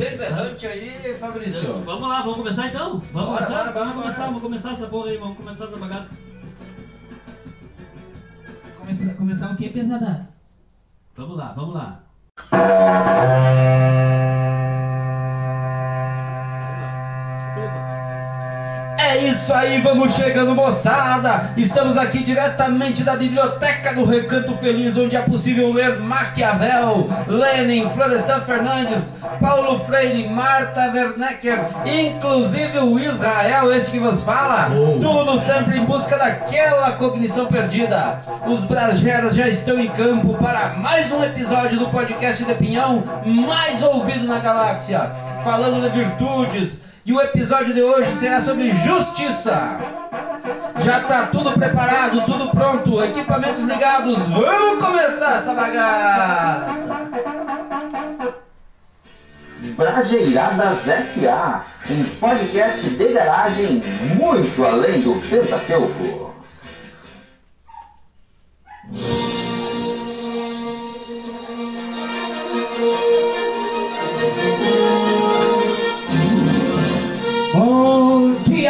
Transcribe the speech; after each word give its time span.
Tem 0.00 0.16
berrante 0.16 0.66
aí, 0.66 1.14
Fabrício? 1.20 1.74
Vamos 1.82 2.08
lá, 2.08 2.22
vamos 2.22 2.38
começar 2.38 2.68
então? 2.68 3.00
Vamos 3.12 3.12
Bora, 3.12 3.44
começar? 3.44 3.64
bora, 3.64 3.72
bora, 3.72 3.84
vamos 3.84 4.00
começar, 4.00 4.16
bora. 4.16 4.26
vamos 4.28 4.42
começar 4.42 4.70
essa 4.70 4.86
porra 4.86 5.10
aí, 5.10 5.18
vamos 5.18 5.36
começar 5.36 5.64
essa 5.66 5.76
bagaça. 5.76 6.10
Começar, 8.78 9.14
começar 9.14 9.52
o 9.52 9.56
que, 9.56 9.68
pesada? 9.68 10.30
Vamos 11.14 11.36
lá, 11.36 11.52
vamos 11.52 11.74
lá. 11.74 12.02
isso 19.26 19.52
aí, 19.52 19.80
vamos 19.80 20.14
chegando, 20.14 20.54
moçada! 20.54 21.52
Estamos 21.56 21.98
aqui 21.98 22.22
diretamente 22.22 23.04
da 23.04 23.16
Biblioteca 23.16 23.94
do 23.94 24.04
Recanto 24.04 24.56
Feliz, 24.56 24.96
onde 24.96 25.14
é 25.14 25.20
possível 25.20 25.72
ler 25.72 25.98
Maquiavel, 26.00 27.06
Lenin, 27.26 27.88
Florestan 27.90 28.40
Fernandes, 28.40 29.12
Paulo 29.40 29.78
Freire, 29.80 30.26
Marta 30.28 30.90
Wernecker, 30.94 31.58
inclusive 31.84 32.78
o 32.78 32.98
Israel, 32.98 33.70
esse 33.72 33.90
que 33.90 33.98
vos 33.98 34.22
fala. 34.22 34.70
Tudo 35.00 35.38
sempre 35.40 35.78
em 35.78 35.84
busca 35.84 36.16
daquela 36.16 36.92
cognição 36.92 37.46
perdida. 37.46 38.20
Os 38.46 38.64
Brageras 38.64 39.34
já 39.34 39.48
estão 39.48 39.78
em 39.78 39.88
campo 39.88 40.34
para 40.34 40.70
mais 40.76 41.12
um 41.12 41.22
episódio 41.22 41.78
do 41.78 41.88
podcast 41.88 42.44
de 42.44 42.54
Pinhão, 42.54 43.02
mais 43.26 43.82
ouvido 43.82 44.26
na 44.26 44.38
galáxia, 44.38 45.10
falando 45.44 45.82
de 45.82 45.98
virtudes. 45.98 46.89
E 47.10 47.12
o 47.12 47.20
episódio 47.20 47.74
de 47.74 47.82
hoje 47.82 48.08
será 48.20 48.40
sobre 48.40 48.72
justiça. 48.72 49.78
Já 50.78 51.00
tá 51.00 51.26
tudo 51.26 51.50
preparado, 51.54 52.24
tudo 52.24 52.50
pronto, 52.50 53.02
equipamentos 53.02 53.64
ligados. 53.64 54.28
Vamos 54.28 54.86
começar 54.86 55.34
essa 55.34 55.52
bagaça. 55.52 56.96
Brajeiradas 59.76 60.84
SA, 61.04 61.64
um 61.90 62.04
podcast 62.20 62.90
de 62.90 63.08
garagem 63.08 63.82
muito 64.14 64.64
além 64.64 65.00
do 65.00 65.20
Pentateuco. 65.28 66.32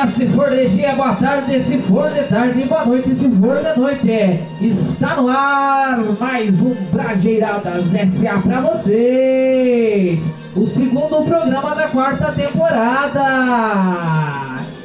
Dia, 0.01 0.09
se 0.09 0.27
for 0.29 0.51
de 0.51 0.67
dia, 0.69 0.95
boa 0.95 1.15
tarde, 1.15 1.63
se 1.63 1.77
for 1.79 2.11
de 2.11 2.23
tarde, 2.25 2.65
boa 2.65 2.85
noite, 2.87 3.15
se 3.15 3.31
for 3.31 3.57
de 3.57 3.79
noite. 3.79 4.41
Está 4.61 5.17
no 5.17 5.29
ar 5.29 5.99
mais 6.19 6.61
um 6.61 6.75
Brajeiradas 6.93 7.85
SA 7.87 8.39
pra 8.43 8.61
vocês. 8.61 10.33
O 10.57 10.67
segundo 10.67 11.25
programa 11.25 11.75
da 11.75 11.89
quarta 11.89 12.33
temporada. 12.33 13.21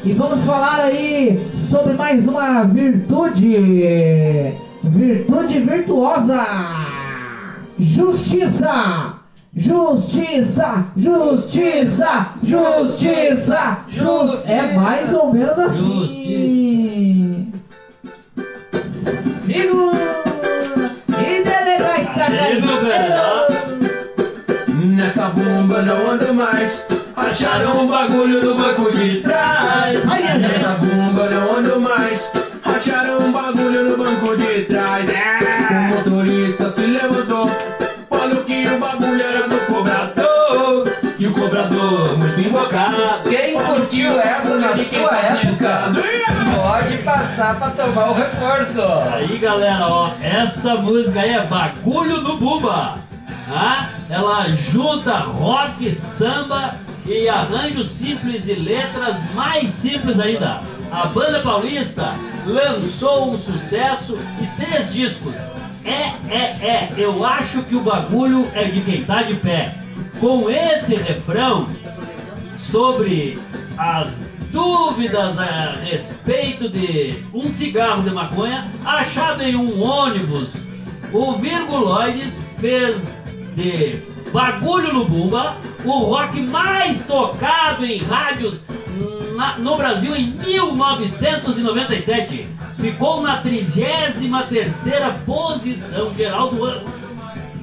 E 0.03 0.11
vamos 0.13 0.43
falar 0.43 0.81
aí 0.81 1.39
sobre 1.55 1.93
mais 1.93 2.27
uma 2.27 2.63
virtude. 2.63 4.53
Virtude 4.83 5.59
virtuosa. 5.61 6.45
Justiça. 7.79 9.24
Justiça, 9.57 10.85
justiça, 10.97 12.33
justiça, 12.43 13.77
justiça. 13.87 14.51
É 14.51 14.73
mais 14.73 15.13
ou 15.13 15.31
menos 15.31 15.57
assim. 15.57 17.53
Segura 18.83 19.95
Nessa 24.83 25.29
bomba 25.29 25.81
não 25.83 26.11
ando 26.11 26.33
mais. 26.33 26.85
Acharam 27.15 27.83
um 27.83 27.87
bagulho 27.87 28.43
no 28.43 28.55
de 28.91 29.21
Passar 47.45 47.59
pra 47.59 47.85
tomar 47.85 48.09
o 48.09 48.13
reforço. 48.15 48.81
Aí 49.13 49.37
galera, 49.37 49.87
ó, 49.87 50.11
essa 50.19 50.77
música 50.77 51.21
aí 51.21 51.29
é 51.29 51.45
Bagulho 51.45 52.23
do 52.23 52.37
Bumba. 52.37 52.97
Ah, 53.47 53.87
ela 54.09 54.49
junta 54.49 55.19
rock, 55.19 55.93
samba 55.93 56.73
e 57.05 57.29
arranjo 57.29 57.83
simples 57.83 58.47
e 58.47 58.53
letras 58.53 59.17
mais 59.35 59.69
simples 59.69 60.19
ainda. 60.19 60.59
A 60.91 61.05
banda 61.05 61.43
paulista 61.43 62.15
lançou 62.47 63.33
um 63.33 63.37
sucesso 63.37 64.17
e 64.41 64.47
três 64.59 64.91
discos. 64.91 65.51
É, 65.83 66.13
é, 66.27 66.41
é, 66.67 66.93
eu 66.97 67.23
acho 67.23 67.61
que 67.61 67.75
o 67.75 67.81
bagulho 67.81 68.49
é 68.55 68.63
de 68.63 68.81
quem 68.81 69.03
tá 69.03 69.21
de 69.21 69.35
pé. 69.35 69.75
Com 70.19 70.49
esse 70.49 70.95
refrão, 70.95 71.67
sobre 72.51 73.37
as 73.77 74.24
dúvidas 74.55 75.37
a 75.37 75.75
respeito 75.83 76.69
de 76.69 77.13
um 77.33 77.51
cigarro 77.51 78.03
de 78.03 78.11
maconha 78.11 78.65
achado 78.85 79.43
em 79.43 79.53
um 79.53 79.83
ônibus. 79.83 80.53
O 81.11 81.33
Virguloides 81.33 82.39
fez 82.57 83.17
de 83.53 83.97
Bagulho 84.31 84.93
no 84.93 85.03
Bumba 85.05 85.57
o 85.83 85.99
rock 86.05 86.39
mais 86.39 87.03
tocado 87.03 87.85
em 87.85 87.97
rádios 87.97 88.63
na- 89.35 89.57
no 89.57 89.75
Brasil 89.75 90.15
em 90.15 90.27
1997. 90.27 92.47
Ficou 92.79 93.21
na 93.21 93.41
33ª 93.41 95.15
posição 95.25 96.15
geral 96.15 96.49
do 96.51 96.63
ano 96.63 96.87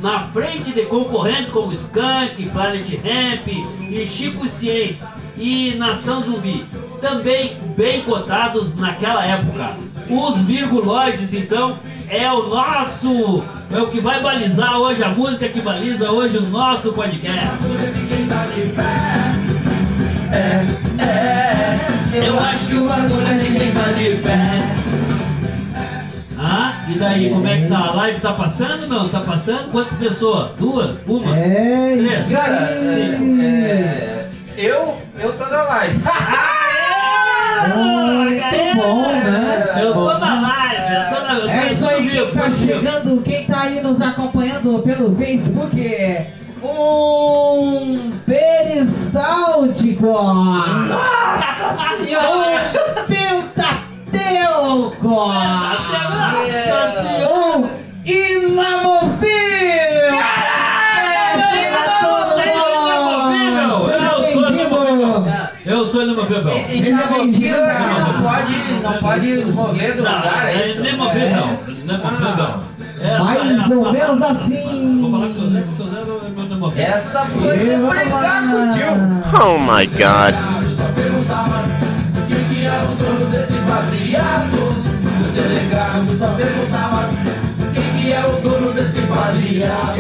na 0.03 0.27
frente 0.27 0.73
de 0.73 0.83
concorrentes 0.83 1.51
como 1.51 1.73
Skank, 1.73 2.51
Planet 2.51 2.87
Ramp 3.03 3.49
e 3.89 4.07
Chico 4.07 4.47
Ciência 4.47 5.22
e 5.37 5.75
Nação 5.77 6.21
Zumbi, 6.21 6.65
também 7.01 7.57
bem 7.77 8.03
cotados 8.03 8.77
naquela 8.77 9.25
época. 9.25 9.77
Os 10.11 10.41
virguloides, 10.43 11.33
então, 11.33 11.79
é 12.09 12.31
o 12.31 12.49
nosso, 12.49 13.43
é 13.73 13.81
o 13.81 13.87
que 13.87 14.01
vai 14.01 14.23
balizar 14.23 14.79
hoje, 14.79 15.03
a 15.03 15.09
música 15.09 15.49
que 15.49 15.61
baliza 15.61 16.11
hoje 16.11 16.39
o 16.39 16.43
nosso 16.43 16.93
podcast. 16.93 17.49
Eu 22.15 22.39
acho 22.39 22.67
que 22.67 22.75
o 22.75 22.87
bagulho 22.87 23.27
é 23.27 23.39
quem 23.39 23.73
tá 23.73 23.93
de 23.93 24.17
pé. 24.23 24.63
Ah, 26.39 26.85
e 26.89 26.99
daí, 26.99 27.31
como 27.31 27.47
é 27.47 27.61
que 27.61 27.69
tá? 27.69 27.79
A 27.79 27.93
live 27.93 28.21
tá 28.21 28.33
passando, 28.33 28.89
não? 28.89 29.09
Tá 29.09 29.21
passando? 29.21 29.71
Quantas 29.71 29.97
pessoas? 29.97 30.51
Duas? 30.59 30.97
Uma? 31.07 31.37
É 31.37 31.97
Três? 31.97 32.21
isso 32.21 32.31
Cara, 32.33 32.57
é, 32.57 33.19
live. 35.73 35.99
Muito 37.75 38.77
bom, 38.77 39.09
né? 39.09 39.81
Eu 39.81 39.93
tô 39.95 40.19
na 40.19 40.41
live, 40.41 40.95
eu 40.95 41.05
tô 41.15 41.23
na 41.27 41.39
tô 41.39 41.51
É 41.51 41.73
isso 41.73 41.89
aí, 41.89 42.09
quem 42.09 42.27
tá 42.33 42.51
chegando, 42.51 43.23
quem 43.23 43.45
tá 43.47 43.61
aí 43.63 43.81
nos 43.81 44.01
acompanhando 44.01 44.83
pelo 44.83 45.15
Facebook, 45.17 45.81
Inamovível 66.93 67.65
é 67.65 67.75
que 67.75 67.83
não 68.01 68.23
pode, 68.23 68.55
não 68.83 68.93
pode 68.99 69.45
mover 69.53 69.97
do 69.97 70.03
Não, 70.03 70.17
lugar, 70.17 70.47
é 70.47 70.53
é 70.53 70.69
isso? 70.69 70.83
Essa 73.03 73.25
Mais 73.25 73.39
é 73.39 73.75
a 73.75 73.77
ou 73.77 73.83
palavra. 73.85 73.93
menos 73.93 74.23
assim. 74.23 75.01
Vou 75.01 75.11
falar 75.11 75.27
com 75.27 75.33
o 75.33 75.37
seu 75.37 75.51
Zé, 75.51 75.61
com 75.63 75.73
o 75.73 75.77
seu 75.77 75.87
Zé 75.89 76.01
é 76.01 76.05
meu 76.05 76.21
inamovível. 76.45 76.85
Essa 76.85 77.21
foi 77.25 77.57
brigar 77.57 78.43
com 78.51 78.57
o 78.63 78.69
tio. 78.69 78.93
Oh 79.43 79.59
my 79.59 79.87
god. 79.87 80.35
Só 80.71 80.85
perguntava 80.95 81.65
quem 82.29 82.45
que 82.45 82.65
é 82.65 82.69
o 82.71 82.95
dono 83.03 83.27
desse 83.31 83.55
baseado. 83.55 84.59
O 85.21 85.33
delegado 85.35 86.17
só 86.17 86.29
perguntava 86.35 87.09
quem 87.75 87.83
que 88.01 88.13
é 88.13 88.21
o 88.27 88.41
dono 88.41 88.73
desse 88.73 89.01
baseado. 89.03 89.97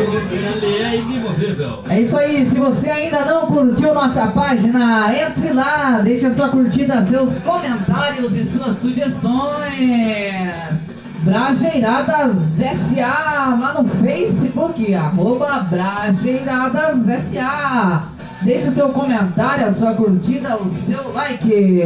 É. 0.92 1.94
É 1.94 2.02
isso 2.02 2.16
aí, 2.18 2.44
se 2.44 2.58
você 2.58 2.90
ainda 2.90 3.24
não 3.24 3.46
curtiu 3.46 3.94
nossa 3.94 4.26
página, 4.26 5.10
entre 5.16 5.54
lá, 5.54 6.02
deixa 6.02 6.34
sua 6.34 6.50
curtida, 6.50 7.06
seus 7.06 7.38
comentários 7.38 8.36
e 8.36 8.44
suas 8.44 8.76
sugestões. 8.76 10.82
Brajeiradas 11.20 12.34
SA 12.58 13.56
lá 13.58 13.80
no 13.80 13.88
Facebook, 13.88 14.94
arroba 14.94 15.60
Brajeiradas 15.60 16.98
SA. 17.22 18.08
Deixe 18.42 18.68
o 18.68 18.72
seu 18.72 18.90
comentário, 18.90 19.66
a 19.66 19.72
sua 19.72 19.94
curtida, 19.94 20.60
o 20.60 20.68
seu 20.68 21.10
like. 21.12 21.80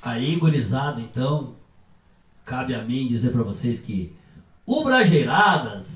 Aí, 0.00 0.36
gurizada, 0.36 1.00
então, 1.00 1.52
cabe 2.44 2.74
a 2.74 2.82
mim 2.82 3.06
dizer 3.06 3.32
pra 3.32 3.42
vocês 3.42 3.80
que 3.80 4.16
o 4.64 4.82
Brajeiradas 4.82 5.95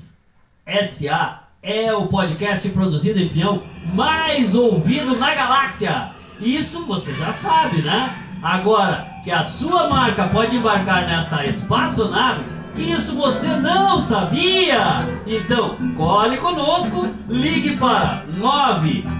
SA 0.85 1.41
é 1.61 1.93
o 1.93 2.07
podcast 2.07 2.67
produzido 2.69 3.19
em 3.19 3.29
Pinhão 3.29 3.63
mais 3.93 4.55
ouvido 4.55 5.17
na 5.17 5.35
galáxia. 5.35 6.11
Isso 6.39 6.85
você 6.85 7.13
já 7.15 7.31
sabe, 7.31 7.81
né? 7.81 8.15
Agora, 8.41 9.07
que 9.23 9.31
a 9.31 9.43
sua 9.43 9.87
marca 9.87 10.27
pode 10.29 10.55
embarcar 10.55 11.05
nesta 11.05 11.45
espaçonave, 11.45 12.43
isso 12.75 13.15
você 13.15 13.47
não 13.47 13.99
sabia! 13.99 15.07
Então, 15.27 15.77
cole 15.95 16.37
conosco, 16.37 17.05
ligue 17.29 17.77
para 17.77 18.23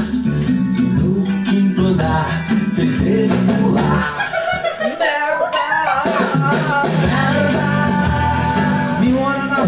no 1.00 1.44
quinto 1.44 1.86
andar, 1.86 2.46
pular. 3.62 4.20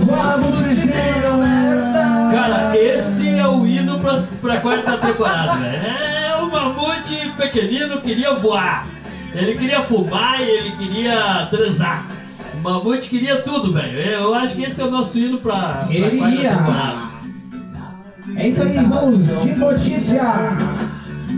Bola 0.07 0.39
do 0.39 0.57
Cruzeiro. 0.57 1.39
Cara, 2.31 2.77
esse 2.77 3.29
é 3.29 3.47
o 3.47 3.67
hino 3.67 4.01
pra, 4.01 4.23
pra 4.41 4.61
quarta 4.61 4.97
temporada, 4.97 5.57
velho. 5.57 5.87
É, 5.87 6.37
o 6.41 6.51
mamute 6.51 7.31
pequenino 7.37 8.01
queria 8.01 8.35
voar. 8.35 8.87
Ele 9.35 9.57
queria 9.57 9.83
fumar 9.83 10.41
e 10.41 10.49
ele 10.49 10.71
queria 10.73 11.47
transar. 11.51 12.07
O 12.55 12.59
mamute 12.59 13.09
queria 13.09 13.41
tudo, 13.43 13.73
velho. 13.73 13.99
Eu 13.99 14.35
acho 14.35 14.55
que 14.57 14.65
esse 14.65 14.81
é 14.81 14.85
o 14.85 14.91
nosso 14.91 15.19
hino 15.19 15.39
pra, 15.39 15.85
pra 15.87 15.87
Ele 15.91 16.19
quarta 16.19 16.37
ia. 16.37 16.57
temporada. 16.57 17.13
É 18.37 18.49
isso 18.49 18.63
aí, 18.63 18.77
vamos 18.85 19.43
de 19.43 19.55
notícia. 19.55 20.23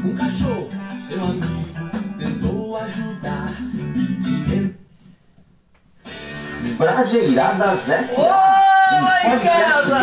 Um 0.05 0.15
cachorro, 0.15 0.71
seu 0.97 1.23
amigo, 1.23 1.47
tentou 2.19 2.77
ajudar 2.77 3.49
Brajeiradas 6.79 7.89
S.A. 7.89 8.65
Oi, 8.95 9.39
casa! 9.41 9.99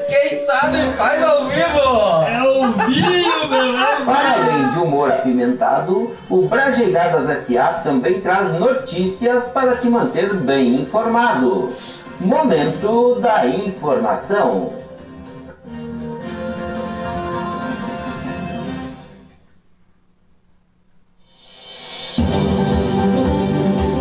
Quem 0.08 0.38
sabe 0.44 0.78
faz 0.96 1.22
ao 1.22 1.44
vivo. 1.46 2.24
É 2.26 2.42
o 2.42 2.72
vinho, 2.88 3.48
meu. 3.48 3.76
É 3.76 3.98
o 3.98 4.04
Para 4.04 4.32
vinho. 4.38 4.49
Humor 4.82 5.10
apimentado, 5.10 6.10
o 6.28 6.42
Brajeiradas 6.42 7.28
S.A. 7.28 7.74
também 7.74 8.20
traz 8.20 8.52
notícias 8.52 9.48
para 9.48 9.76
te 9.76 9.88
manter 9.88 10.34
bem 10.34 10.80
informado. 10.80 11.70
Momento 12.20 13.18
da 13.20 13.46
informação. 13.46 14.72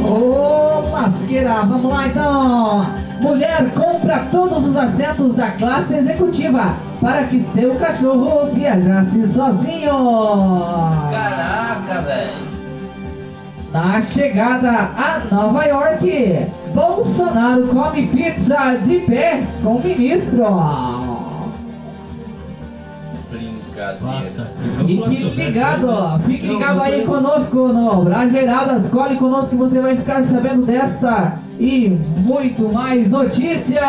Ô, 0.04 0.90
lasqueira, 0.92 1.62
vamos 1.64 1.84
lá 1.84 2.08
então. 2.08 2.99
Mulher 3.22 3.70
compra 3.72 4.28
todos 4.32 4.66
os 4.66 4.78
assentos 4.78 5.36
da 5.36 5.52
classe 5.52 5.96
executiva 5.96 6.74
para 7.02 7.24
que 7.26 7.40
seu 7.40 7.76
cachorro 7.76 8.50
viajasse 8.54 9.26
sozinho. 9.26 11.10
Caraca, 11.12 12.02
velho. 12.02 12.50
Na 13.74 14.02
chegada 14.02 14.72
a 14.72 15.22
Nova 15.30 15.66
York, 15.66 16.48
Bolsonaro 16.74 17.68
come 17.68 18.08
pizza 18.08 18.76
de 18.84 19.00
pé 19.02 19.44
com 19.64 19.76
o 19.76 19.84
ministro. 19.84 20.46
Brincadeira. 23.30 24.48
Fique 24.80 25.24
ligado, 25.36 26.20
fique 26.26 26.48
ligado 26.48 26.82
aí 26.82 27.04
conosco 27.06 27.68
no 27.68 28.04
Brajeiradas, 28.04 28.90
cole 28.90 29.18
conosco 29.18 29.50
que 29.52 29.56
você 29.56 29.80
vai 29.80 29.96
ficar 29.96 30.24
sabendo 30.24 30.66
desta 30.66 31.36
e 31.60 31.90
muito 31.90 32.72
mais 32.72 33.10
notícias. 33.10 33.84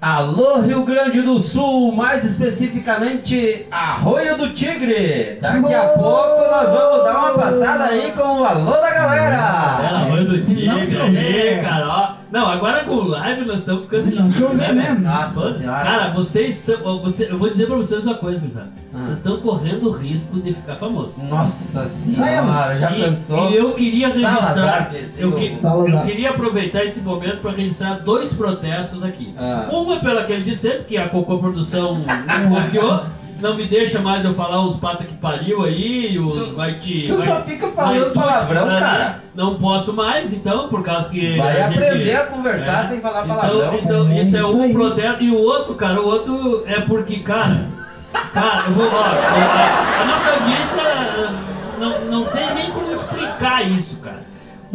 Alô, 0.00 0.60
Rio 0.60 0.84
Grande 0.84 1.22
do 1.22 1.38
Sul, 1.38 1.90
mais 1.92 2.24
especificamente 2.26 3.66
Arroio 3.70 4.36
do 4.36 4.52
Tigre. 4.52 5.38
Daqui 5.40 5.72
a 5.72 5.80
Alô! 5.82 5.94
pouco 5.94 6.50
nós 6.50 6.70
vamos 6.70 7.04
dar 7.04 7.18
uma 7.18 7.32
passada 7.38 7.84
aí 7.86 8.12
com 8.12 8.40
o 8.40 8.44
alô 8.44 8.72
da 8.72 8.90
galera. 8.92 10.06
Mãe 10.10 10.24
do 10.24 10.36
Se 10.36 10.66
não 10.66 10.80
tigre 10.80 10.98
chover. 10.98 11.54
aí, 11.58 11.62
cara, 11.62 11.88
ó. 11.88 12.13
Não, 12.34 12.48
agora 12.48 12.82
com 12.82 12.96
live 12.96 13.44
nós 13.44 13.60
estamos 13.60 13.82
ficando 13.84 14.02
Se 14.02 14.14
não 14.16 14.26
chique, 14.32 14.38
chover 14.40 14.74
né, 14.74 14.90
mesmo. 14.90 15.04
Nossa 15.04 15.40
Pô, 15.40 15.50
senhora. 15.52 15.84
Cara, 15.84 16.08
vocês 16.10 16.56
são. 16.56 17.00
você- 17.00 17.30
eu 17.30 17.38
vou 17.38 17.48
dizer 17.48 17.66
pra 17.68 17.76
vocês 17.76 18.04
uma 18.04 18.16
coisa, 18.16 18.40
pessoal. 18.40 18.64
Ah. 18.92 18.98
Vocês 19.04 19.18
estão 19.18 19.36
correndo 19.36 19.88
o 19.88 19.92
risco 19.92 20.40
de 20.40 20.52
ficar 20.52 20.74
famoso. 20.74 21.22
Nossa 21.26 21.86
senhora, 21.86 22.74
já 22.76 22.90
e, 22.90 23.04
pensou? 23.04 23.50
E 23.52 23.56
eu 23.56 23.72
queria 23.74 24.08
registrar. 24.08 24.90
Eu, 25.16 25.30
que- 25.30 25.56
eu 25.62 26.02
queria 26.04 26.30
aproveitar 26.30 26.84
esse 26.84 27.00
momento 27.02 27.38
para 27.40 27.52
registrar 27.52 28.00
dois 28.00 28.32
protestos 28.32 29.04
aqui. 29.04 29.32
Ah. 29.38 29.68
Um 29.72 29.92
é 29.92 30.00
pelo 30.00 30.18
aquele 30.18 30.42
de 30.42 30.56
sempre, 30.56 30.84
que 30.86 30.96
a 30.98 31.08
Cocô 31.08 31.38
Produção 31.38 31.94
me 31.94 32.04
bloqueou. 32.48 33.04
Não 33.44 33.54
me 33.56 33.64
deixa 33.66 34.00
mais 34.00 34.24
eu 34.24 34.32
falar 34.34 34.64
os 34.64 34.76
pata 34.76 35.04
que 35.04 35.12
pariu 35.14 35.62
aí, 35.62 36.18
os 36.18 36.48
Tu- 36.48 36.54
vai 36.54 36.72
te. 36.76 37.06
tu 37.08 37.16
vai- 37.18 37.26
só 37.26 37.40
fica 37.42 37.68
falando 37.68 38.10
palavrão, 38.14 38.66
cara. 38.78 39.20
Não 39.34 39.56
posso 39.56 39.92
mais, 39.92 40.32
então, 40.32 40.68
por 40.70 40.82
causa 40.82 41.10
que. 41.10 41.36
Vai 41.36 41.60
a 41.60 41.68
gente- 41.70 41.78
aprender 41.78 42.16
a 42.16 42.26
conversar 42.26 42.88
sem 42.88 43.00
falar 43.02 43.24
então, 43.26 43.36
palavrão. 43.36 43.74
Então, 43.74 44.08
É 44.08 44.22
isso 44.22 44.34
é 44.34 44.46
um 44.46 44.72
protesto. 44.72 45.22
E 45.22 45.30
o 45.30 45.38
outro, 45.38 45.74
cara, 45.74 46.00
o 46.00 46.06
outro 46.06 46.62
é 46.66 46.80
porque, 46.80 47.18
cara. 47.18 47.66
Cara, 48.32 48.64
eu 48.68 48.72
vou, 48.74 48.86
ó, 48.86 49.02
a, 49.02 50.02
a 50.02 50.04
nossa 50.06 50.30
audiência 50.30 50.80
eh, 50.80 51.30
não, 51.78 52.00
não 52.06 52.24
tem 52.26 52.54
nem 52.54 52.70
como 52.70 52.90
explicar 52.92 53.62
isso, 53.66 53.96
cara. 53.96 54.03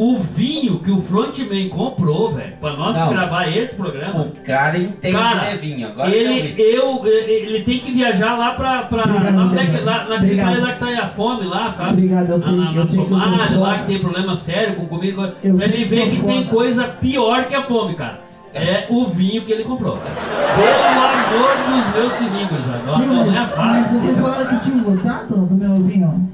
O 0.01 0.17
vinho 0.17 0.79
que 0.79 0.89
o 0.91 1.01
Frontman 1.01 1.67
comprou, 1.67 2.31
velho, 2.31 2.53
pra 2.61 2.71
nós 2.71 2.95
Não. 2.95 3.09
gravar 3.09 3.49
esse 3.49 3.75
programa. 3.75 4.21
O 4.21 4.45
cara 4.45 4.77
entende 4.77 5.13
Cara, 5.17 5.39
de 5.51 5.57
vinho. 5.57 5.87
Agora 5.89 6.09
que 6.09 6.15
ele, 6.17 6.55
eu, 6.57 7.05
ele 7.05 7.63
tem 7.63 7.79
que 7.79 7.91
viajar 7.91 8.37
lá 8.37 8.51
pra. 8.51 8.83
pra 8.83 9.03
Obrigado, 9.03 9.35
lá, 9.35 9.43
onde 9.43 9.55
é 9.55 9.59
que- 9.59 9.67
obrigado. 9.71 9.85
lá, 9.85 9.97
naquele 10.15 10.41
Obrigado. 10.41 10.61
lá 10.61 10.71
que 10.71 10.79
tá 10.79 10.85
aí 10.85 10.95
a 10.99 11.07
fome 11.07 11.43
lá, 11.47 11.69
sabe? 11.71 11.89
Obrigado, 11.91 12.29
eu 12.29 12.37
sei, 12.37 12.51
na, 12.53 12.63
na, 12.63 12.71
na 12.71 12.81
que 12.83 12.87
Somália, 12.87 13.37
lá 13.37 13.47
foda. 13.71 13.77
que 13.79 13.85
tem 13.87 13.99
problema 13.99 14.35
sério 14.37 14.75
com 14.77 14.85
comida. 14.85 15.35
Eu 15.43 15.55
pra 15.55 15.65
ele 15.65 15.73
que 15.79 15.83
ver 15.85 15.97
sou 16.01 16.09
que 16.11 16.21
tem 16.25 16.43
coisa 16.45 16.83
pior 16.85 17.43
que 17.47 17.55
a 17.55 17.63
fome, 17.63 17.93
cara. 17.95 18.21
É 18.53 18.85
o 18.89 19.05
vinho 19.05 19.41
que 19.43 19.51
ele 19.51 19.63
comprou. 19.65 19.97
Pelo 19.97 20.83
amor 20.97 21.83
dos 21.83 21.95
meus 21.95 22.15
filhinhos, 22.15 22.69
agora 22.73 23.05
não 23.05 23.21
é 23.21 23.25
Mas 23.39 23.49
fácil. 23.51 23.99
vocês 23.99 24.17
falaram 24.17 24.47
que 24.47 24.63
tinham 24.65 24.79
gostado 24.79 25.45
do 25.45 25.55
meu 25.55 25.75
vinho? 25.75 26.29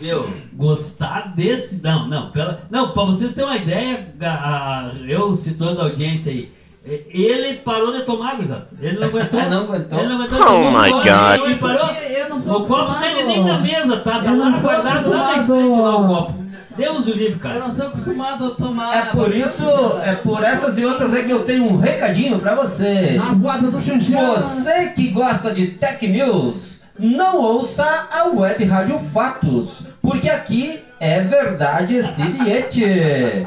Viu? 0.00 0.26
Gostar 0.52 1.32
desse. 1.34 1.80
Não, 1.82 2.06
não. 2.08 2.30
Pela... 2.30 2.60
Não, 2.70 2.90
pra 2.90 3.04
vocês 3.04 3.32
terem 3.32 3.50
uma 3.50 3.56
ideia, 3.56 4.08
a- 4.20 4.26
a- 4.26 4.90
eu 5.08 5.34
situando 5.34 5.80
a 5.80 5.84
audiência 5.84 6.30
aí. 6.32 6.50
e- 6.86 7.04
Ele 7.22 7.54
parou 7.58 7.92
de 7.92 8.02
tomar, 8.02 8.36
gurizada. 8.36 8.66
Ele 8.80 8.98
não 8.98 9.08
aguentou. 9.08 9.40
Não 9.50 9.64
aguentou? 9.64 9.98
Ele 9.98 10.08
não 10.08 10.22
aguentou. 10.22 10.46
Oh 10.48 10.70
my 10.70 10.90
God. 10.90 11.46
Ele 11.46 11.54
parou. 11.56 11.88
Eu 11.90 12.28
não 12.28 12.38
sou 12.40 12.58
O 12.58 12.60
copo 12.62 12.74
acostumado. 12.74 13.00
dele 13.02 13.22
nem 13.24 13.44
na 13.44 13.58
mesa, 13.58 13.96
tá? 13.98 14.20
Tá 14.20 14.30
Eu 14.30 14.38
lá 14.38 14.50
não 14.50 14.60
sou 14.60 14.70
guardado 14.70 15.10
lá 15.10 15.16
na 15.32 15.36
estante 15.36 15.78
lá 15.78 15.96
o 15.96 16.06
copo. 16.06 16.48
Deus 16.76 17.06
o 17.08 17.10
livre, 17.10 17.32
Eu 17.32 17.38
cara. 17.40 17.58
não 17.58 17.70
sou 17.70 17.86
acostumado 17.88 18.44
a 18.46 18.50
tomar. 18.50 18.96
É 18.96 19.02
por 19.06 19.34
isso, 19.34 19.64
é 20.04 20.14
por 20.14 20.44
essas 20.44 20.78
e 20.78 20.84
outras 20.84 21.12
é 21.12 21.24
que 21.24 21.30
eu 21.32 21.44
tenho 21.44 21.64
um 21.64 21.76
recadinho 21.76 22.38
pra 22.38 22.54
vocês. 22.54 23.16
Na 23.16 23.34
guarda 23.34 23.68
do 23.68 23.80
Xanxão. 23.82 24.36
Você 24.36 24.90
que 24.90 25.08
gosta 25.08 25.52
de 25.52 25.66
Tech 25.72 26.06
News, 26.06 26.84
não 26.96 27.38
ouça 27.42 27.84
a 28.12 28.28
Web 28.28 28.64
Rádio 28.64 28.98
Fatos, 29.00 29.82
porque 30.08 30.30
aqui 30.30 30.82
é 30.98 31.20
verdade 31.20 32.00
bilhete. 32.32 33.46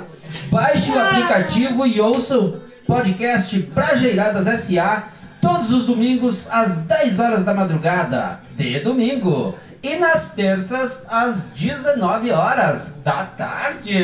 Baixe 0.52 0.92
o 0.92 1.00
aplicativo 1.00 1.88
e 1.88 2.00
ouça 2.00 2.38
o 2.38 2.52
podcast 2.86 3.60
Brajeiradas 3.74 4.46
SA 4.62 5.08
todos 5.42 5.72
os 5.72 5.86
domingos 5.86 6.48
às 6.52 6.78
10 6.84 7.20
horas 7.20 7.44
da 7.44 7.54
madrugada, 7.54 8.40
de 8.56 8.80
domingo. 8.80 9.56
E 9.84 9.96
nas 9.96 10.32
terças 10.34 11.04
às 11.10 11.44
19 11.56 12.32
horas 12.32 13.00
da 13.04 13.24
tarde. 13.36 14.00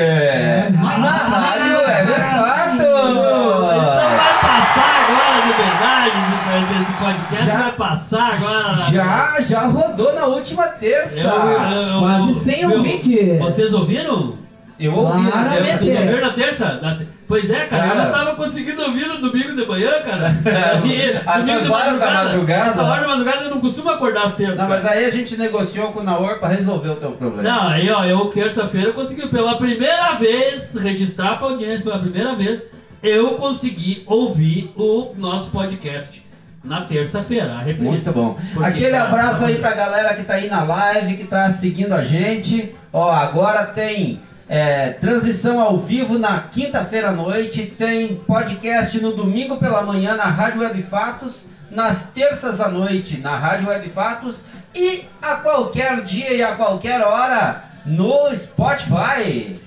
Na 0.73 1.11
Rádio 1.11 1.77
Web 1.77 2.11
Então 2.73 2.89
vai 4.09 4.17
Fato. 4.17 4.41
passar 4.41 5.05
agora 5.05 5.45
de 5.45 5.53
verdade 5.53 6.17
esse- 6.81 6.93
podcast 6.97 7.45
Já- 7.45 7.57
vai 7.57 7.71
passar 7.73 8.33
agora. 8.33 8.77
Já, 8.91 9.39
já 9.41 9.61
rodou 9.67 10.15
na 10.15 10.25
última 10.25 10.63
terça. 10.63 11.21
Eu- 11.21 11.29
eu- 11.29 11.81
eu- 11.93 11.99
Quase 11.99 12.29
eu- 12.29 12.35
100 12.35 12.67
viu? 12.67 12.77
ouvintes. 12.77 13.39
Vocês 13.39 13.73
ouviram? 13.75 14.33
Eu 14.79 14.93
ouvi 14.93 15.23
na 15.23 15.31
Claramente. 15.31 15.79
terça. 15.79 15.85
Ouviram 15.85 16.21
na 16.21 16.33
terça? 16.33 16.79
Na 16.81 16.95
te- 16.95 17.07
Pois 17.27 17.49
é, 17.51 17.65
cara, 17.65 17.83
eu 17.87 17.89
Cara. 17.89 18.03
não 18.05 18.11
tava 18.11 18.35
conseguindo 18.37 18.81
ouvir 18.83 19.05
no 19.07 19.17
domingo 19.17 19.53
de 19.53 19.65
manhã, 19.65 20.01
cara. 20.05 20.27
Aí, 20.81 21.11
Essas 21.11 21.69
horas 21.69 21.99
da 21.99 22.11
madrugada. 22.11 22.69
Essa 22.69 22.83
hora 22.85 23.01
da 23.01 23.07
madrugada 23.07 23.43
eu 23.43 23.49
não 23.49 23.59
costumo 23.59 23.89
acordar 23.89 24.31
cedo. 24.31 24.51
Não, 24.51 24.55
cara. 24.55 24.69
mas 24.69 24.85
aí 24.85 25.03
a 25.03 25.09
gente 25.09 25.35
negociou 25.35 25.91
com 25.91 25.99
o 25.99 26.03
Naor 26.03 26.39
pra 26.39 26.47
resolver 26.47 26.87
o 26.89 26.95
teu 26.95 27.11
problema. 27.11 27.43
Não, 27.43 27.67
aí 27.67 27.89
ó, 27.89 28.05
eu 28.05 28.25
terça-feira 28.27 28.87
eu 28.89 28.93
consegui 28.93 29.27
pela 29.27 29.57
primeira 29.57 30.13
vez 30.13 30.73
registrar 30.75 31.37
pra 31.37 31.47
audiência, 31.49 31.83
pela 31.83 31.99
primeira 31.99 32.33
vez, 32.33 32.63
eu 33.03 33.31
consegui 33.31 34.03
ouvir 34.07 34.71
o 34.77 35.11
nosso 35.17 35.49
podcast 35.49 36.25
na 36.63 36.81
terça-feira, 36.81 37.55
a 37.55 37.59
reprise. 37.59 37.89
Muito 37.89 38.11
bom. 38.13 38.37
Aquele 38.63 38.91
cara, 38.91 39.03
abraço 39.09 39.43
aí 39.45 39.55
pra 39.55 39.73
galera 39.73 40.13
que 40.13 40.23
tá 40.23 40.35
aí 40.35 40.49
na 40.49 40.63
live, 40.63 41.15
que 41.17 41.25
tá 41.25 41.49
seguindo 41.51 41.93
a 41.93 42.01
gente. 42.03 42.73
Ó, 42.93 43.11
agora 43.11 43.65
tem 43.65 44.21
é, 44.49 44.91
transmissão 44.91 45.59
ao 45.59 45.77
vivo 45.77 46.17
na 46.17 46.39
quinta-feira 46.39 47.09
à 47.09 47.11
noite, 47.11 47.65
tem 47.77 48.15
podcast 48.15 48.99
no 49.01 49.15
domingo 49.15 49.57
pela 49.57 49.81
manhã 49.81 50.15
na 50.15 50.25
Rádio 50.25 50.61
Web 50.61 50.81
Fatos, 50.83 51.47
nas 51.69 52.05
terças 52.07 52.61
à 52.61 52.69
noite 52.69 53.19
na 53.19 53.37
Rádio 53.37 53.67
Web 53.67 53.89
Fatos 53.89 54.45
e 54.73 55.03
a 55.21 55.35
qualquer 55.35 56.01
dia 56.01 56.33
e 56.33 56.41
a 56.41 56.55
qualquer 56.55 57.01
hora 57.01 57.63
no 57.85 58.33
Spotify. 58.33 59.57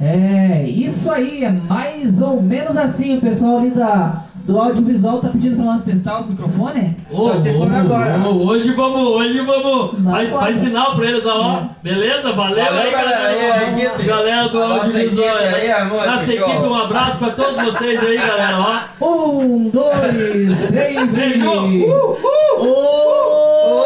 É, 0.00 0.64
isso 0.66 1.10
aí, 1.10 1.44
é 1.44 1.50
mais 1.50 2.22
ou 2.22 2.40
menos 2.42 2.76
assim. 2.76 3.20
Pessoal 3.20 3.58
ali 3.58 3.70
da, 3.70 4.24
do 4.44 4.58
audiovisual 4.58 5.20
tá 5.20 5.28
pedindo 5.28 5.56
pra 5.56 5.64
nós 5.66 5.82
testar 5.82 6.20
os 6.20 6.26
microfones. 6.28 6.92
Ô, 7.10 7.16
Só 7.16 7.36
se 7.36 7.52
for 7.52 7.70
ô, 7.70 7.74
agora. 7.76 8.18
ô, 8.26 8.46
hoje 8.46 8.72
vamos, 8.72 9.00
hoje 9.08 9.40
vamos. 9.40 9.98
Não 9.98 10.10
Faz, 10.12 10.30
pode. 10.32 10.44
faz 10.44 10.56
sinal 10.56 10.94
pra 10.96 11.06
eles, 11.06 11.24
ó. 11.26 11.62
Beleza? 11.82 12.32
Valeu, 12.32 12.64
Valeu, 12.64 12.80
aí, 12.82 12.90
galera. 12.90 13.28
Aí, 13.28 13.50
a 13.50 13.62
equipe. 13.72 14.02
Galera 14.06 14.48
do 14.48 14.62
A 14.62 14.68
nossa 14.68 14.86
audiovisual. 14.86 15.28
equipe 15.38 15.54
aí, 15.56 15.70
amor, 15.72 16.06
Nossa 16.06 16.24
que 16.26 16.38
show. 16.38 16.48
equipe, 16.48 16.66
um 16.66 16.74
abraço 16.74 17.18
pra 17.18 17.30
todos 17.30 17.62
vocês 17.62 18.02
aí, 18.02 18.16
galera, 18.18 18.58
ó. 19.00 19.04
Um, 19.06 19.68
dois, 19.70 20.66
três 20.66 21.12
e. 21.16 21.20
Beijo. 21.20 21.50
Uh, 21.50 22.12
uh. 22.12 22.16
Ô! 22.60 23.84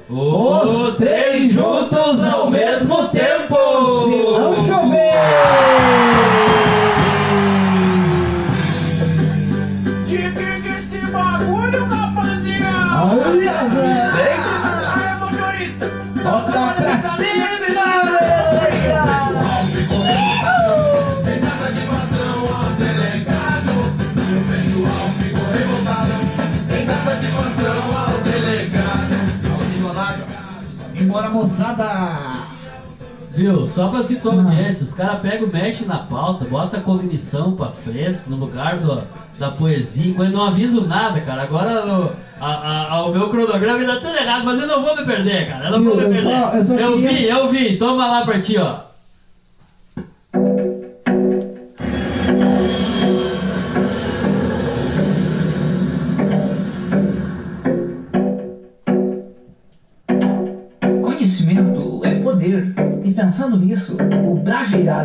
Só 33.71 33.87
pra 33.87 34.03
situar 34.03 34.35
a 34.37 34.39
Ah. 34.39 34.43
audiência, 34.43 34.83
os 34.83 34.93
caras 34.93 35.21
pegam, 35.21 35.47
mexem 35.47 35.87
na 35.87 35.99
pauta, 35.99 36.45
bota 36.45 36.77
a 36.77 36.81
cognição 36.81 37.53
pra 37.53 37.67
frente, 37.67 38.19
no 38.27 38.35
lugar 38.35 38.77
do, 38.79 39.01
da 39.39 39.49
poesia, 39.51 40.13
quando 40.13 40.33
não 40.33 40.43
aviso 40.43 40.81
nada, 40.81 41.19
cara. 41.21 41.43
Agora 41.43 41.85
no- 41.85 42.11
a- 42.39 42.87
a- 42.93 43.05
o 43.05 43.11
meu 43.11 43.29
cronograma 43.29 43.79
ainda 43.79 43.95
tudo 44.01 44.15
errado, 44.15 44.43
mas 44.43 44.59
eu 44.59 44.67
não 44.67 44.81
vou 44.83 44.95
me 44.95 45.05
perder, 45.05 45.47
cara. 45.47 45.65
Eu 45.65 45.71
não 45.71 45.83
vou 45.85 45.95
me 45.95 46.03
eu 46.03 46.09
perder. 46.09 46.23
só- 46.23 46.49
eu 46.53 46.61
só 46.61 46.75
queria- 46.75 47.09
vi, 47.09 47.25
eu 47.29 47.49
vi. 47.49 47.77
Toma 47.77 48.05
lá 48.07 48.25
pra 48.25 48.39
ti, 48.41 48.57
ó. 48.57 48.90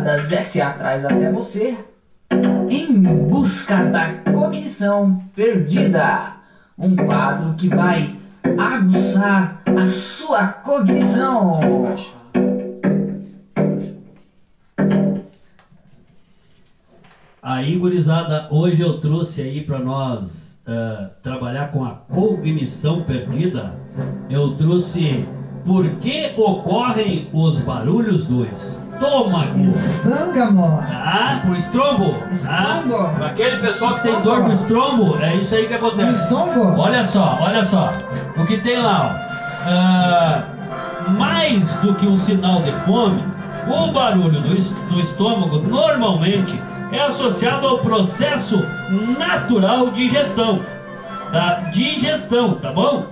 Brajeiradas 0.07 0.45
SA 0.45 0.69
traz 0.71 1.03
até 1.03 1.29
você 1.29 1.77
Em 2.69 2.93
Busca 3.27 3.83
da 3.83 4.19
Cognição 4.31 5.21
Perdida. 5.35 6.31
Um 6.77 6.95
quadro 6.95 7.55
que 7.55 7.67
vai 7.67 8.15
aguçar 8.57 9.61
a 9.65 9.85
sua 9.85 10.47
cognição. 10.47 11.59
Aí, 17.41 17.77
gurizada, 17.77 18.47
hoje 18.49 18.81
eu 18.81 19.01
trouxe 19.01 19.41
aí 19.41 19.65
pra 19.65 19.79
nós 19.79 20.61
eh, 20.65 21.09
trabalhar 21.21 21.71
com 21.71 21.83
a 21.83 21.91
cognição 21.91 23.03
perdida. 23.03 23.73
Eu 24.29 24.55
trouxe 24.55 25.27
por 25.65 25.89
que 25.95 26.33
ocorrem 26.37 27.29
os 27.33 27.59
barulhos 27.59 28.25
do 28.25 28.45
estômago. 28.97 29.65
Estângamo. 29.67 30.83
Tá? 30.87 31.39
Pro 31.43 31.55
estrombo. 31.55 32.11
Tá? 32.11 32.31
Estrombo. 32.31 33.15
Pra 33.15 33.27
aquele 33.27 33.57
pessoal 33.57 33.93
que 33.93 34.01
tem 34.01 34.21
dor 34.21 34.39
no 34.39 34.53
estrombo, 34.53 35.17
é 35.21 35.35
isso 35.35 35.55
aí 35.55 35.67
que 35.67 35.73
acontece. 35.73 36.23
Estongo. 36.23 36.79
Olha 36.79 37.03
só, 37.03 37.37
olha 37.39 37.63
só. 37.63 37.93
O 38.35 38.45
que 38.45 38.57
tem 38.57 38.81
lá, 38.81 39.11
ó. 39.13 39.27
Ah, 39.69 40.43
mais 41.09 41.69
do 41.77 41.93
que 41.95 42.07
um 42.07 42.17
sinal 42.17 42.61
de 42.61 42.71
fome, 42.85 43.23
o 43.67 43.91
barulho 43.91 44.39
do 44.41 44.99
estômago 44.99 45.59
normalmente 45.59 46.59
é 46.91 47.01
associado 47.01 47.67
ao 47.67 47.79
processo 47.79 48.63
natural 49.17 49.89
de 49.91 50.07
digestão. 50.07 50.61
Da 51.31 51.55
digestão, 51.71 52.55
tá 52.55 52.71
bom? 52.71 53.05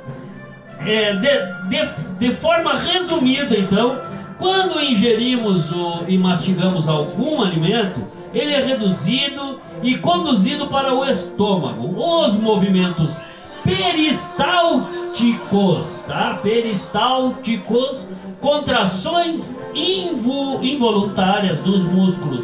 É, 0.86 1.14
de, 1.14 1.30
de, 1.70 1.90
de 2.20 2.32
forma 2.36 2.74
resumida, 2.78 3.58
então, 3.58 3.98
quando 4.38 4.80
ingerimos 4.82 5.72
o- 5.72 6.04
e 6.08 6.18
mastigamos 6.18 6.88
algum 6.88 7.42
alimento, 7.42 8.02
ele 8.34 8.52
é 8.52 8.62
reduzido 8.62 9.58
e 9.82 9.96
conduzido 9.96 10.68
para 10.68 10.94
o 10.94 11.04
estômago. 11.06 11.96
Os 11.98 12.36
movimentos 12.36 13.24
peristálticos, 13.64 16.04
tá? 16.08 16.38
Peristálticos, 16.42 18.08
contrações 18.42 19.56
invo- 19.74 20.60
involuntárias 20.62 21.60
dos 21.60 21.84
músculos 21.84 22.44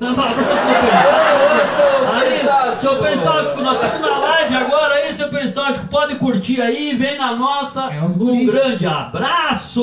Manda 0.00 0.20
um 0.20 0.24
abraço 0.24 0.34
pro 0.34 0.56
seu 0.56 0.74
peristáltico. 0.80 2.14
Aí, 2.14 2.24
peristáltico. 2.28 2.76
seu 2.80 2.96
peristáltico, 2.96 3.62
nós 3.62 3.76
estamos 3.84 4.00
na 4.00 4.18
live 4.18 4.54
agora 4.56 4.94
aí, 4.94 5.12
seu 5.12 5.28
peristáltico, 5.28 5.86
pode 5.86 6.16
curtir 6.16 6.60
aí, 6.60 6.94
vem 6.96 7.16
na 7.16 7.34
nossa. 7.36 7.84
É 7.92 8.02
um 8.02 8.44
grande 8.46 8.86
abraço! 8.86 9.80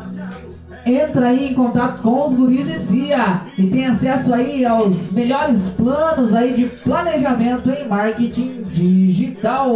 Entra 0.85 1.29
aí 1.29 1.51
em 1.51 1.55
contato 1.55 2.03
com 2.03 2.27
os 2.27 2.37
guris 2.37 2.69
e 2.69 2.77
CIA 2.77 3.43
e 3.57 3.69
tem 3.69 3.87
acesso 3.87 4.35
aí 4.35 4.67
aos 4.67 5.11
melhores 5.13 5.61
planos 5.79 6.35
aí 6.35 6.53
de 6.53 6.67
planejamento 6.83 7.71
em 7.71 7.89
marketing 7.89 8.61
digital. 8.65 9.73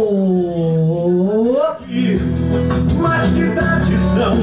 Mas 2.99 3.27
que 3.29 3.51
tradição, 3.55 4.33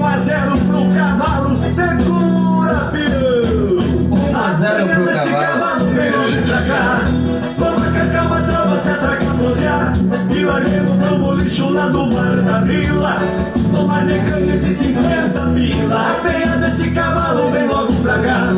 1 0.00 0.04
a 0.04 0.16
0 0.16 0.50
pro 0.50 0.94
cavalo, 0.94 1.56
segura 1.56 2.90
peão. 2.90 3.76
1 4.32 4.36
a 4.36 4.52
0 4.54 4.88
pro 4.88 5.10
Esse 5.10 5.30
cavalo. 5.30 5.85
Cá. 6.66 7.04
Toma 7.58 7.90
cacau, 7.92 8.46
trova, 8.46 8.76
seta, 8.76 9.16
caposear. 9.16 9.92
E 10.30 10.44
larguemos 10.44 10.96
pro 10.96 11.18
bolicho 11.18 11.70
lá 11.70 11.88
do 11.88 12.06
bar 12.06 12.42
da 12.42 12.60
vila. 12.60 13.18
Tomar 13.72 14.04
necane 14.04 14.52
esse 14.52 14.74
50 14.74 15.46
pila. 15.54 16.10
A 16.10 16.14
peia 16.22 16.56
desse 16.58 16.90
cavalo 16.90 17.50
vem 17.50 17.66
logo 17.66 17.92
pra 18.02 18.18
cá. 18.18 18.48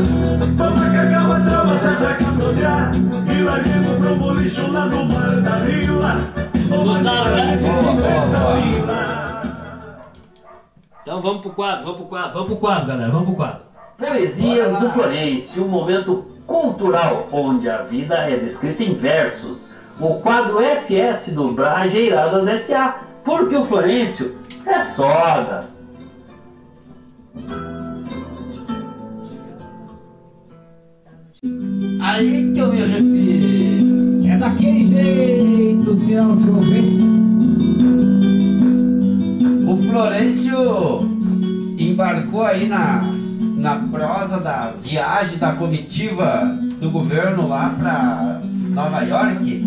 Toma 0.56 0.90
cacau, 0.90 1.44
trova, 1.44 1.76
seta, 1.76 2.14
caposear. 2.14 2.90
E 3.32 3.42
larguemos 3.42 3.96
pro 3.98 4.16
bolicho 4.16 4.70
lá 4.72 4.86
do 4.86 5.04
bar 5.04 5.40
da 5.42 5.58
vila. 5.60 6.14
Né? 6.14 6.38
necane 7.02 7.54
esse 7.54 7.64
Boa, 7.64 7.82
boa, 7.82 7.92
50 7.92 8.38
boa. 8.38 8.54
pila. 8.62 9.18
Então 11.02 11.22
vamos 11.22 11.40
pro 11.40 11.50
quadro, 11.50 11.84
vamos 11.84 12.00
pro 12.00 12.06
quadro, 12.06 12.32
vamos 12.34 12.48
pro 12.48 12.56
quadro, 12.56 12.86
galera, 12.86 13.10
vamos 13.10 13.28
pro 13.28 13.36
quadro. 13.36 13.68
Poesias 13.96 14.78
do 14.78 14.90
Florencio, 14.90 15.64
um 15.64 15.68
momento 15.68 16.37
cultural 16.48 17.28
onde 17.30 17.68
a 17.68 17.82
vida 17.82 18.16
é 18.16 18.36
descrita 18.36 18.82
em 18.82 18.94
versos. 18.94 19.70
O 20.00 20.14
quadro 20.14 20.60
FS 20.60 21.34
do 21.34 21.52
Brajeiradas 21.52 22.64
SA, 22.64 23.00
porque 23.24 23.54
o 23.54 23.64
Florencio 23.64 24.36
é 24.64 24.80
soda. 24.80 25.66
Aí 32.00 32.52
que 32.52 32.58
eu 32.58 32.68
me 32.72 32.80
refiro. 32.80 34.32
É 34.32 34.36
daquele 34.38 34.86
jeito, 34.86 35.94
se 35.96 36.14
não 36.14 36.38
chover. 36.40 36.84
O 39.68 39.76
Florencio 39.76 41.00
embarcou 41.78 42.42
aí 42.42 42.68
na, 42.68 43.17
na 43.58 43.76
prosa 43.90 44.40
da 44.40 44.70
viagem 44.82 45.36
da 45.38 45.52
comitiva 45.52 46.56
do 46.80 46.90
governo 46.90 47.48
lá 47.48 47.70
para 47.78 48.40
Nova 48.70 49.00
York 49.02 49.66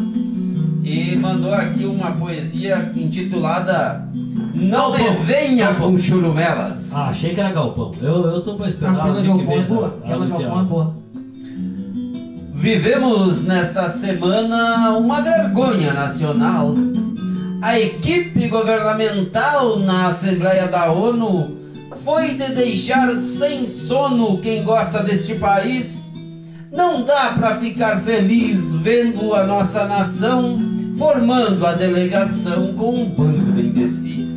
e 0.84 1.16
mandou 1.18 1.54
aqui 1.54 1.86
uma 1.86 2.12
poesia 2.14 2.92
intitulada 2.96 4.08
Não 4.56 4.92
me 4.94 4.98
Galpão, 4.98 5.24
venha 5.26 5.66
galpão. 5.68 5.92
com 5.92 5.98
churumelas. 5.98 6.92
Ah, 6.94 7.10
achei 7.10 7.34
que 7.34 7.40
era 7.40 7.52
galpão. 7.52 7.92
Eu, 8.02 8.26
eu 8.26 8.42
tô 8.42 8.56
pra 8.56 8.70
esperar 8.70 8.94
o 8.94 9.16
que 9.22 9.28
galpão 9.28 9.52
é 9.52 9.58
vem. 9.58 9.66
boa. 9.66 9.88
Aquela 10.04 10.26
a 10.26 10.28
galpão 10.30 10.60
é 10.60 10.64
boa. 10.64 10.96
Vivemos 12.54 13.44
nesta 13.44 13.90
semana 13.90 14.92
uma 14.98 15.22
vergonha 15.22 15.94
nacional. 15.94 16.76
A 17.62 17.80
equipe 17.80 18.48
governamental 18.48 19.80
na 19.80 20.08
Assembleia 20.08 20.68
da 20.68 20.92
ONU 20.92 21.58
foi 22.04 22.34
de 22.34 22.54
deixar 22.54 23.16
sem 23.18 23.66
sono 23.66 24.40
quem 24.40 24.64
gosta 24.64 25.04
deste 25.04 25.36
país. 25.36 26.10
Não 26.72 27.04
dá 27.04 27.34
para 27.34 27.56
ficar 27.56 28.02
feliz 28.02 28.76
vendo 28.78 29.34
a 29.34 29.46
nossa 29.46 29.86
nação 29.86 30.60
formando 30.98 31.66
a 31.66 31.74
delegação 31.74 32.74
com 32.74 32.94
um 32.94 33.10
bando 33.10 33.52
de 33.54 33.62
imbecis. 33.62 34.32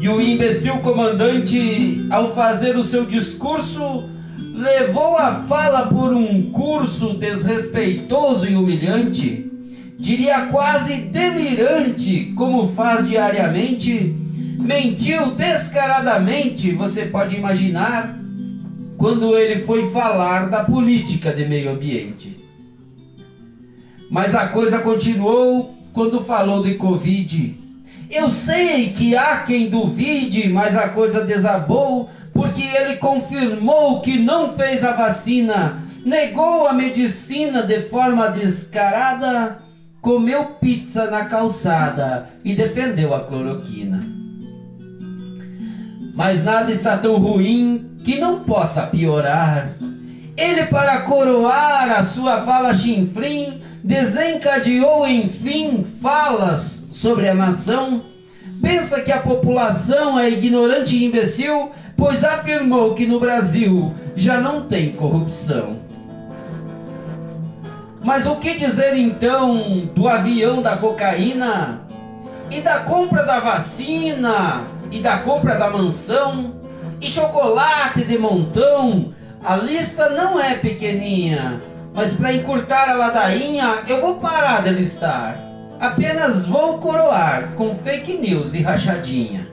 E 0.00 0.08
o 0.08 0.20
imbecil 0.20 0.78
comandante, 0.78 2.06
ao 2.10 2.34
fazer 2.34 2.76
o 2.76 2.84
seu 2.84 3.06
discurso, 3.06 4.08
levou 4.54 5.16
a 5.16 5.44
fala 5.48 5.86
por 5.86 6.12
um 6.12 6.50
curso 6.50 7.14
desrespeitoso 7.14 8.46
e 8.46 8.56
humilhante, 8.56 9.50
diria 9.98 10.46
quase 10.46 11.02
delirante, 11.02 12.32
como 12.36 12.68
faz 12.68 13.08
diariamente, 13.08 14.16
mentiu 14.62 15.32
descaradamente, 15.32 16.72
você 16.72 17.06
pode 17.06 17.34
imaginar, 17.34 18.16
quando 18.96 19.36
ele 19.36 19.60
foi 19.62 19.90
falar 19.90 20.48
da 20.48 20.64
política 20.64 21.32
de 21.32 21.44
meio 21.44 21.72
ambiente. 21.72 22.38
Mas 24.08 24.34
a 24.34 24.48
coisa 24.48 24.78
continuou 24.78 25.74
quando 25.92 26.20
falou 26.20 26.62
de 26.62 26.74
Covid. 26.74 27.58
Eu 28.10 28.30
sei 28.30 28.90
que 28.90 29.16
há 29.16 29.38
quem 29.38 29.68
duvide, 29.68 30.48
mas 30.48 30.76
a 30.76 30.90
coisa 30.90 31.24
desabou 31.24 32.08
porque 32.32 32.62
ele 32.62 32.96
confirmou 32.96 34.00
que 34.00 34.18
não 34.18 34.54
fez 34.54 34.84
a 34.84 34.92
vacina, 34.92 35.82
negou 36.04 36.66
a 36.66 36.72
medicina 36.72 37.62
de 37.62 37.82
forma 37.82 38.28
descarada, 38.28 39.58
comeu 40.00 40.44
pizza 40.60 41.10
na 41.10 41.24
calçada 41.26 42.28
e 42.44 42.54
defendeu 42.54 43.14
a 43.14 43.20
cloroquina. 43.20 44.11
Mas 46.24 46.44
nada 46.44 46.70
está 46.70 46.96
tão 46.96 47.16
ruim 47.16 47.96
que 48.04 48.20
não 48.20 48.44
possa 48.44 48.82
piorar. 48.82 49.70
Ele, 50.36 50.66
para 50.66 51.00
coroar 51.00 51.98
a 51.98 52.04
sua 52.04 52.42
fala 52.42 52.72
chinfrim, 52.72 53.60
desencadeou 53.82 55.04
enfim 55.04 55.84
falas 56.00 56.84
sobre 56.92 57.28
a 57.28 57.34
nação. 57.34 58.04
Pensa 58.62 59.00
que 59.00 59.10
a 59.10 59.18
população 59.18 60.16
é 60.16 60.30
ignorante 60.30 60.96
e 60.96 61.06
imbecil, 61.06 61.72
pois 61.96 62.22
afirmou 62.22 62.94
que 62.94 63.04
no 63.04 63.18
Brasil 63.18 63.92
já 64.14 64.40
não 64.40 64.68
tem 64.68 64.92
corrupção. 64.92 65.76
Mas 68.00 68.26
o 68.26 68.36
que 68.36 68.56
dizer 68.56 68.96
então 68.96 69.90
do 69.92 70.06
avião 70.06 70.62
da 70.62 70.76
cocaína? 70.76 71.80
E 72.48 72.60
da 72.60 72.78
compra 72.78 73.24
da 73.24 73.40
vacina? 73.40 74.71
E 74.92 75.00
da 75.00 75.18
compra 75.18 75.54
da 75.54 75.70
mansão? 75.70 76.54
E 77.00 77.06
chocolate 77.06 78.04
de 78.04 78.18
montão? 78.18 79.14
A 79.42 79.56
lista 79.56 80.10
não 80.10 80.38
é 80.38 80.54
pequeninha, 80.54 81.62
mas 81.94 82.12
para 82.12 82.34
encurtar 82.34 82.90
a 82.90 82.94
ladainha 82.94 83.84
eu 83.88 84.02
vou 84.02 84.16
parar 84.16 84.62
de 84.62 84.70
listar. 84.70 85.38
Apenas 85.80 86.46
vou 86.46 86.76
coroar 86.76 87.54
com 87.56 87.74
fake 87.74 88.18
news 88.18 88.52
e 88.52 88.60
rachadinha. 88.62 89.48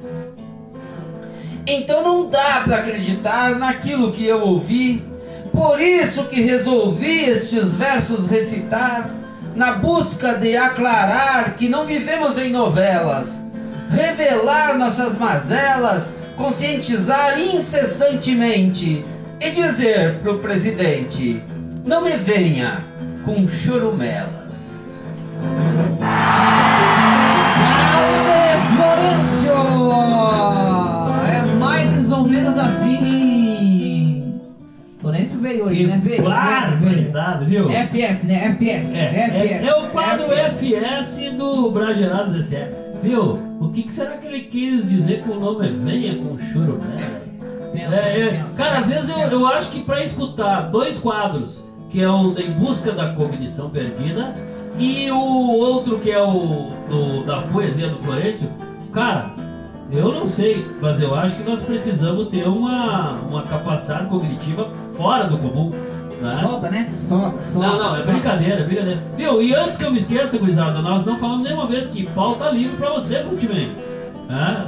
Então 1.66 2.04
não 2.04 2.30
dá 2.30 2.62
para 2.66 2.78
acreditar 2.78 3.56
naquilo 3.56 4.12
que 4.12 4.26
eu 4.26 4.42
ouvi. 4.42 5.08
Por 5.54 5.80
isso 5.80 6.26
que 6.26 6.42
resolvi 6.42 7.30
estes 7.30 7.76
versos 7.76 8.28
recitar, 8.28 9.10
na 9.56 9.74
busca 9.74 10.36
de 10.36 10.56
aclarar 10.56 11.56
que 11.56 11.70
não 11.70 11.86
vivemos 11.86 12.38
em 12.38 12.52
novelas, 12.52 13.39
revelar 13.90 14.78
nossas 14.78 15.18
mazelas, 15.18 16.16
conscientizar 16.38 17.40
incessantemente 17.40 19.04
e 19.42 19.52
dizer 19.52 20.20
pro 20.20 20.40
presidente: 20.40 21.44
não 21.86 22.04
me 22.04 22.12
venha 22.12 22.84
com 23.26 23.48
chorumelas. 23.48 25.04
Florencio! 28.76 29.54
É 31.28 31.42
mais 31.58 32.12
ou 32.12 32.26
menos 32.26 32.58
assim. 32.58 34.40
Florencio 35.02 35.40
veio 35.40 35.66
hoje, 35.66 35.76
Que 35.78 35.88
né? 35.88 36.02
Veio, 36.04 36.24
barbaridade, 36.24 37.46
viu? 37.46 37.70
FS, 37.70 38.26
né? 38.26 38.46
FPS. 38.50 39.00
É, 39.00 39.04
é, 39.04 39.24
FPS. 39.26 39.68
é 39.68 39.76
o 39.76 39.90
quadro 39.90 40.32
FPS. 40.32 41.24
FS 41.26 41.38
do 41.38 41.72
Bragerado 41.72 42.38
DCE. 42.38 42.89
Viu? 43.02 43.38
O 43.60 43.68
que, 43.70 43.84
que 43.84 43.92
será 43.92 44.16
que 44.16 44.26
ele 44.28 44.42
quis 44.42 44.88
dizer 44.88 45.22
com 45.22 45.32
o 45.32 45.40
nome 45.40 45.68
Venha 45.70 46.16
com 46.16 46.38
Churumela? 46.38 47.20
Tenso, 47.72 47.94
É, 47.94 48.20
é, 48.20 48.30
tenso, 48.32 48.58
cara, 48.58 48.78
às 48.78 48.88
tenso, 48.88 49.06
vezes 49.06 49.10
eu, 49.10 49.18
eu 49.40 49.46
acho 49.46 49.70
que 49.70 49.80
pra 49.80 50.02
escutar 50.02 50.70
dois 50.70 50.98
quadros, 50.98 51.62
que 51.90 52.02
é 52.02 52.08
o 52.08 52.32
da 52.32 52.42
Em 52.42 52.50
Busca 52.52 52.92
da 52.92 53.08
Cognição 53.08 53.70
Perdida 53.70 54.34
e 54.78 55.10
o 55.10 55.16
outro 55.18 55.98
que 55.98 56.10
é 56.10 56.20
o 56.20 56.68
do- 56.88 57.24
da 57.24 57.40
poesia 57.40 57.88
do 57.88 57.98
Florencio, 57.98 58.50
cara, 58.92 59.30
eu 59.92 60.12
não 60.12 60.26
sei, 60.26 60.64
mas 60.80 61.00
eu 61.00 61.14
acho 61.16 61.36
que 61.36 61.42
nós 61.44 61.62
precisamos 61.62 62.26
ter 62.28 62.46
uma, 62.46 63.12
uma 63.28 63.42
capacidade 63.42 64.08
cognitiva 64.08 64.68
fora 64.94 65.26
do 65.26 65.36
comum. 65.38 65.72
Né? 66.22 66.38
Soda, 66.42 66.70
né? 66.70 66.88
Soda, 66.92 67.42
soda. 67.42 67.68
Não, 67.68 67.78
não, 67.78 67.96
é 67.96 68.00
soda. 68.02 68.12
brincadeira, 68.12 68.62
é 68.62 68.64
brincadeira. 68.64 69.04
Viu? 69.16 69.42
E 69.42 69.54
antes 69.54 69.78
que 69.78 69.86
eu 69.86 69.92
me 69.92 69.98
esqueça, 69.98 70.38
gurizada, 70.38 70.82
nós 70.82 71.06
não 71.06 71.18
falamos 71.18 71.44
nenhuma 71.44 71.66
vez 71.66 71.88
que 71.88 72.04
pauta 72.08 72.50
livre 72.50 72.76
pra 72.78 72.90
você, 72.90 73.24
Frutman. 73.24 73.70
Ah, 74.30 74.66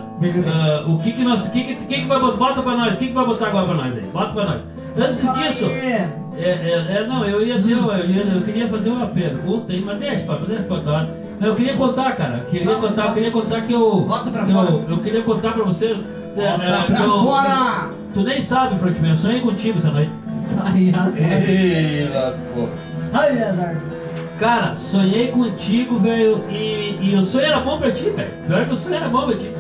ah, 0.48 0.84
o 0.88 0.98
que 1.00 1.12
que 1.12 1.24
nós, 1.24 1.48
que 1.50 1.64
que, 1.64 1.76
que 1.76 2.02
que 2.02 2.08
vai 2.08 2.20
botar, 2.20 2.38
bota 2.38 2.62
pra 2.62 2.76
nós, 2.76 2.96
o 2.96 3.00
que 3.00 3.08
que 3.08 3.14
vai 3.14 3.26
botar 3.26 3.48
agora 3.48 3.66
pra 3.66 3.76
nós 3.76 3.96
aí? 3.98 4.04
Bota 4.12 4.34
pra 4.34 4.46
nós. 4.46 4.62
Antes 4.98 5.22
Fala 5.22 5.38
disso, 5.38 5.66
aí. 5.66 5.72
é, 5.72 6.10
é, 6.38 6.86
é, 6.98 7.06
não, 7.08 7.24
eu 7.26 7.46
ia 7.46 7.56
Hum. 7.58 7.70
eu, 7.92 8.06
ia- 8.10 8.24
eu 8.34 8.42
queria 8.42 8.68
fazer 8.68 8.90
uma 8.90 9.06
pergunta 9.08 9.72
aí, 9.72 9.82
mas 9.82 10.00
deixa, 10.00 10.24
papai, 10.26 10.48
deixa 10.48 10.64
pra. 10.64 11.08
Não, 11.40 11.48
eu 11.50 11.56
queria 11.56 11.74
contar, 11.76 12.16
cara, 12.16 12.38
eu 12.40 12.46
queria 12.46 12.76
contar, 12.76 13.06
eu 13.08 13.14
queria 13.14 13.32
contar 13.32 13.62
que 13.62 13.72
eu, 13.74 14.02
Bota 14.02 14.32
pra 14.32 14.46
que 14.46 14.52
fora. 14.52 14.70
eu, 14.70 14.86
eu 14.90 14.98
queria 14.98 15.22
contar 15.22 15.52
pra 15.54 15.64
vocês, 15.64 16.12
é, 16.38 16.52
Bota 16.52 16.64
é, 16.64 16.84
pra 16.84 17.00
eu- 17.06 17.24
fora! 17.24 17.90
Tu 18.14 18.22
nem 18.24 18.42
sabe, 18.42 18.78
Frontman, 18.78 19.12
eu 19.12 19.18
sonhei 19.18 19.40
contigo 19.42 19.78
essa 19.78 19.90
noite. 19.92 20.12
Sai, 20.56 20.92
sai. 21.16 21.48
Ei, 21.48 22.10
lascou. 22.10 22.70
Sai, 22.88 23.44
azar. 23.44 23.78
Cara, 24.38 24.76
sonhei 24.76 25.32
contigo, 25.32 25.98
velho, 25.98 26.44
e, 26.50 26.98
e 27.00 27.16
o 27.16 27.24
sonho 27.24 27.46
era 27.46 27.60
bom 27.60 27.78
pra 27.78 27.92
ti, 27.92 28.10
velho. 28.10 28.32
Pior 28.48 28.66
que 28.66 28.74
o 28.74 28.76
sonho 28.76 28.96
era 28.96 29.08
bom 29.08 29.26
pra 29.26 29.36
ti. 29.36 29.52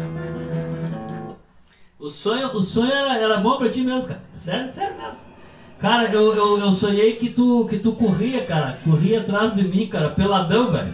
O 1.99 2.09
sonho, 2.09 2.55
o 2.55 2.61
sonho 2.61 2.91
era, 2.91 3.15
era 3.15 3.37
bom 3.37 3.57
pra 3.57 3.69
ti 3.69 3.81
mesmo, 3.83 4.07
cara. 4.07 4.21
Sério, 4.37 4.71
sério 4.71 4.97
mesmo. 4.97 5.31
Cara, 5.79 6.07
eu, 6.11 6.33
eu, 6.33 6.57
eu 6.59 6.71
sonhei 6.71 7.13
que 7.13 7.29
tu, 7.29 7.65
que 7.69 7.77
tu 7.77 7.91
corria, 7.91 8.41
cara. 8.43 8.77
Corria 8.83 9.19
atrás 9.19 9.53
de 9.53 9.63
mim, 9.63 9.87
cara, 9.87 10.09
peladão, 10.09 10.71
velho. 10.71 10.91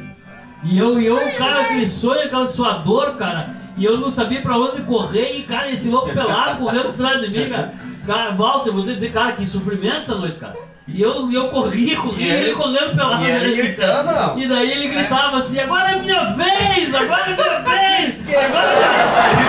E 0.63 0.77
eu, 0.77 0.99
e 0.99 1.05
eu, 1.05 1.17
cara, 1.37 1.61
aquele 1.61 1.87
sonho, 1.87 2.25
aquela 2.25 2.47
sua 2.47 2.73
dor, 2.73 3.11
cara. 3.11 3.47
E 3.77 3.85
eu 3.85 3.99
não 3.99 4.09
sabia 4.09 4.41
pra 4.41 4.57
onde 4.57 4.81
correr. 4.81 5.37
E, 5.37 5.43
cara, 5.43 5.69
esse 5.69 5.87
louco 5.87 6.13
pelado 6.13 6.57
correndo 6.57 6.89
atrás 6.89 7.21
de 7.21 7.29
mim, 7.29 7.47
cara. 7.47 7.71
Cara, 8.07 8.31
Walter, 8.31 8.69
eu 8.69 8.73
vou 8.73 8.83
te 8.83 8.93
dizer, 8.93 9.11
cara, 9.11 9.33
que 9.33 9.45
sofrimento 9.45 9.97
essa 9.97 10.15
noite, 10.15 10.37
cara. 10.39 10.55
E 10.87 11.01
eu, 11.01 11.29
eu 11.29 11.49
corria, 11.49 11.97
corria, 11.97 12.25
E 12.25 12.27
e 12.27 12.31
ele, 12.31 12.45
ele- 12.45 12.55
correndo 12.55 12.95
pelado. 12.95 13.21
e 13.25 13.29
ele 13.29 13.55
gritando? 13.61 14.39
E 14.39 14.47
daí 14.47 14.71
ele 14.71 14.87
gritava 14.87 15.37
assim, 15.37 15.59
agora 15.59 15.91
é 15.91 15.99
minha 15.99 16.23
vez! 16.31 16.95
Agora 16.95 17.21
é 17.27 17.35
minha 17.35 17.59
vez! 17.59 18.15
Agora 18.37 18.67
é 18.67 18.85
minha. 18.85 19.47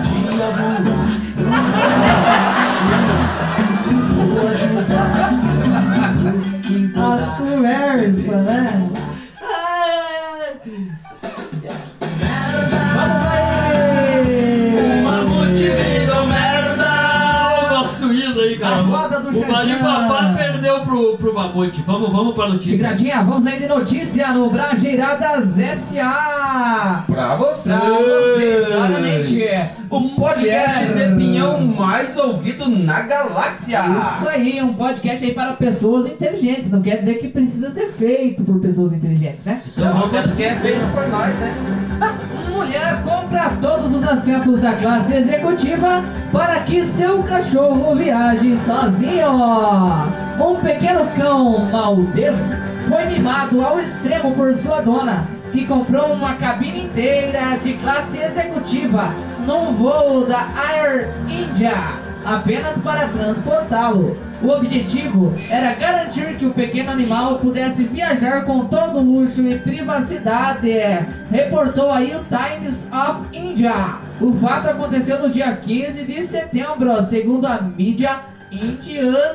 Dia 0.00 0.30
vou 4.26 4.48
ajudar. 4.48 5.30
Quem 6.62 6.92
As 6.96 7.38
conversas, 7.38 8.26
né? 8.44 8.90
O. 19.36 19.52
Marinho 19.52 19.78
Papá 19.80 20.34
perdeu 20.36 20.80
pro, 20.80 21.16
pro 21.16 21.34
Mamute. 21.34 21.82
Vamos, 21.86 22.12
vamos 22.12 22.34
pra 22.34 22.48
notícia. 22.48 22.76
Tigradinha, 22.76 23.22
vamos 23.22 23.46
aí 23.46 23.58
de 23.58 23.66
notícia 23.68 24.32
no 24.32 24.50
Brajeiradas 24.50 25.58
S.A. 25.58 27.04
Pra 27.06 27.36
vocês. 27.36 27.76
Pra 27.76 27.88
vocês, 27.88 28.66
claramente. 28.66 29.44
O 29.90 30.00
podcast 30.16 30.84
Mulher. 30.86 31.10
de 31.10 31.16
pinhão 31.16 31.60
mais 31.60 32.16
ouvido 32.16 32.68
na 32.68 33.02
galáxia. 33.02 33.80
Isso 33.80 34.28
aí, 34.28 34.62
um 34.62 34.74
podcast 34.74 35.24
aí 35.24 35.34
para 35.34 35.52
pessoas 35.54 36.06
inteligentes. 36.06 36.70
Não 36.70 36.82
quer 36.82 36.98
dizer 36.98 37.14
que 37.14 37.28
precisa 37.28 37.70
ser 37.70 37.88
feito 37.88 38.42
por 38.42 38.60
pessoas 38.60 38.92
inteligentes, 38.92 39.44
né? 39.44 39.62
Então 39.72 39.84
Não, 39.84 39.92
vamos 40.00 40.14
até 40.14 40.28
porque 40.28 40.42
é 40.42 40.54
feito 40.54 40.80
por 40.92 41.08
nós, 41.08 41.34
né? 41.36 41.54
assentos 44.14 44.60
da 44.60 44.74
classe 44.74 45.16
executiva 45.16 46.04
para 46.32 46.60
que 46.60 46.84
seu 46.84 47.22
cachorro 47.24 47.96
viaje 47.96 48.56
sozinho. 48.58 49.28
Um 50.40 50.56
pequeno 50.60 51.06
cão 51.16 51.68
maldez 51.70 52.56
foi 52.88 53.04
mimado 53.06 53.64
ao 53.64 53.80
extremo 53.80 54.32
por 54.32 54.54
sua 54.54 54.80
dona, 54.82 55.26
que 55.52 55.66
comprou 55.66 56.12
uma 56.12 56.34
cabine 56.34 56.84
inteira 56.84 57.58
de 57.62 57.74
classe 57.74 58.20
executiva 58.20 59.12
num 59.46 59.74
voo 59.74 60.24
da 60.26 60.48
Air 60.56 61.08
India 61.28 62.04
apenas 62.24 62.78
para 62.78 63.08
transportá-lo. 63.08 64.16
O 64.42 64.48
objetivo 64.48 65.32
era 65.48 65.74
garantir 65.74 66.36
que 66.36 66.46
o 66.46 66.52
pequeno 66.52 66.90
animal 66.90 67.38
pudesse 67.38 67.84
viajar 67.84 68.44
com 68.44 68.66
todo 68.66 69.00
luxo 69.00 69.46
e 69.46 69.58
privacidade, 69.58 70.70
reportou 71.30 71.90
aí 71.90 72.14
o 72.14 72.24
Times 72.24 72.86
of 72.92 73.20
India. 73.32 74.03
O 74.20 74.32
fato 74.34 74.68
aconteceu 74.68 75.20
no 75.20 75.28
dia 75.28 75.56
15 75.56 76.04
de 76.04 76.22
setembro, 76.22 77.02
segundo 77.02 77.46
a 77.46 77.60
mídia 77.60 78.22
indiana. 78.50 79.26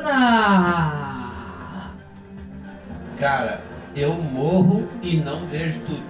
Cara, 3.17 3.59
eu 3.95 4.13
morro 4.13 4.87
e 5.01 5.17
não 5.17 5.45
vejo 5.47 5.81
tudo. 5.81 6.03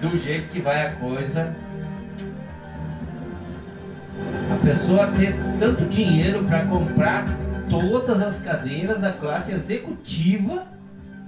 Do 0.00 0.16
jeito 0.16 0.48
que 0.48 0.60
vai 0.60 0.86
a 0.86 0.92
coisa. 0.92 1.54
A 4.52 4.56
pessoa 4.64 5.08
ter 5.08 5.34
tanto 5.58 5.86
dinheiro 5.86 6.44
para 6.44 6.64
comprar 6.66 7.24
todas 7.68 8.22
as 8.22 8.40
cadeiras 8.40 9.00
da 9.00 9.10
classe 9.10 9.52
executiva 9.52 10.64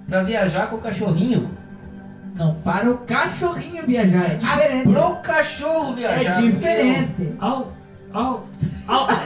para 0.09 0.23
viajar 0.23 0.71
com 0.71 0.77
o 0.77 0.81
cachorrinho. 0.81 1.51
Não 2.37 2.55
para 2.57 2.91
o 2.91 2.99
cachorrinho 2.99 3.85
viajar, 3.87 4.31
é 4.33 4.35
diferente. 4.37 4.89
Ah, 4.89 4.93
pro 4.93 5.17
cachorro 5.23 5.95
viajar. 5.95 6.39
É 6.39 6.43
diferente. 6.43 7.35
Au, 7.41 7.73
au, 8.13 8.45
au. 8.89 9.07
Todo- 9.07 9.17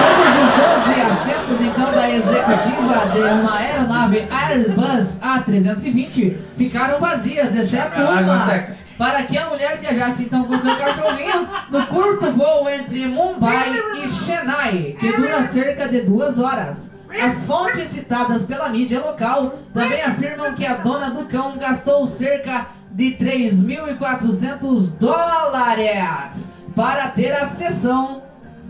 todos 0.00 0.34
os 0.42 0.86
12 0.86 1.00
assentos 1.00 1.60
então 1.60 1.90
da 1.92 2.10
executiva 2.10 3.06
de 3.14 3.20
uma 3.20 3.58
aeronave 3.58 4.26
Airbus 4.30 5.18
A320 5.20 6.36
ficaram 6.56 7.00
vazias, 7.00 7.54
exceto 7.56 8.00
uma, 8.00 8.22
Goteca. 8.22 8.76
para 8.98 9.22
que 9.22 9.38
a 9.38 9.46
mulher 9.48 9.78
viajasse 9.78 10.24
então 10.24 10.44
com 10.44 10.58
seu 10.58 10.76
cachorrinho 10.76 11.48
no 11.70 11.86
curto 11.86 12.30
voo 12.32 12.68
entre 12.68 13.06
Mumbai 13.06 13.72
e 14.02 14.08
Chennai, 14.08 14.96
que 15.00 15.12
dura 15.16 15.42
cerca 15.44 15.88
de 15.88 16.02
duas 16.02 16.38
horas. 16.38 16.89
As 17.18 17.42
fontes 17.44 17.88
citadas 17.88 18.42
pela 18.42 18.68
mídia 18.68 19.00
local 19.00 19.54
também 19.74 20.00
afirmam 20.02 20.54
que 20.54 20.64
a 20.64 20.74
dona 20.74 21.10
do 21.10 21.24
cão 21.26 21.56
gastou 21.58 22.06
cerca 22.06 22.66
de 22.92 23.16
3.400 23.16 24.98
dólares 24.98 26.50
para 26.76 27.08
ter 27.08 27.32
a 27.32 27.46
sessão 27.46 28.22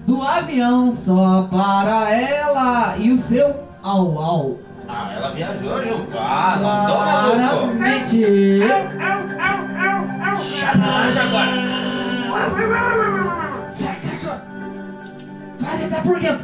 do 0.07 0.22
avião 0.22 0.90
só 0.90 1.48
para 1.50 2.11
ela 2.11 2.96
e 2.96 3.11
o 3.12 3.18
seu 3.18 3.55
au 3.83 4.18
au. 4.18 4.59
Ah, 4.88 5.12
ela 5.14 5.31
viajou 5.31 5.83
junto. 5.85 6.18
Ah, 6.18 6.59
não 6.61 6.87
tô 6.87 6.98
maluco. 6.98 7.37
Claramente. 7.37 8.61
Charanja 10.59 11.22
agora. 11.22 11.50
Sai, 13.72 13.96
cachorro! 13.96 14.40
Vai 15.61 15.76
deitar 15.79 16.03
por 16.03 16.18
quê? 16.18 16.37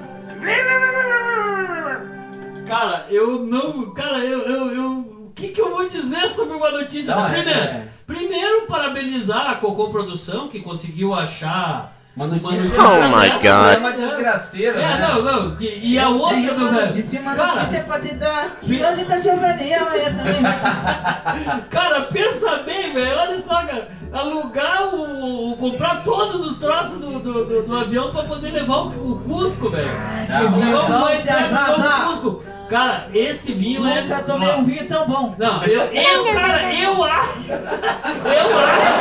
Cara, 3.06 3.12
eu 3.12 3.38
não. 3.44 3.90
Cara, 3.94 4.18
eu. 4.18 4.40
eu, 4.40 4.74
eu- 4.74 5.16
o 5.26 5.32
que, 5.36 5.48
que 5.48 5.60
eu 5.60 5.70
vou 5.70 5.86
dizer 5.86 6.28
sobre 6.30 6.56
uma 6.56 6.70
notícia? 6.70 7.14
Não, 7.14 7.26
é- 7.26 7.30
primeiro, 7.30 7.60
é. 7.60 7.82
primeiro, 8.06 8.62
para 8.62 8.78
parabenizar 8.84 9.50
a 9.50 9.54
Cocô 9.56 9.88
Produção 9.90 10.48
que 10.48 10.60
conseguiu 10.60 11.12
achar 11.14 11.92
Uma 12.16 12.24
uma 12.24 12.36
notícia 12.36 12.72
Oh 12.82 13.08
my 13.14 13.28
dessa, 13.28 13.38
God. 13.42 13.74
É 13.74 13.76
uma 13.76 13.92
desgraceira, 13.92 14.80
É, 14.80 14.82
né? 14.96 15.08
não, 15.08 15.22
não. 15.22 15.56
E, 15.60 15.92
e 15.92 15.98
a 15.98 16.08
outra, 16.08 16.36
Tem 16.36 16.42
meu 16.46 16.54
uma 16.54 16.70
velho. 16.70 16.86
notícia, 16.86 17.20
uma 17.20 17.34
Cara, 17.34 17.54
notícia 17.56 17.82
pra 17.84 18.00
te 18.00 18.14
dar. 18.14 18.56
E 18.62 18.82
hoje 18.82 19.04
tá 19.04 19.20
chovendo 19.20 19.62
e 19.62 19.74
amanhã 19.74 20.04
também 20.16 20.42
vai. 20.42 21.60
Cara, 21.68 22.00
pensa 22.02 22.56
bem, 22.64 22.94
velho. 22.94 23.18
Olha 23.18 23.42
só, 23.42 23.56
cara. 23.56 23.88
Alugar 24.14 24.94
o, 24.94 25.50
o- 25.52 25.56
comprar 25.58 26.02
todos 26.02 26.46
os 26.46 26.56
troços 26.56 26.98
do, 26.98 27.18
do, 27.18 27.44
do- 27.44 27.62
do 27.62 27.76
avião 27.76 28.10
pra 28.10 28.22
poder 28.22 28.52
levar 28.52 28.84
o, 28.84 29.12
o 29.12 29.20
Cusco, 29.20 29.68
velho. 29.68 29.86
Levar 29.86 30.88
Não, 30.88 31.00
banho 31.02 31.22
de 31.22 31.28
o 31.28 32.06
Cusco. 32.08 32.55
Cara, 32.68 33.08
esse 33.14 33.52
vinho 33.52 33.86
é. 33.86 34.02
Nunca 34.02 34.22
tomei 34.22 34.52
um 34.54 34.64
vinho 34.64 34.88
tão 34.88 35.06
bom. 35.06 35.34
Não, 35.38 35.62
eu, 35.62 35.82
eu, 35.82 36.24
cara, 36.34 36.74
eu 36.74 37.04
acho. 37.04 37.50
Eu 37.50 38.58
acho 38.58 38.96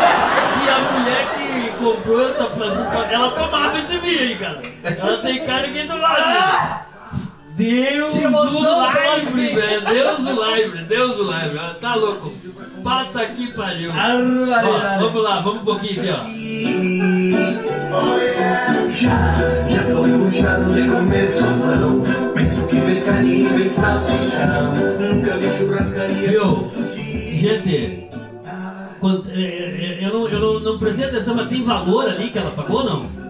que 0.62 0.69
a 0.69 0.80
mulher 0.91 1.25
que 1.36 1.78
comprou 1.78 2.30
essa 2.30 2.45
fazenda, 2.45 3.08
ela 3.10 3.32
tomava 3.32 3.78
esse 3.78 3.97
vinho 3.97 4.19
aí, 4.19 4.36
cara. 4.36 4.62
Ela 4.84 5.17
tem 5.17 5.45
cara 5.45 5.67
que 5.69 5.88
tomava. 5.88 6.86
Deus 7.56 8.13
Que 8.13 8.23
emoção 8.23 8.80
o 8.80 9.15
livre, 9.15 9.56
velho. 9.56 9.82
Deus 9.86 10.19
o 10.19 10.56
livre, 10.56 10.84
Deus 10.84 11.19
o 11.19 11.23
livre. 11.23 11.60
Tá 11.80 11.95
louco. 11.95 12.32
Pata 12.84 13.25
que 13.28 13.47
pariu. 13.54 13.91
Ó, 13.91 14.99
vamos 14.99 15.23
lá, 15.23 15.39
vamos 15.39 15.62
um 15.62 15.65
pouquinho 15.65 16.01
aqui, 16.01 16.12
ó. 16.12 16.45
Já, 18.91 19.63
já 19.67 19.84
tô 19.84 20.06
embuchado 20.06 20.65
de 20.73 20.82
que 22.34 22.34
ver 22.81 23.03
carne 23.03 23.45
e 23.63 23.69
salsichão. 23.69 24.73
Nunca 24.99 25.38
vi 25.38 25.49
churrascaria. 25.49 26.41
Gente, 27.31 28.05
é, 29.31 29.41
é, 29.41 30.01
é, 30.01 30.05
eu, 30.05 30.13
não, 30.13 30.27
eu 30.27 30.39
não, 30.39 30.59
não 30.59 30.79
prestei 30.79 31.05
atenção, 31.05 31.35
mas 31.35 31.49
tem 31.49 31.63
valor 31.63 32.07
ali 32.09 32.29
que 32.29 32.38
ela 32.38 32.51
pagou, 32.51 32.83
não? 32.83 33.24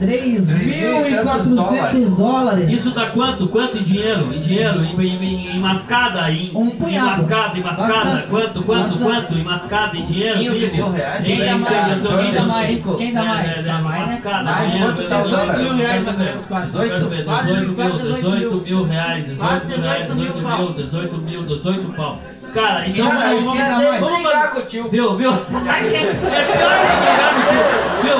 3.400 0.00 2.16
dólares. 2.16 2.68
Isso 2.68 2.90
dá 2.90 3.06
quanto? 3.06 3.46
Quanto 3.48 3.78
em 3.78 3.82
dinheiro? 3.82 4.28
Em 4.34 4.40
dinheiro? 4.40 4.80
Em, 4.84 4.94
em, 5.00 5.24
em, 5.24 5.56
em 5.56 5.60
mascada? 5.60 6.30
Em, 6.30 6.50
Um 6.54 6.70
punhado. 6.70 7.08
Em 7.08 7.10
mascada, 7.10 7.58
em 7.58 7.62
mascada? 7.62 7.92
Bastante. 7.92 8.26
Quanto, 8.28 8.62
quanto, 8.62 8.82
Bastante. 8.90 9.02
quanto? 9.02 9.34
Em 9.34 9.42
mascada, 9.44 9.96
em 9.96 10.04
dinheiro? 10.06 10.38
15 10.38 10.58
vivo? 10.58 10.74
mil 10.76 10.90
reais, 10.90 11.24
Em, 11.24 11.36
Quem 11.36 11.44
dá 11.46 11.56
mais? 11.56 11.72
em, 11.72 12.02
Quem 12.02 12.32
dá 12.32 12.42
mais? 12.42 12.84
Quem 12.96 13.12
dá 13.12 13.22
mais? 13.24 13.62
Dá 13.64 13.78
mais, 13.78 14.06
né? 14.06 14.12
mascada, 14.14 14.42
Mais 14.44 14.72
quanto 14.72 15.02
tá 15.08 15.18
o 15.18 15.22
dinheiro, 15.22 15.30
dólar? 15.30 15.54
dinheiro, 15.56 15.62
Mil 15.62 15.76
reais, 15.86 16.04
mais 16.04 16.18
ou 16.18 16.24
menos, 16.26 16.46
quase. 16.46 16.76
Eu 16.76 16.82
quero 16.88 17.08
ver, 17.08 17.24
Quase 17.24 17.42
18 17.46 17.60
mil, 17.60 17.66
mil, 17.66 17.76
quase 17.76 17.98
18 18.12 18.56
mil 18.62 18.82
reais, 18.84 19.24
18 19.26 19.40
Quase 19.40 19.66
mil 19.66 19.80
reais, 19.80 20.02
18 20.02 20.16
mil 20.16 20.32
18 20.32 20.48
pau. 20.48 20.58
mil, 20.58 20.72
18 20.72 21.18
mil, 21.18 21.42
18 21.42 21.92
pau. 21.94 22.18
Cara, 22.54 22.86
então 22.88 23.08
Cara, 23.08 23.28
vamos, 23.30 23.44
vamos, 23.44 23.60
é 23.60 23.62
mais. 23.70 24.00
vamos 24.00 24.16
brigar 24.18 24.32
fazer- 24.42 24.52
com 24.52 24.58
o 24.58 24.62
tio. 24.64 24.88
Viu, 24.90 25.16
viu? 25.16 25.32
É 25.32 25.36
claro 25.38 25.88
que 25.88 25.96
brigar 27.00 27.34
com 27.34 27.40
o 27.40 27.44
tio. 27.48 27.60
Viu? 28.02 28.18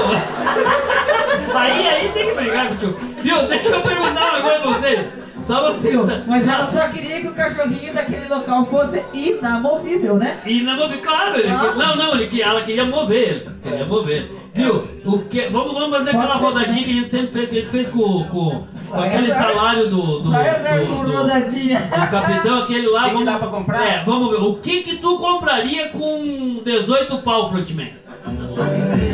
Aí, 1.55 1.89
aí 1.89 2.09
tem 2.11 2.27
que 2.29 2.35
brigar 2.35 2.69
com 2.69 2.75
o 2.75 2.77
tio. 2.79 2.97
Viu? 3.23 3.43
Deixa 3.49 3.69
eu 3.69 3.81
perguntar 3.83 4.31
uma 4.31 4.41
coisa 4.41 4.59
pra 4.61 4.71
vocês. 4.73 5.01
Só 5.43 5.73
vocês. 5.73 6.01
Mas 6.27 6.47
ela 6.47 6.71
só 6.71 6.87
queria 6.89 7.21
que 7.21 7.27
o 7.27 7.35
cachorrinho 7.35 7.93
daquele 7.93 8.29
local 8.29 8.65
fosse 8.67 9.03
inamovível, 9.13 10.15
né? 10.15 10.39
Mover, 10.47 11.01
claro, 11.01 11.37
ele 11.37 11.49
Ah. 11.49 11.75
não, 11.77 11.97
não, 11.97 12.15
ele 12.15 12.29
que, 12.29 12.41
ela 12.41 12.63
queria 12.63 12.85
mover 12.85 13.29
ele, 13.29 13.49
queria 13.61 13.85
mover. 13.85 14.31
Viu? 14.55 14.87
O 15.05 15.19
que, 15.19 15.41
vamos, 15.49 15.75
vamos 15.75 15.91
fazer 15.97 16.13
Pode 16.13 16.25
aquela 16.25 16.39
ser 16.39 16.45
rodadinha 16.45 16.71
também. 16.75 16.85
que 16.85 16.91
a 16.91 16.95
gente 16.95 17.11
sempre 17.11 17.33
fez, 17.33 17.49
que 17.51 17.57
a 17.57 17.61
gente 17.61 17.71
fez 17.71 17.89
com, 17.91 18.25
com, 18.25 18.65
com 18.91 19.01
aquele 19.03 19.33
azar. 19.33 19.49
salário 19.49 19.89
do, 19.89 20.19
do, 20.21 20.37
azar 20.37 20.79
do- 20.81 20.87
com 20.87 21.05
do- 21.05 21.13
rodadinha. 21.13 21.81
do 21.81 22.11
capitão, 22.11 22.59
aquele 22.63 22.87
lá. 22.87 23.03
Que 23.03 23.09
que 23.09 23.15
vamos, 23.15 23.25
dá 23.33 23.39
pra 23.41 23.49
comprar? 23.49 23.85
É, 23.85 24.05
vamos 24.05 24.31
ver. 24.31 24.37
O 24.45 24.55
que 24.57 24.83
que 24.83 24.97
tu 24.99 25.19
compraria 25.19 25.89
com 25.89 26.61
18 26.65 27.19
pau, 27.19 27.51
Fruitman? 27.51 27.91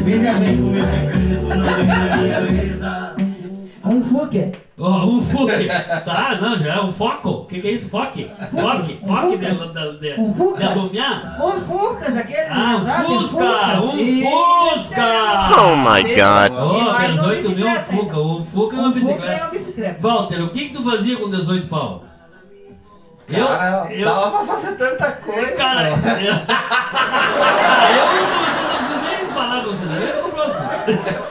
Veja 0.04 0.32
bem. 0.34 1.17
Um 3.84 4.02
Fuque. 4.02 4.52
Ó, 4.78 5.04
um 5.06 5.22
Fuque. 5.22 5.66
Tá, 6.04 6.38
não, 6.40 6.58
já 6.58 6.74
é 6.74 6.80
um 6.80 6.92
foco. 6.92 7.30
O 7.30 7.44
que 7.46 7.60
que 7.60 7.68
é 7.68 7.70
isso? 7.72 7.88
Foque? 7.88 8.30
Foque? 8.52 8.98
Um 9.02 9.06
Foque 9.06 9.36
de, 9.38 9.46
Fucas. 9.46 9.72
de, 9.72 9.98
de, 9.98 10.20
Um 10.20 10.32
de 10.56 10.64
alumiar? 10.64 11.38
Um 11.42 11.60
Fucas, 11.62 12.16
aquele. 12.16 12.48
Ah, 12.50 12.76
um 12.82 12.86
sabe? 12.86 13.04
Fusca, 13.06 13.80
um 13.80 13.90
Fusca. 14.22 15.00
é. 15.00 15.60
Oh 15.60 15.76
my 15.76 16.02
God. 16.14 16.52
Uma 16.52 17.06
18 17.06 17.50
mil, 17.50 17.66
um 17.66 17.74
Fuca. 17.84 18.18
Um 18.20 18.44
Fuca 18.44 18.76
e 18.76 18.78
uma 18.78 18.88
Um 18.88 18.92
Fuca 18.92 19.06
bicicleta. 19.06 19.42
uma 19.44 19.50
bicicleta. 19.50 19.98
Walter, 20.08 20.42
o 20.42 20.50
que 20.50 20.68
que 20.68 20.74
tu 20.74 20.82
fazia 20.84 21.16
com 21.16 21.30
18 21.30 21.66
pau? 21.68 22.04
Cara, 23.30 23.88
eu, 23.90 23.98
eu, 23.98 24.04
dava 24.06 24.38
pra 24.44 24.54
fazer 24.56 24.76
tanta 24.76 25.12
coisa. 25.12 25.56
cara, 25.56 25.88
eu, 25.90 25.94
ah, 26.48 27.86
eu 27.90 28.06
não, 28.06 28.57
nem 29.28 29.34
falar 29.34 29.64
comprar 30.22 30.48
os 30.48 30.54
putos. 30.54 31.28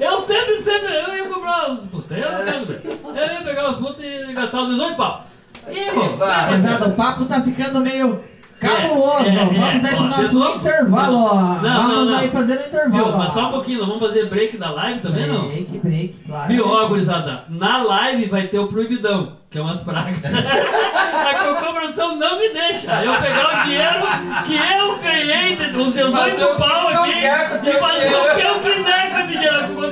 Eu 0.00 0.18
sempre, 0.20 0.60
sempre, 0.60 0.94
eu 0.94 1.16
ia 1.16 1.28
comprar 1.28 1.70
os 1.70 1.80
putos, 1.80 2.16
eu, 2.16 2.28
eu, 3.14 3.32
ia 3.32 3.40
pegar 3.42 3.70
os 3.70 3.76
putos 3.76 4.04
e 4.04 4.32
gastar 4.32 4.62
os 4.62 4.70
18 4.70 4.96
pau. 4.96 5.24
E, 5.68 5.90
vai. 6.16 6.48
Pesado, 6.50 6.88
o 6.90 6.92
papo 6.94 7.24
tá 7.26 7.42
ficando 7.42 7.80
meio 7.80 8.22
cabuloso. 8.60 9.24
É, 9.24 9.28
é, 9.28 9.44
Vamos 9.44 9.84
é. 9.84 9.88
aí 9.88 9.96
pro 9.96 10.04
Ó, 10.04 10.08
nosso 10.08 10.38
novo? 10.38 10.56
intervalo. 10.58 11.16
ó. 11.16 11.34
Não, 11.34 11.60
não, 11.62 11.88
Vamos 11.88 12.10
não. 12.10 12.18
aí 12.18 12.30
fazer 12.30 12.58
o 12.58 12.66
intervalo. 12.66 13.04
Viu, 13.04 13.16
mas 13.16 13.32
só 13.32 13.48
um 13.48 13.52
pouquinho, 13.52 13.78
nós 13.80 13.88
vamos 13.88 14.02
fazer 14.02 14.26
break 14.28 14.56
da 14.56 14.70
live 14.70 15.00
também, 15.00 15.26
não? 15.26 15.46
Break, 15.46 15.78
break, 15.78 16.14
claro. 16.26 16.48
Viu, 16.48 16.68
ó, 16.68 16.86
gurizada, 16.86 17.44
na 17.48 17.82
live 17.82 18.26
vai 18.26 18.46
ter 18.46 18.58
o 18.58 18.66
proibidão, 18.66 19.32
que 19.50 19.58
é 19.58 19.60
umas 19.60 19.80
pragas. 19.82 20.16
A 20.26 21.34
Cocô 21.34 21.72
Produção 21.72 22.16
não 22.16 22.38
me 22.38 22.48
deixa 22.50 23.04
eu 23.04 23.12
pegar 23.20 23.48
o 23.48 23.64
dinheiro 23.64 24.06
que 24.46 24.54
eu 24.54 24.98
ganhei, 24.98 25.54
os 25.54 25.92
18 25.92 26.12
Fazer 26.12 26.44
o 26.44 26.48
que 26.48 26.58
pau 26.58 26.88
aqui, 26.88 27.18
e 27.18 27.72
fazer 27.72 28.14
o 28.14 28.34
que 28.34 28.40
eu 28.42 28.60
quiser 28.60 29.10
com 29.10 29.18
esse 29.18 29.28
dinheiro. 29.28 29.56
A 29.56 29.68
Cocô 29.68 29.86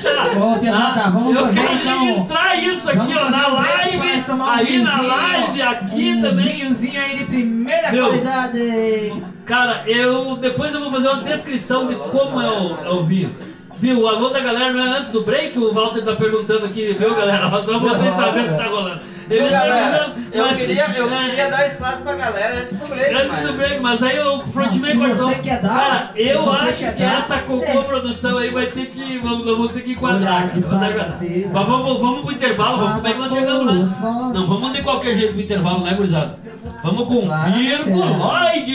deixar. 0.00 0.36
Ô, 0.42 0.58
Tesada, 0.58 1.10
vamos 1.10 1.34
eu 1.34 1.42
fazer, 1.46 1.60
quero 1.60 1.74
então- 1.74 2.00
registrar 2.06 2.54
isso 2.56 2.90
aqui, 2.90 3.14
ó, 3.16 3.30
na 3.30 3.48
um 3.48 3.54
live, 3.54 4.24
um 4.30 4.44
aí 4.44 4.78
na 4.82 5.00
live, 5.00 5.62
aqui 5.62 6.14
um 6.16 6.20
também. 6.22 6.44
vinhozinho 6.58 7.00
aí 7.00 7.16
de 7.18 7.24
primeira 7.26 7.90
Viu? 7.90 8.04
qualidade. 8.06 9.12
Cara, 9.44 9.82
eu 9.86 10.36
depois 10.36 10.74
eu 10.74 10.80
vou 10.80 10.90
fazer 10.90 11.08
uma 11.08 11.22
descrição 11.22 11.86
de 11.86 11.94
como 11.96 12.40
é 12.40 12.50
o, 12.50 12.76
é 12.86 12.90
o 12.90 13.02
vinho. 13.04 13.34
Viu? 13.78 14.00
O 14.00 14.06
alô 14.08 14.28
da 14.28 14.40
galera 14.40 14.72
não 14.72 14.80
é 14.94 14.98
antes 14.98 15.10
do 15.10 15.22
break? 15.22 15.58
O 15.58 15.72
Walter 15.72 16.04
tá 16.04 16.14
perguntando 16.14 16.66
aqui, 16.66 16.94
viu, 16.98 17.14
galera? 17.14 17.48
Só 17.50 17.78
vocês 17.78 18.14
saberem 18.14 18.48
o 18.50 18.52
que 18.52 18.62
tá 18.62 18.68
rolando. 18.68 19.00
Viu, 19.30 19.48
galera? 19.48 20.12
Eu 20.32 20.44
mas- 20.44 20.58
queria, 20.58 20.86
eu 20.96 21.08
é, 21.08 21.24
queria 21.26 21.50
dar 21.50 21.64
espaço 21.64 22.02
pra 22.02 22.14
galera 22.14 22.60
antes 22.62 22.76
do 22.76 22.86
break. 22.88 23.14
Antes 23.14 23.28
mas... 23.28 23.46
do 23.46 23.52
break, 23.52 23.80
mas 23.80 24.02
aí 24.02 24.18
o 24.18 24.42
Frontman 24.42 24.98
cortou. 24.98 25.28
você 25.28 25.34
quer 25.36 25.60
dar, 25.60 25.68
Cara, 25.68 26.10
eu 26.16 26.50
acho 26.50 26.78
que 26.78 27.00
dar, 27.00 27.18
essa 27.18 27.38
cocô 27.38 27.62
é. 27.64 27.82
produção 27.84 28.38
aí 28.38 28.50
vai 28.50 28.66
ter 28.66 28.86
que. 28.86 29.18
Vamos, 29.18 29.44
vamos 29.44 29.72
ter 29.72 29.82
que 29.82 29.92
enquadrar. 29.92 30.50
Cara. 30.50 31.18
Mas 31.52 31.68
vamos, 31.68 32.00
vamos 32.00 32.20
pro 32.22 32.32
intervalo, 32.32 32.78
vamos, 32.78 32.94
como 32.96 33.06
é 33.06 33.12
que 33.12 33.18
nós 33.18 33.32
chegamos 33.32 33.66
lá? 33.66 34.32
Não, 34.34 34.46
vamos 34.48 34.72
de 34.72 34.82
qualquer 34.82 35.14
jeito 35.14 35.32
pro 35.34 35.42
intervalo, 35.42 35.84
né, 35.84 35.94
gurizada? 35.94 36.36
Vamos 36.82 37.06
com 37.06 37.26
Claro 37.26 37.52
que 37.52 37.58
Virgoloid! 37.58 38.66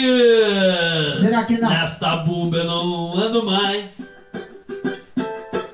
Será 1.19 1.43
que 1.43 1.57
não? 1.57 1.69
Nesta 1.69 2.15
bumba 2.17 2.57
eu 2.57 2.65
não 2.65 3.17
ando 3.17 3.45
mais. 3.45 4.15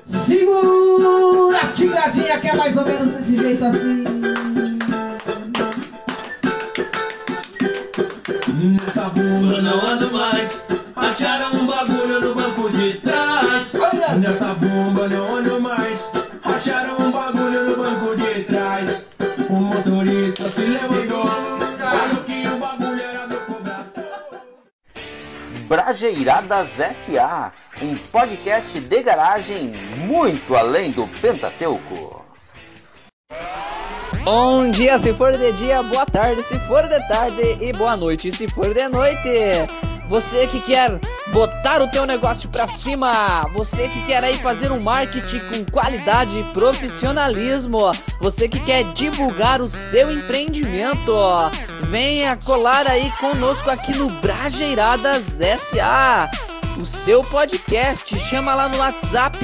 Segura 0.06 1.60
a 1.62 1.66
tiradinha 1.68 2.40
que 2.40 2.48
é 2.48 2.56
mais 2.56 2.76
ou 2.76 2.84
menos 2.84 3.08
desse 3.10 3.36
jeito 3.36 3.64
assim. 3.64 4.11
Bunda 9.42 9.60
não 9.60 9.80
ando 9.84 10.10
mais. 10.12 10.62
Acharam 10.94 11.52
um 11.58 11.66
bagulho 11.66 12.20
no 12.20 12.34
banco 12.34 12.70
de 12.70 12.94
trás. 13.00 13.74
Olha! 13.74 14.14
Nessa 14.14 14.54
bomba 14.54 15.08
não 15.08 15.36
ando 15.36 15.60
mais. 15.60 16.08
Acharam 16.44 16.96
um 16.98 17.10
bagulho 17.10 17.70
no 17.70 17.76
banco 17.76 18.16
de 18.16 18.44
trás. 18.44 19.16
O 19.50 19.54
motorista 19.54 20.48
se 20.48 20.60
levantou. 20.60 21.26
Falou 21.26 22.22
que 22.24 22.46
o 22.46 22.56
bagulho 22.58 23.02
era 23.02 23.26
do 23.26 23.36
cobrador. 23.40 24.42
Brajeiradas 25.68 26.68
SA, 26.94 27.52
um 27.80 27.96
podcast 27.96 28.78
de 28.78 29.02
garagem 29.02 29.72
muito 30.06 30.54
além 30.54 30.92
do 30.92 31.08
Pentateuco. 31.20 32.21
Bom 34.24 34.70
dia 34.70 34.96
se 34.98 35.12
for 35.12 35.36
de 35.36 35.50
dia, 35.52 35.82
boa 35.82 36.06
tarde 36.06 36.44
se 36.44 36.56
for 36.60 36.86
de 36.86 37.08
tarde 37.08 37.58
e 37.60 37.72
boa 37.72 37.96
noite 37.96 38.30
se 38.30 38.46
for 38.46 38.72
de 38.72 38.88
noite. 38.88 39.28
Você 40.06 40.46
que 40.46 40.60
quer 40.60 41.00
botar 41.32 41.82
o 41.82 41.88
teu 41.88 42.06
negócio 42.06 42.48
pra 42.48 42.64
cima, 42.64 43.44
você 43.52 43.88
que 43.88 44.00
quer 44.06 44.22
aí 44.22 44.34
fazer 44.34 44.70
um 44.70 44.78
marketing 44.78 45.40
com 45.40 45.72
qualidade 45.72 46.38
e 46.38 46.44
profissionalismo, 46.52 47.90
você 48.20 48.48
que 48.48 48.60
quer 48.60 48.84
divulgar 48.92 49.60
o 49.60 49.68
seu 49.68 50.12
empreendimento, 50.12 51.12
venha 51.90 52.36
colar 52.36 52.86
aí 52.86 53.10
conosco 53.18 53.70
aqui 53.70 53.92
no 53.96 54.08
Brajeiradas 54.08 55.40
SA 55.58 56.30
o 56.80 56.86
seu 56.86 57.24
podcast. 57.24 58.16
Chama 58.18 58.54
lá 58.54 58.68
no 58.68 58.78
WhatsApp 58.78 59.38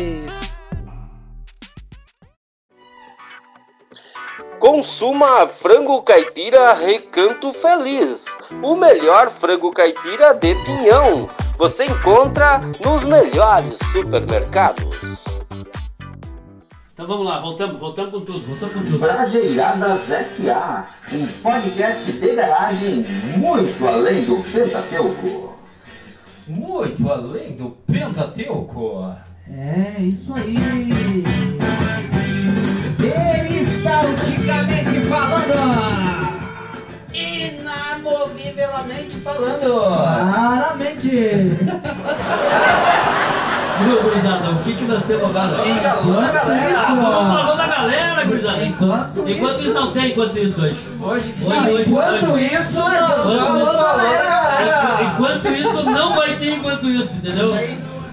Consuma 4.62 5.47
frango 5.47 6.04
caipira 6.04 6.74
Recanto 6.74 7.52
Feliz, 7.52 8.26
o 8.62 8.76
melhor 8.76 9.32
frango 9.32 9.71
caipira 9.71 10.36
de 10.36 10.54
pinhão. 10.54 11.28
Você 11.58 11.86
encontra 11.86 12.60
nos 12.86 13.04
melhores 13.04 13.80
supermercados. 13.91 14.86
Então 16.93 17.08
vamos 17.08 17.26
lá, 17.26 17.39
voltamos, 17.39 17.80
voltamos 17.80 18.12
com 18.12 18.21
tudo, 18.21 18.45
voltamos 18.45 18.76
com 18.76 18.86
tudo. 18.86 19.00
Brajeiradas 19.00 20.02
SA, 20.28 20.86
um 21.12 21.26
podcast 21.41 22.12
de 22.12 22.36
garagem 22.36 23.04
muito 23.38 23.88
além 23.88 24.26
do 24.26 24.43
Pentateuco. 24.43 25.56
Muito 26.47 27.12
além 27.12 27.56
do 27.56 27.71
Pentateuco. 27.88 29.12
É, 29.50 30.00
isso 30.02 30.32
aí. 30.36 30.56
Peristalticamente 34.41 35.08
falando. 35.08 35.54
Inamovivelmente 37.13 39.15
falando. 39.23 39.84
Claramente. 39.84 41.10
Viu, 43.82 43.97
gurizada, 44.04 44.51
o 44.51 44.56
que, 44.63 44.73
que 44.75 44.84
nós 44.86 45.04
temos 45.06 45.23
agora? 45.23 45.58
Alô, 45.58 46.13
galera. 46.13 46.86
Vamos 46.88 47.04
falando 47.04 47.58
da 47.58 47.65
galera, 47.67 48.23
gurizada. 48.25 48.63
Enquanto 48.63 49.27
Enquanto 49.27 49.60
isso 49.62 49.73
não 49.73 49.91
tem, 49.91 50.12
enquanto 50.12 50.38
isso 50.38 50.62
hoje. 50.62 50.75
Hoje, 50.99 51.34
Hoje, 51.41 51.41
não, 51.41 51.73
hoje, 51.73 51.89
enquanto 51.89 52.32
hoje. 52.32 52.45
isso, 52.45 52.80
nós 52.80 53.25
vamos 53.25 53.63
falar 53.63 53.97
da 53.97 54.23
galera. 54.23 55.04
Enquanto 55.04 55.47
isso, 55.47 55.84
não 55.89 56.13
vai 56.15 56.36
ter 56.36 56.58
enquanto 56.58 56.86
isso, 56.88 57.17
entendeu? 57.17 57.56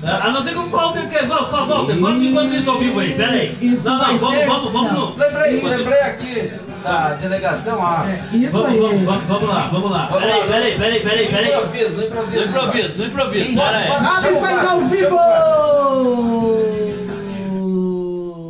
A 0.07 0.31
não 0.31 0.41
ser 0.41 0.53
que 0.53 0.59
o 0.59 0.69
Walter 0.69 1.09
quer. 1.09 1.27
Walter, 1.27 1.57
Walter, 1.67 1.97
fala 2.01 2.17
enquanto 2.17 2.55
isso 2.55 2.71
ao 2.71 2.79
vivo 2.79 3.01
aí, 3.01 3.15
pera 3.15 3.33
aí. 3.33 3.57
Isso 3.61 3.85
Não, 3.89 3.99
não, 3.99 4.17
vamos, 4.17 4.37
ser- 4.37 4.47
vamos, 4.47 4.73
vamos 4.73 4.93
não. 4.93 5.11
no. 5.11 5.17
Lembrei, 5.17 5.61
Você- 5.61 5.77
lembrei 5.77 6.01
aqui 6.01 6.53
da 6.85 7.15
delegação, 7.15 7.79
ó. 7.81 8.05
É, 8.07 8.37
isso 8.37 8.53
Vamos, 8.53 8.69
aí. 8.71 8.79
vamos, 8.81 9.03
vamos, 9.05 9.25
vamos 9.25 9.49
lá, 9.49 9.69
vamos 9.73 9.91
lá. 9.91 10.07
Vamos 10.07 10.25
Peraí, 10.25 10.41
lá. 10.41 10.47
peraí, 10.47 10.79
peraí, 10.79 11.01
peraí, 11.01 11.25
No 11.25 11.31
peraí. 11.31 11.51
improviso, 11.51 11.97
no 11.97 12.05
improviso. 12.05 12.41
No 12.41 12.47
improviso, 12.49 12.99
no 12.99 13.05
improviso, 13.07 13.55
pera 13.59 13.77
aí. 13.79 13.89
Sabe 13.91 14.41
faz 14.41 14.65
ao 14.67 14.81
vivo! 14.83 15.19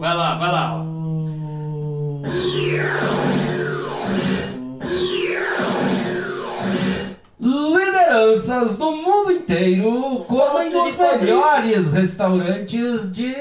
Vai 0.00 0.14
lá, 0.16 0.34
vai 0.34 0.52
lá. 0.52 0.84
Lideranças 7.40 8.74
do 8.74 8.90
mundo 8.96 9.30
inteiro 9.30 10.24
comem 10.26 10.70
nos 10.70 10.96
melhores 10.96 11.92
restaurantes 11.92 13.12
de 13.12 13.32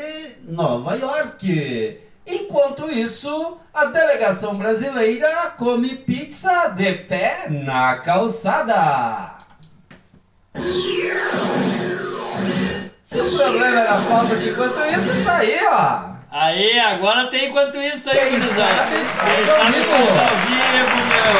Nova 0.47 0.93
York. 0.93 1.99
Enquanto 2.27 2.91
isso, 2.91 3.57
a 3.73 3.85
delegação 3.85 4.55
brasileira 4.55 5.55
come 5.57 5.95
pizza 5.95 6.67
de 6.67 6.93
pé 6.93 7.47
na 7.49 7.95
calçada. 7.97 9.37
Se 13.01 13.19
o 13.19 13.35
problema 13.35 13.79
era 13.79 14.01
falta 14.01 14.35
de 14.35 14.49
enquanto 14.49 14.77
isso, 14.93 15.23
tá 15.25 15.37
aí, 15.37 15.59
ó. 15.71 16.16
Aí, 16.39 16.79
agora 16.79 17.25
tem 17.27 17.49
enquanto 17.49 17.81
isso 17.81 18.11
aí, 18.11 18.29
gurizada. 18.29 18.85
Quem 18.91 19.45
sabe 19.47 19.71
vivo. 19.71 19.91
faz 19.91 20.19
ao 20.19 20.37
vivo, 20.45 20.97
meu. 21.09 21.33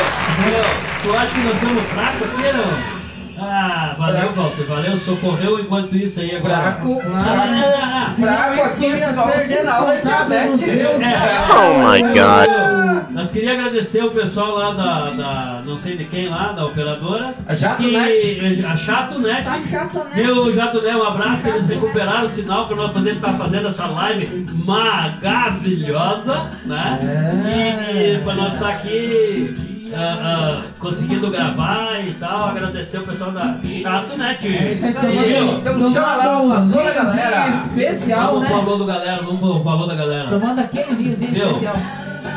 Meu, 0.52 0.66
tu 1.04 1.16
acha 1.16 1.36
que 1.36 1.42
nós 1.42 1.60
somos 1.60 1.84
fracos 1.90 2.24
aqui, 2.24 2.52
não? 2.58 2.97
Ah, 3.40 3.94
valeu. 3.98 4.34
Walter, 4.34 4.66
valeu, 4.66 4.98
socorreu 4.98 5.60
enquanto 5.60 5.96
isso 5.96 6.20
aí 6.20 6.36
agora. 6.36 6.56
Fraco, 6.56 7.02
Ah, 7.14 8.12
fraco, 8.16 8.54
fraco 8.56 8.62
aqui 8.64 9.00
só 9.14 9.28
o 9.28 9.32
sinal 9.40 9.86
da 9.86 9.96
internet. 9.98 10.70
É. 10.70 11.48
Oh 11.54 11.74
my 11.92 12.02
God. 12.02 13.12
Nós 13.12 13.32
queríamos 13.32 13.60
agradecer 13.66 14.04
o 14.04 14.12
pessoal 14.12 14.56
lá 14.58 14.72
da, 14.74 15.10
da 15.12 15.62
não 15.66 15.78
sei 15.78 15.98
de 15.98 16.06
quem 16.06 16.30
lá, 16.30 16.52
da 16.52 16.66
operadora. 16.66 17.34
A 17.48 17.54
Jato 17.54 17.84
que, 17.84 17.92
Net. 17.98 18.66
A 18.66 18.76
Chato 18.76 19.20
Net. 19.20 19.44
Tá 19.44 19.58
chato, 19.60 20.00
né? 20.00 20.12
Meu 20.16 20.52
Jato 20.54 20.82
Net, 20.82 20.96
um 20.96 21.04
abraço, 21.04 21.44
que 21.44 21.50
eles 21.50 21.62
Chato 21.64 21.70
Net. 21.74 21.82
recuperaram 21.82 22.26
o 22.26 22.30
sinal 22.30 22.68
para 22.68 22.76
nós 22.76 22.92
poder 22.92 23.16
estar 23.16 23.34
fazendo 23.34 23.68
essa 23.70 23.86
live 23.88 24.46
maravilhosa, 24.66 26.50
né? 26.66 27.00
É. 27.04 27.94
E, 27.94 28.16
e 28.16 28.20
para 28.20 28.36
nós 28.36 28.54
estar 28.56 28.70
aqui 28.70 29.56
ah, 29.98 30.60
ah, 30.60 30.62
conseguindo 30.80 31.30
gravar 31.30 32.00
e 32.06 32.12
tal, 32.14 32.50
agradecer 32.50 33.00
o 33.00 33.04
pessoal 33.04 33.32
da 33.32 33.58
Chato 33.82 34.18
Net. 34.18 34.48
É 34.48 34.72
isso 34.72 34.86
aí, 34.86 34.92
Isso 34.92 35.00
aí, 35.00 35.34
tomando- 35.36 35.60
então 35.60 35.92
chama 35.92 36.16
lá 36.16 36.40
o 36.42 36.48
um 36.48 36.54
alô 36.54 36.84
da 36.84 36.92
galera. 36.92 37.48
especial, 37.66 38.26
Vamos 38.28 38.42
né? 38.42 38.48
pro 38.48 38.58
alô 38.58 38.76
do 38.78 38.86
galera, 38.86 39.22
vamos 39.22 39.40
pro 39.40 39.60
valor 39.62 39.88
da 39.88 39.96
galera. 39.96 40.30
Tomando 40.30 40.60
aquele 40.60 40.96
vinhozinho 40.96 41.32
Meu, 41.32 41.48
especial. 41.50 41.76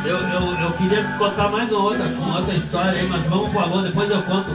Eu, 0.05 0.16
eu, 0.16 0.61
eu 0.62 0.73
queria 0.73 1.03
contar 1.18 1.49
mais 1.49 1.70
uma 1.70 1.83
outra, 1.83 2.07
uma 2.07 2.38
outra 2.38 2.55
história 2.55 2.92
aí, 2.92 3.07
mas 3.09 3.23
vamos 3.25 3.51
pro 3.51 3.59
alô, 3.61 3.83
depois 3.83 4.11
eu 4.11 4.23
conto 4.23 4.51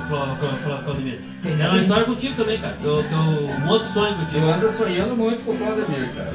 Claudemir. 0.84 1.20
Era 1.60 1.70
uma 1.70 1.80
história 1.80 2.06
contigo 2.06 2.36
também, 2.36 2.58
cara. 2.58 2.76
Teu, 2.82 3.04
teu, 3.04 3.18
um 3.20 3.68
outro 3.68 3.88
sonho 3.88 4.16
contigo. 4.16 4.46
Eu 4.46 4.52
ando 4.54 4.70
sonhando 4.70 5.16
muito 5.16 5.44
com 5.44 5.52
o 5.52 5.58
Claudemir, 5.58 6.10
cara. 6.16 6.30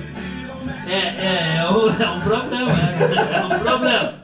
É, 0.86 0.92
é, 0.92 1.56
é, 1.58 1.68
um, 1.70 1.88
é 2.02 2.08
um 2.10 2.20
problema, 2.20 2.72
né? 2.72 2.96
cara? 2.98 3.36
É 3.36 3.44
um 3.44 3.58
problema. 3.58 4.14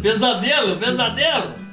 Pesadelo, 0.00 0.76
pesadelo. 0.76 1.63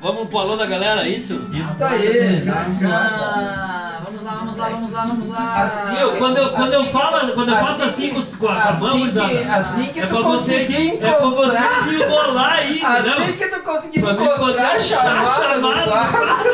Vamos 0.00 0.28
pro 0.28 0.38
alô 0.38 0.56
da 0.56 0.66
galera, 0.66 1.02
é 1.02 1.08
isso? 1.08 1.48
Isso 1.52 1.82
aí, 1.82 2.44
Já, 2.44 2.54
na 2.54 2.62
voada. 2.68 3.54
já. 3.56 3.77
Vamos 4.38 4.56
lá, 4.56 4.68
vamos 4.68 4.92
lá, 4.92 5.04
vamos 5.04 5.28
lá. 5.30 5.62
Assim, 5.62 5.92
Meu, 5.92 6.12
quando 6.16 6.36
eu, 6.36 6.50
quando 6.52 6.72
eu 6.72 6.80
Assim 6.82 6.90
falo, 6.92 7.26
que- 7.26 7.32
quando 7.32 7.48
eu 7.48 7.56
faço 7.56 7.82
assim 7.82 7.88
assim 8.04 8.10
com, 8.10 8.18
os- 8.20 8.36
com 8.36 8.48
a 8.48 8.54
assim 8.64 8.80
mão, 8.84 9.10
que- 9.10 9.18
assim 9.48 9.84
que 9.92 10.00
é 10.00 10.06
tu 10.06 10.22
conseguir 10.22 10.90
é 10.94 10.96
pra 10.96 11.26
encontrar- 11.26 11.84
se 11.88 11.94
enrolar 11.96 12.52
aí? 12.52 12.82
Assim 12.84 13.32
que 13.36 13.48
tu 13.48 13.60
conseguir 13.62 13.98
encontrar 13.98 14.38
poder 14.38 14.60
a 14.60 14.72
achar 14.76 15.02
chamada 15.02 15.58
do 15.60 15.68
chamada. 15.72 15.90
quadro. 15.90 16.48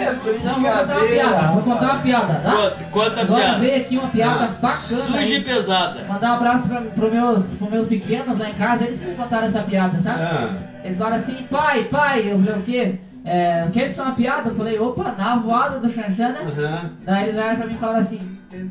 É 0.00 0.16
Então 0.36 0.60
vou 0.60 0.70
contar 0.70 0.96
uma 0.96 1.06
piada, 1.06 1.46
vou 1.52 1.62
contar 1.62 1.84
uma 1.92 1.98
piada, 2.02 2.34
tá? 2.42 2.50
Conta, 2.50 2.84
conta 2.90 3.20
a 3.20 3.22
Agora 3.24 3.40
piada. 3.42 3.58
veio 3.58 3.76
aqui 3.76 3.98
uma 3.98 4.08
piada 4.08 4.44
Ah, 4.44 4.48
bacana. 4.60 4.78
Suja 4.78 5.34
e 5.36 5.40
pesada. 5.44 6.04
Mandar 6.08 6.32
um 6.32 6.34
abraço 6.36 6.68
pra, 6.68 6.80
pro 6.80 7.10
meus, 7.10 7.44
pros 7.44 7.70
meus 7.70 7.86
pequenos 7.86 8.38
lá 8.38 8.48
em 8.48 8.54
casa, 8.54 8.84
eles 8.84 8.98
que 8.98 9.04
me 9.06 9.14
contaram 9.14 9.46
essa 9.46 9.60
piada, 9.62 9.96
sabe? 10.00 10.22
Ah. 10.22 10.48
Eles 10.82 10.96
falaram 10.98 11.16
assim, 11.16 11.46
pai, 11.50 11.84
pai, 11.84 12.32
eu 12.32 12.38
falei 12.42 12.58
o 12.60 12.62
quê? 12.62 12.98
É, 13.24 13.66
quer 13.72 13.84
escutar 13.84 14.04
uma 14.04 14.14
piada? 14.14 14.48
Eu 14.50 14.54
falei, 14.54 14.78
opa, 14.78 15.14
na 15.16 15.36
voada 15.36 15.78
do 15.78 15.90
Xanxan, 15.90 16.28
né? 16.30 16.46
Aham. 16.48 16.90
Daí 17.04 17.22
eles 17.24 17.34
olharam 17.36 17.56
pra 17.56 17.66
mim 17.66 17.74
e 17.74 17.78
falaram 17.78 17.98
assim, 18.00 18.20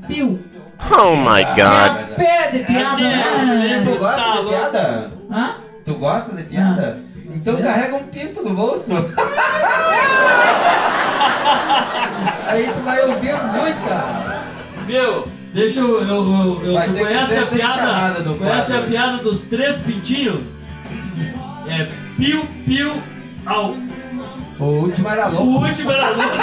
Pio, 0.07 0.39
Oh 0.91 1.15
my 1.15 1.43
God. 1.43 1.97
é 1.97 2.15
pé 2.15 2.51
de 2.51 2.59
piada, 2.65 3.01
É, 3.01 3.45
né? 3.45 3.81
Tu 3.85 3.97
gosta 3.97 4.15
Tá 4.21 4.31
de 4.31 4.37
louco. 4.37 4.49
piada? 4.49 5.11
Hã? 5.31 5.53
Tu 5.85 5.93
gosta 5.95 6.35
de 6.35 6.43
piada? 6.43 6.97
Então 7.31 7.57
É. 7.57 7.61
carrega 7.61 7.95
um 7.95 8.03
pinto 8.05 8.41
no 8.43 8.53
bolso. 8.55 8.93
Aí 12.47 12.67
tu 12.73 12.81
vai 12.83 13.01
ouvir 13.07 13.33
muita. 13.53 14.05
Meu, 14.87 15.27
deixa 15.53 15.79
eu. 15.79 16.01
eu, 16.01 16.07
eu, 16.07 16.73
eu 16.73 16.81
tu 16.83 16.93
conhece 16.97 17.37
a 17.37 17.45
piada? 17.45 18.23
Conhece 18.37 18.73
a 18.73 18.81
piada 18.81 19.17
dos 19.17 19.41
três 19.41 19.77
pintinhos? 19.77 20.41
É 21.67 21.85
piu, 22.17 22.45
piu, 22.65 22.91
au. 23.45 23.75
O 24.59 24.65
último 24.65 25.09
era 25.09 25.27
O 25.29 25.31
louco. 25.43 25.65
último 25.67 25.91
era 25.91 26.09
louco. 26.09 26.37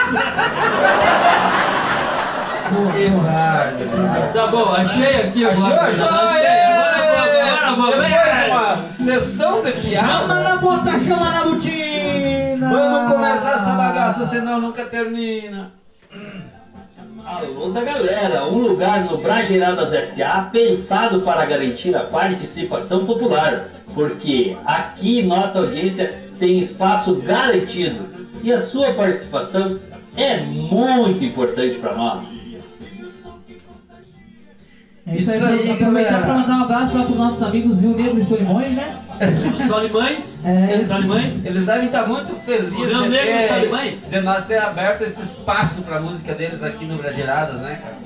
Que 2.92 3.10
bárbaro. 3.10 4.32
Tá 4.32 4.46
bom, 4.48 4.72
achei 4.72 5.16
aqui 5.20 5.44
o 5.44 5.50
Achou, 5.50 5.64
achou, 5.66 6.04
Achei. 6.06 6.46
Agora, 6.46 7.66
agora, 7.66 7.66
agora, 7.68 7.90
Depois 7.92 8.08
de 8.08 8.14
agora. 8.14 8.50
uma 8.50 8.76
sessão 9.20 9.62
de 9.62 9.70
Chama 9.72 9.80
piada, 9.82 10.34
na 10.40 10.56
bota, 10.56 10.98
chama 10.98 11.30
na 11.30 11.44
botina! 11.44 12.70
vamos 12.70 13.12
começar 13.12 13.52
essa 13.54 13.74
bagaça, 13.74 14.26
senão 14.26 14.60
nunca 14.60 14.84
termina. 14.86 15.70
Alô 17.24 17.70
da 17.70 17.82
galera, 17.82 18.44
um 18.46 18.58
lugar 18.58 19.00
no 19.00 19.18
Brageiradas 19.18 19.90
SA 20.14 20.48
pensado 20.52 21.20
para 21.22 21.44
garantir 21.44 21.94
a 21.96 22.04
participação 22.04 23.04
popular, 23.04 23.64
porque 23.94 24.56
aqui 24.64 25.22
nossa 25.22 25.58
audiência 25.58 26.25
tem 26.38 26.58
espaço 26.58 27.16
garantido 27.16 28.06
e 28.42 28.52
a 28.52 28.60
sua 28.60 28.92
participação 28.94 29.78
é 30.16 30.38
muito 30.38 31.24
importante 31.24 31.78
para 31.78 31.94
nós. 31.94 32.46
É 35.08 35.14
isso 35.16 35.30
aí, 35.30 35.36
Isso 35.36 35.46
aí, 35.46 35.70
aproveitar 35.70 36.10
galera. 36.10 36.26
pra 36.26 36.34
mandar 36.34 36.56
um 36.58 36.62
abraço 36.64 36.96
lá 36.98 37.04
pros 37.04 37.16
nossos 37.16 37.42
amigos 37.42 37.80
Rio 37.80 37.96
Negro 37.96 38.18
e 38.18 38.24
Solimões, 38.24 38.72
né? 38.72 38.98
Solimães? 39.68 40.44
É, 40.44 40.84
Solimães? 40.84 41.44
Eles 41.44 41.64
devem 41.64 41.86
estar 41.86 42.08
muito 42.08 42.34
felizes 42.44 42.72
Rio 42.72 43.02
de, 43.04 43.08
Negro 43.08 43.30
e 43.30 43.46
Salimães. 43.48 44.10
de 44.10 44.20
nós 44.20 44.44
ter 44.46 44.58
aberto 44.58 45.02
esse 45.02 45.22
espaço 45.22 45.82
pra 45.82 46.00
música 46.00 46.34
deles 46.34 46.64
aqui 46.64 46.84
no 46.86 46.96
Brageradas, 46.96 47.60
né, 47.60 47.80
cara? 47.82 47.96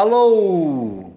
Alô! 0.02 1.12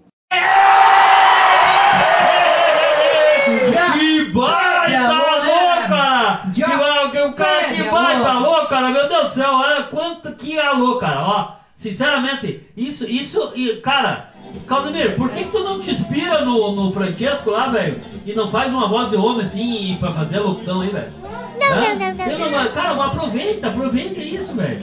Que 3.88 4.30
baita 4.30 4.90
né? 4.90 6.52
Já. 6.54 7.08
Que, 7.08 7.18
o 7.22 7.32
cara, 7.32 7.64
que 7.72 7.82
baita 7.84 8.28
alô, 8.30 8.66
cara! 8.66 8.90
Meu 8.90 9.08
Deus 9.08 9.28
do 9.28 9.32
céu, 9.32 9.54
olha 9.54 9.84
quanto 9.84 10.34
que 10.34 10.58
alô, 10.58 10.98
cara! 10.98 11.22
Ó, 11.22 11.52
sinceramente, 11.74 12.60
isso, 12.76 13.06
isso, 13.06 13.52
e, 13.54 13.76
cara, 13.76 14.28
Claudemir, 14.66 15.16
por 15.16 15.30
que, 15.30 15.44
que 15.44 15.50
tu 15.50 15.64
não 15.64 15.80
te 15.80 15.90
inspira 15.90 16.44
no, 16.44 16.72
no 16.72 16.92
Francesco 16.92 17.52
lá, 17.52 17.68
velho? 17.68 17.98
E 18.26 18.34
não 18.34 18.50
faz 18.50 18.70
uma 18.74 18.86
voz 18.86 19.08
de 19.08 19.16
homem 19.16 19.46
assim 19.46 19.96
pra 19.98 20.12
fazer 20.12 20.40
a 20.40 20.42
locução 20.42 20.82
aí, 20.82 20.90
velho? 20.90 21.10
Não, 21.74 22.38
não, 22.38 22.50
não, 22.64 22.72
Cara, 22.72 23.04
aproveita, 23.04 23.68
aproveita 23.68 24.20
isso, 24.20 24.54
velho. 24.54 24.78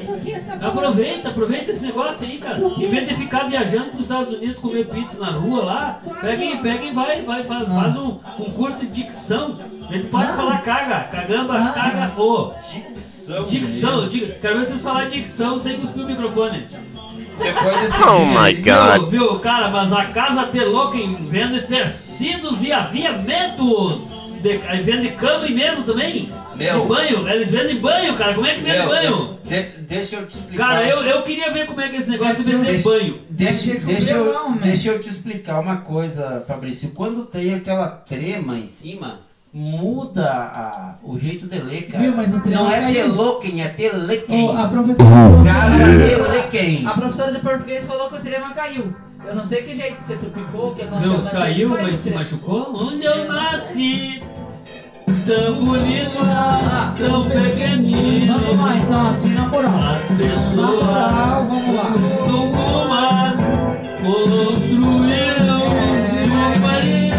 Aproveita, 0.61 1.29
aproveita 1.29 1.71
esse 1.71 1.85
negócio 1.85 2.27
aí, 2.27 2.37
cara. 2.37 2.59
Em 2.77 2.87
vez 2.87 3.07
de 3.07 3.15
ficar 3.15 3.47
viajando 3.49 3.85
pros 3.91 4.01
Estados 4.03 4.33
Unidos 4.33 4.59
comer 4.59 4.85
pizza 4.87 5.19
na 5.19 5.31
rua 5.31 5.63
lá, 5.63 6.01
pega 6.21 6.43
e, 6.43 6.57
pega 6.57 6.85
e 6.85 6.91
vai, 6.91 7.21
vai, 7.21 7.43
faz, 7.43 7.67
faz 7.67 7.97
um, 7.97 8.17
um 8.39 8.51
curso 8.51 8.77
de 8.77 8.87
dicção. 8.87 9.53
A 9.89 9.93
gente 9.93 10.07
pode 10.07 10.31
Ah. 10.31 10.35
falar 10.35 10.61
caga, 10.63 10.99
cagamba, 11.11 11.57
Ah. 11.57 11.71
caga, 11.73 12.11
ô. 12.21 12.53
Dicção. 12.71 13.45
Dicção, 13.45 14.07
diga, 14.07 14.35
quero 14.41 14.59
ver 14.59 14.65
vocês 14.65 14.81
falar 14.83 15.07
dicção 15.09 15.59
sem 15.59 15.77
cuspir 15.77 16.03
o 16.03 16.07
microfone. 16.07 16.65
Oh 18.07 18.25
my 18.25 18.53
God. 18.53 19.09
Viu, 19.09 19.29
viu, 19.29 19.39
cara, 19.39 19.69
mas 19.69 19.91
a 19.91 20.05
casa 20.05 20.43
Teloquem 20.45 21.15
vende 21.23 21.61
tecidos 21.61 22.61
e 22.63 22.71
aviamentos. 22.71 24.01
De, 24.41 24.59
aí 24.67 24.81
vende 24.81 25.09
cama 25.11 25.47
e 25.47 25.53
mesa 25.53 25.83
também? 25.83 26.29
Meu. 26.55 26.83
E 26.83 26.87
banho? 26.87 27.27
Eles 27.27 27.49
vendem 27.49 27.75
banho, 27.79 28.13
cara. 28.15 28.33
Como 28.33 28.45
é 28.45 28.53
que 28.53 28.61
vende 28.61 28.77
Meu, 28.77 28.87
banho? 28.87 29.37
deixa, 29.43 29.77
de- 29.77 29.83
deixa 29.83 30.15
eu 30.17 30.25
te 30.25 30.35
explicar. 30.37 30.67
Cara, 30.67 30.87
eu, 30.87 31.01
eu 31.03 31.21
queria 31.21 31.49
ver 31.49 31.65
como 31.65 31.79
é 31.81 31.87
que 31.89 31.95
é 31.95 31.99
esse 31.99 32.09
negócio 32.09 32.43
de 32.43 32.51
vender 32.51 32.81
banho. 32.81 33.15
Deixa, 33.29 33.65
Deixa 33.65 33.81
eu 33.83 33.87
deixa, 33.87 34.11
eu, 34.13 34.25
não, 34.25 34.49
man. 34.49 34.57
deixa 34.57 34.89
eu 34.89 34.99
te 34.99 35.09
explicar 35.09 35.59
uma 35.59 35.75
coisa, 35.75 36.43
Fabrício. 36.45 36.89
Quando 36.89 37.23
tem 37.23 37.53
aquela 37.53 37.87
trema 37.87 38.57
em 38.57 38.65
cima, 38.65 39.19
muda 39.53 40.29
a- 40.31 40.95
o 41.03 41.17
jeito 41.17 41.45
de 41.45 41.57
ler, 41.59 41.83
cara. 41.83 42.03
Viu, 42.03 42.13
mas 42.13 42.33
o 42.33 42.39
trema 42.39 42.63
Não 42.63 42.69
é 42.71 42.79
caiu. 42.79 42.93
teloquem, 43.09 43.61
é 43.61 43.67
telequem. 43.67 44.47
Ô, 44.47 44.51
a 44.51 44.67
professora. 44.67 45.43
Casa 45.43 45.77
telequem. 45.77 46.85
A 46.87 46.93
professora 46.93 47.31
de 47.31 47.39
português 47.39 47.83
falou 47.83 48.07
que 48.07 48.15
o 48.15 48.19
trema 48.19 48.51
caiu. 48.51 48.93
Eu 49.23 49.35
não 49.35 49.43
sei 49.43 49.61
que 49.61 49.75
jeito, 49.75 50.01
você 50.01 50.15
trupicou, 50.15 50.71
que 50.73 50.81
aconteceu. 50.81 51.21
Mas 51.21 51.31
caiu, 51.31 51.69
mas 51.69 51.99
se 51.99 52.09
machucou. 52.09 52.75
Onde 52.75 53.05
eu 53.05 53.27
nasci, 53.27 54.19
tão 55.25 55.55
bonito, 55.65 56.17
Ah. 56.21 56.93
tão 56.97 57.29
pequenino. 57.29 58.37
Vamos 58.39 58.57
lá, 58.57 58.75
então, 58.77 59.07
assim, 59.09 59.33
na 59.33 59.47
moral. 59.47 59.79
As 59.93 60.01
pessoas 60.03 60.55
Na 60.55 60.67
moral, 60.67 61.45
vamos 61.45 61.75
lá. 61.75 61.89
do 62.27 62.87
mar 62.89 63.35
construíram 64.03 65.67
o 65.67 66.01
seu 66.01 66.61
país. 66.61 67.11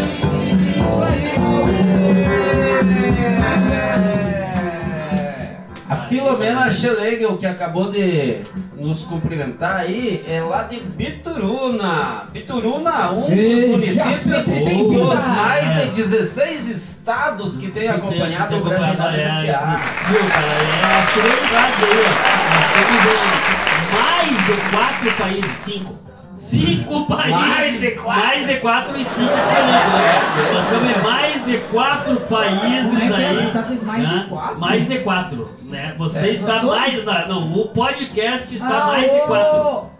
A 5.89 5.95
Filomena 6.07 6.69
Schlegel, 6.71 7.37
que 7.37 7.45
acabou 7.45 7.91
de 7.91 8.37
nos 8.77 9.01
cumprimentar 9.03 9.81
aí, 9.81 10.23
é 10.27 10.41
lá 10.41 10.63
de 10.63 10.79
Bituruna. 10.79 12.27
Bituruna, 12.31 13.11
um 13.11 13.21
dos 13.21 13.69
municípios 13.69 14.45
dos 14.45 15.27
mais 15.27 15.93
de 15.93 16.03
16 16.03 16.82
estados 17.03 17.57
que 17.57 17.69
tem 17.69 17.89
acompanhado 17.89 18.55
o 18.55 18.63
Brasileirado 18.63 19.17
é, 19.17 19.23
S.A. 19.23 19.75
Viu, 20.07 20.21
cara? 20.29 20.47
É 20.47 20.99
as 20.99 21.09
curiosidades 21.11 21.83
aí, 21.83 21.99
ó. 21.99 22.33
Nós 22.55 22.67
temos 22.71 23.03
em 23.03 23.91
mais 23.93 24.37
de 24.45 24.55
quatro 24.71 25.11
países, 25.17 25.51
cinco. 25.57 26.03
Cinco 26.37 27.05
países. 27.07 27.39
Mais 27.39 27.79
de 27.81 27.91
quatro. 27.91 28.23
Mais 28.23 28.47
de 28.47 28.55
quatro 28.57 28.97
e 28.97 29.05
cinco 29.05 29.33
diferentes, 29.33 29.93
né? 29.93 30.53
Nós 30.53 30.63
estamos 30.63 30.89
em 30.89 31.01
mais 31.01 31.45
de 31.45 31.57
quatro 31.57 32.15
países 32.21 33.01
é 33.01 33.21
é? 33.21 33.27
aí. 33.27 33.51
Tá 33.51 33.65
mais 33.83 34.01
de 34.07 34.07
né? 34.07 34.25
quatro? 34.29 34.59
Mais 34.59 34.87
de 34.87 34.99
quatro, 34.99 35.49
né? 35.63 35.95
Você 35.97 36.27
É. 36.27 36.33
está 36.33 36.63
mais. 36.63 37.03
Não, 37.03 37.27
não, 37.27 37.53
o 37.53 37.67
podcast 37.67 38.55
está 38.55 38.83
Ah, 38.83 38.87
mais 38.87 39.11
de 39.11 39.17
ô, 39.17 39.21
quatro. 39.23 39.92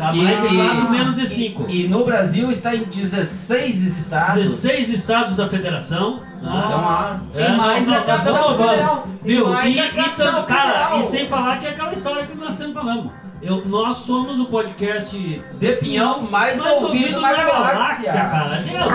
Tá 0.00 0.14
E- 0.14 0.22
mais 0.22 0.40
de 0.48 0.54
e- 0.54 0.56
quatro, 0.56 0.90
menos 0.90 1.14
de 1.14 1.26
cinco. 1.28 1.66
E 1.68 1.86
no 1.86 2.04
Brasil 2.06 2.50
está 2.50 2.74
em 2.74 2.84
16 2.84 3.84
estados. 3.84 4.34
16 4.36 4.88
estados 4.88 5.36
da 5.36 5.46
federação. 5.46 6.20
né? 6.40 6.48
Nossa, 6.50 7.38
É, 7.38 7.50
e 7.52 7.56
mais 7.58 7.86
não, 7.86 7.94
a 7.98 8.00
capital 8.00 8.56
federal. 8.56 9.06
Viu? 9.22 9.46
E 9.46 9.50
mais 9.52 9.76
E, 9.76 9.78
a 9.78 9.86
e 9.86 9.90
capital 9.90 10.32
tam- 10.32 10.44
cara, 10.44 10.62
federal. 10.70 10.98
e 11.00 11.02
sem 11.02 11.26
falar 11.28 11.58
que 11.58 11.66
é 11.66 11.70
aquela 11.70 11.92
história 11.92 12.24
que 12.26 12.34
nós 12.34 12.54
sempre 12.54 12.72
falamos. 12.72 13.12
Eu, 13.42 13.62
nós 13.66 13.98
somos 13.98 14.40
o 14.40 14.46
podcast 14.46 15.16
De 15.58 15.72
pinhão 15.72 16.22
mais, 16.30 16.58
ouvido, 16.64 17.20
na, 17.20 17.32
galáxia. 17.34 18.12
cara. 18.12 18.56
Deus. 18.56 18.90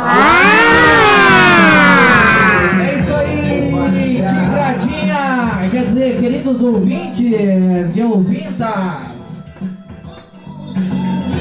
É 2.81 2.95
isso 2.99 3.13
aí, 3.15 4.15
tigradinha! 4.15 5.69
Quer 5.71 5.85
dizer, 5.85 6.19
queridos 6.19 6.61
ouvintes 6.61 7.95
e 7.95 8.03
ouvintas. 8.03 9.14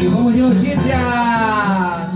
E 0.05 0.07
vamos 0.07 0.35
de 0.35 0.41
notícia! 0.43 0.99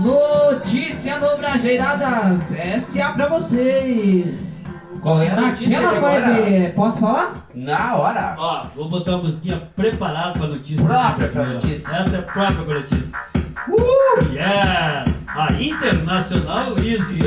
Notícia 0.03 1.17
no 1.17 1.35
Brajeiradas 1.37 2.55
SA 2.83 3.13
pra 3.13 3.27
vocês! 3.27 4.55
Qual 5.01 5.19
é 5.23 5.31
a 5.31 5.41
notícia 5.41 5.81
Naquela 5.81 5.99
vibe, 5.99 6.73
posso 6.75 6.99
falar? 6.99 7.33
Na 7.55 7.95
hora. 7.95 8.35
Ó, 8.37 8.67
vou 8.75 8.89
botar 8.89 9.13
uma 9.13 9.23
musiquinha 9.23 9.59
preparada 9.75 10.37
pra 10.37 10.49
notícia. 10.49 10.85
Própria 10.85 11.29
pra 11.29 11.45
notícia. 11.45 11.95
Essa 11.95 12.17
é 12.17 12.21
própria 12.21 12.63
pra 12.63 12.73
notícia. 12.75 13.19
Uh, 13.67 14.33
yeah! 14.33 15.03
A 15.27 15.47
Internacional 15.53 16.73
Easy. 16.79 17.19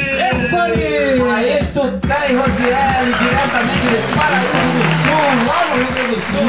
Stephanie! 0.00 1.20
Aí 1.30 1.58
tu 1.74 1.98
tá 2.06 2.18
aí, 2.20 2.34
Rosiele, 2.34 3.12
diretamente 3.18 3.86
de 3.88 3.98
Paraíso 4.16 4.68
do 4.72 4.84
Sul, 5.02 5.24
lá 5.46 5.60
no 5.68 5.74
Rio 5.76 5.90
Grande 5.92 6.14
do 6.14 6.20
Sul. 6.20 6.46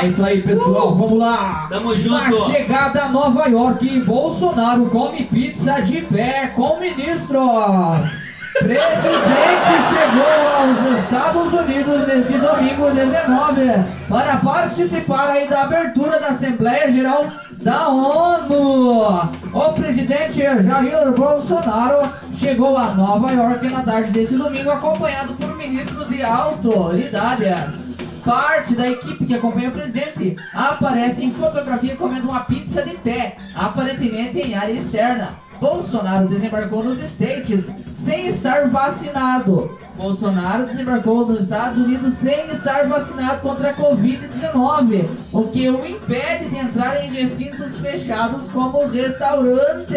É 0.00 0.06
isso 0.06 0.24
aí, 0.24 0.42
pessoal, 0.42 0.94
vamos 0.94 1.18
lá! 1.18 1.66
Tamo 1.68 1.94
junto. 1.94 2.14
Na 2.14 2.54
chegada 2.54 3.02
a 3.02 3.08
Nova 3.08 3.48
York, 3.48 4.00
Bolsonaro 4.00 4.86
come 4.86 5.24
pizza 5.24 5.80
de 5.80 6.00
pé 6.02 6.52
com 6.56 6.78
ministros. 6.80 8.29
Presidente 8.58 9.70
chegou 9.88 10.48
aos 10.58 10.98
Estados 10.98 11.52
Unidos 11.52 12.04
domingo 12.04 12.38
domingo 12.38 12.90
19 12.90 13.62
para 14.08 14.36
participar 14.38 15.30
aí 15.30 15.48
da 15.48 15.62
abertura 15.62 16.18
da 16.18 16.28
Assembleia 16.28 16.90
Geral 16.92 17.26
da 17.62 17.88
ONU. 17.88 19.30
O 19.52 19.72
presidente 19.74 20.42
Jair 20.42 21.12
Bolsonaro 21.16 22.12
chegou 22.34 22.76
a 22.76 22.92
Nova 22.92 23.30
York 23.32 23.68
na 23.68 23.82
tarde 23.82 24.10
desse 24.10 24.36
domingo 24.36 24.70
acompanhado 24.70 25.34
por 25.34 25.56
ministros 25.56 26.10
e 26.10 26.22
autoridades. 26.22 27.86
Parte 28.24 28.74
da 28.74 28.88
equipe 28.88 29.24
que 29.24 29.34
acompanha 29.34 29.70
o 29.70 29.72
presidente 29.72 30.36
aparece 30.52 31.24
em 31.24 31.30
fotografia 31.30 31.96
comendo 31.96 32.28
uma 32.28 32.40
pizza 32.40 32.82
de 32.82 32.94
pé, 32.98 33.36
aparentemente 33.54 34.38
em 34.38 34.54
área 34.54 34.72
externa. 34.72 35.28
Bolsonaro 35.60 36.26
desembarcou 36.28 36.82
nos 36.82 37.00
States 37.00 37.74
sem 38.04 38.26
estar 38.28 38.68
vacinado. 38.68 39.78
Bolsonaro 39.96 40.66
desembarcou 40.66 41.26
nos 41.26 41.42
Estados 41.42 41.78
Unidos 41.78 42.14
sem 42.14 42.48
estar 42.48 42.88
vacinado 42.88 43.42
contra 43.42 43.70
a 43.70 43.76
Covid-19, 43.76 45.04
o 45.32 45.42
que 45.48 45.68
o 45.68 45.86
impede 45.86 46.48
de 46.48 46.56
entrar 46.56 47.04
em 47.04 47.10
recintos 47.10 47.76
fechados 47.78 48.50
como 48.50 48.86
restaurante. 48.86 49.94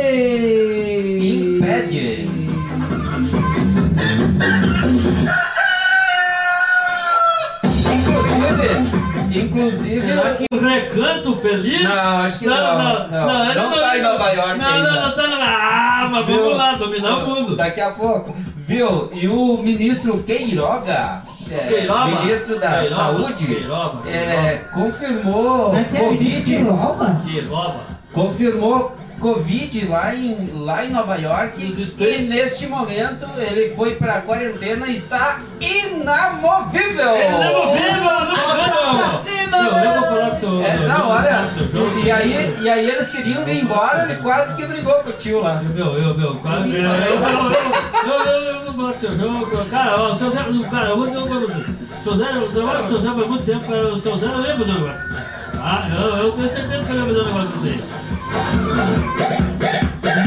Impede. 1.58 2.43
Inclusive. 9.40 10.02
Será 10.02 10.36
que 10.36 10.46
o 10.52 10.60
Recanto 10.60 11.36
Feliz? 11.38 11.84
Não, 11.84 12.18
acho 12.20 12.40
que 12.40 12.46
não, 12.46 12.56
não. 13.10 13.46
ele 13.46 13.54
Não 13.56 13.72
tá 13.72 13.98
em 13.98 14.02
Nova 14.02 14.30
York 14.32 14.58
não, 14.60 14.68
ainda. 14.68 14.92
Não, 14.92 15.02
não 15.02 15.12
tá 15.16 15.28
na... 15.28 15.44
Ah, 15.46 16.10
mas 16.12 16.26
Viu? 16.26 16.44
vamos 16.44 16.58
lá, 16.58 16.74
dominar 16.76 17.18
o 17.18 17.28
mundo. 17.28 17.56
Daqui 17.56 17.82
a 17.82 17.92
pouco. 17.92 18.36
Viu? 18.68 19.10
E 19.14 19.28
o 19.28 19.58
ministro 19.58 20.24
Queiroga, 20.24 21.24
é, 21.50 21.58
Queiroba. 21.68 22.06
ministro 22.08 22.60
da 22.60 22.80
Queiroba, 22.80 22.96
Saúde, 22.96 23.46
Queiroba, 23.46 24.10
é, 24.10 24.62
confirmou 24.74 25.76
é 25.76 25.84
Covid. 25.84 26.64
rouba? 26.64 27.22
Que 27.26 27.40
rouba. 27.42 27.80
Confirmou 28.14 28.96
Covid 29.24 29.88
lá 29.88 30.14
em, 30.14 30.52
lá 30.54 30.84
em 30.84 30.90
Nova 30.90 31.16
York 31.16 31.58
e 31.98 32.22
neste 32.24 32.68
momento 32.68 33.26
ele 33.38 33.74
foi 33.74 33.96
pra 33.96 34.20
quarentena 34.20 34.86
e 34.88 34.98
está 34.98 35.40
inamovível. 35.62 37.16
Ele 37.16 37.38
leva 37.38 37.72
vivo, 37.72 38.04
não 38.04 38.44
não. 39.50 39.64
Meu, 39.64 39.78
eu 39.78 39.94
vou 39.94 40.10
falar 40.10 40.30
com 40.32 40.36
o 40.36 40.40
seu... 40.40 40.66
É, 40.66 40.88
não, 40.88 41.10
olha, 41.10 41.48
e, 42.04 42.12
aí, 42.12 42.56
e 42.64 42.70
aí 42.70 42.90
eles 42.90 43.10
queriam 43.12 43.46
vir 43.46 43.64
embora, 43.64 44.04
ele 44.04 44.22
quase 44.22 44.56
que 44.56 44.66
brigou 44.66 44.96
com 44.96 45.10
o 45.10 45.14
tio 45.14 45.42
lá. 45.42 45.62
Meu, 45.74 45.98
eu, 45.98 46.14
meu, 46.16 46.36
cara, 46.36 46.68
eu, 46.68 46.74
eu, 46.74 46.84
eu, 46.84 47.54
eu, 48.06 48.26
eu, 48.26 48.44
eu 48.44 48.66
não 48.66 48.74
gosto 48.74 48.96
do 48.96 49.00
seu 49.00 49.18
jogo. 49.18 49.66
Cara, 49.70 50.02
ó, 50.02 50.12
o 50.12 50.16
seu 50.16 50.32
Zé, 50.32 50.40
cara, 50.70 50.90
eu 50.90 50.98
vou 50.98 51.08
dizer 51.08 51.20
uma 51.20 51.28
coisa. 51.28 51.46
O 51.46 52.04
seu 52.04 52.18
Zé, 52.18 52.30
eu 52.34 52.52
trabalho 52.52 52.80
com 52.80 52.86
o 52.86 52.90
seu 52.90 53.02
Zé 53.02 53.14
faz 53.14 53.28
muito 53.30 53.46
tempo, 53.46 53.66
cara, 53.72 53.94
o 53.94 54.02
seu 54.02 54.18
Zé 54.18 54.26
não 54.26 54.44
fazer 54.44 54.72
um 54.72 54.74
negócio. 54.74 55.16
Ah, 55.66 55.88
eu, 55.96 56.18
eu 56.18 56.32
tenho 56.34 56.50
certeza 56.50 56.86
que 56.86 56.92
ele 56.92 57.06
fazer 57.06 57.22
um 57.22 57.26
negócio 57.26 57.50
assim. 57.60 58.04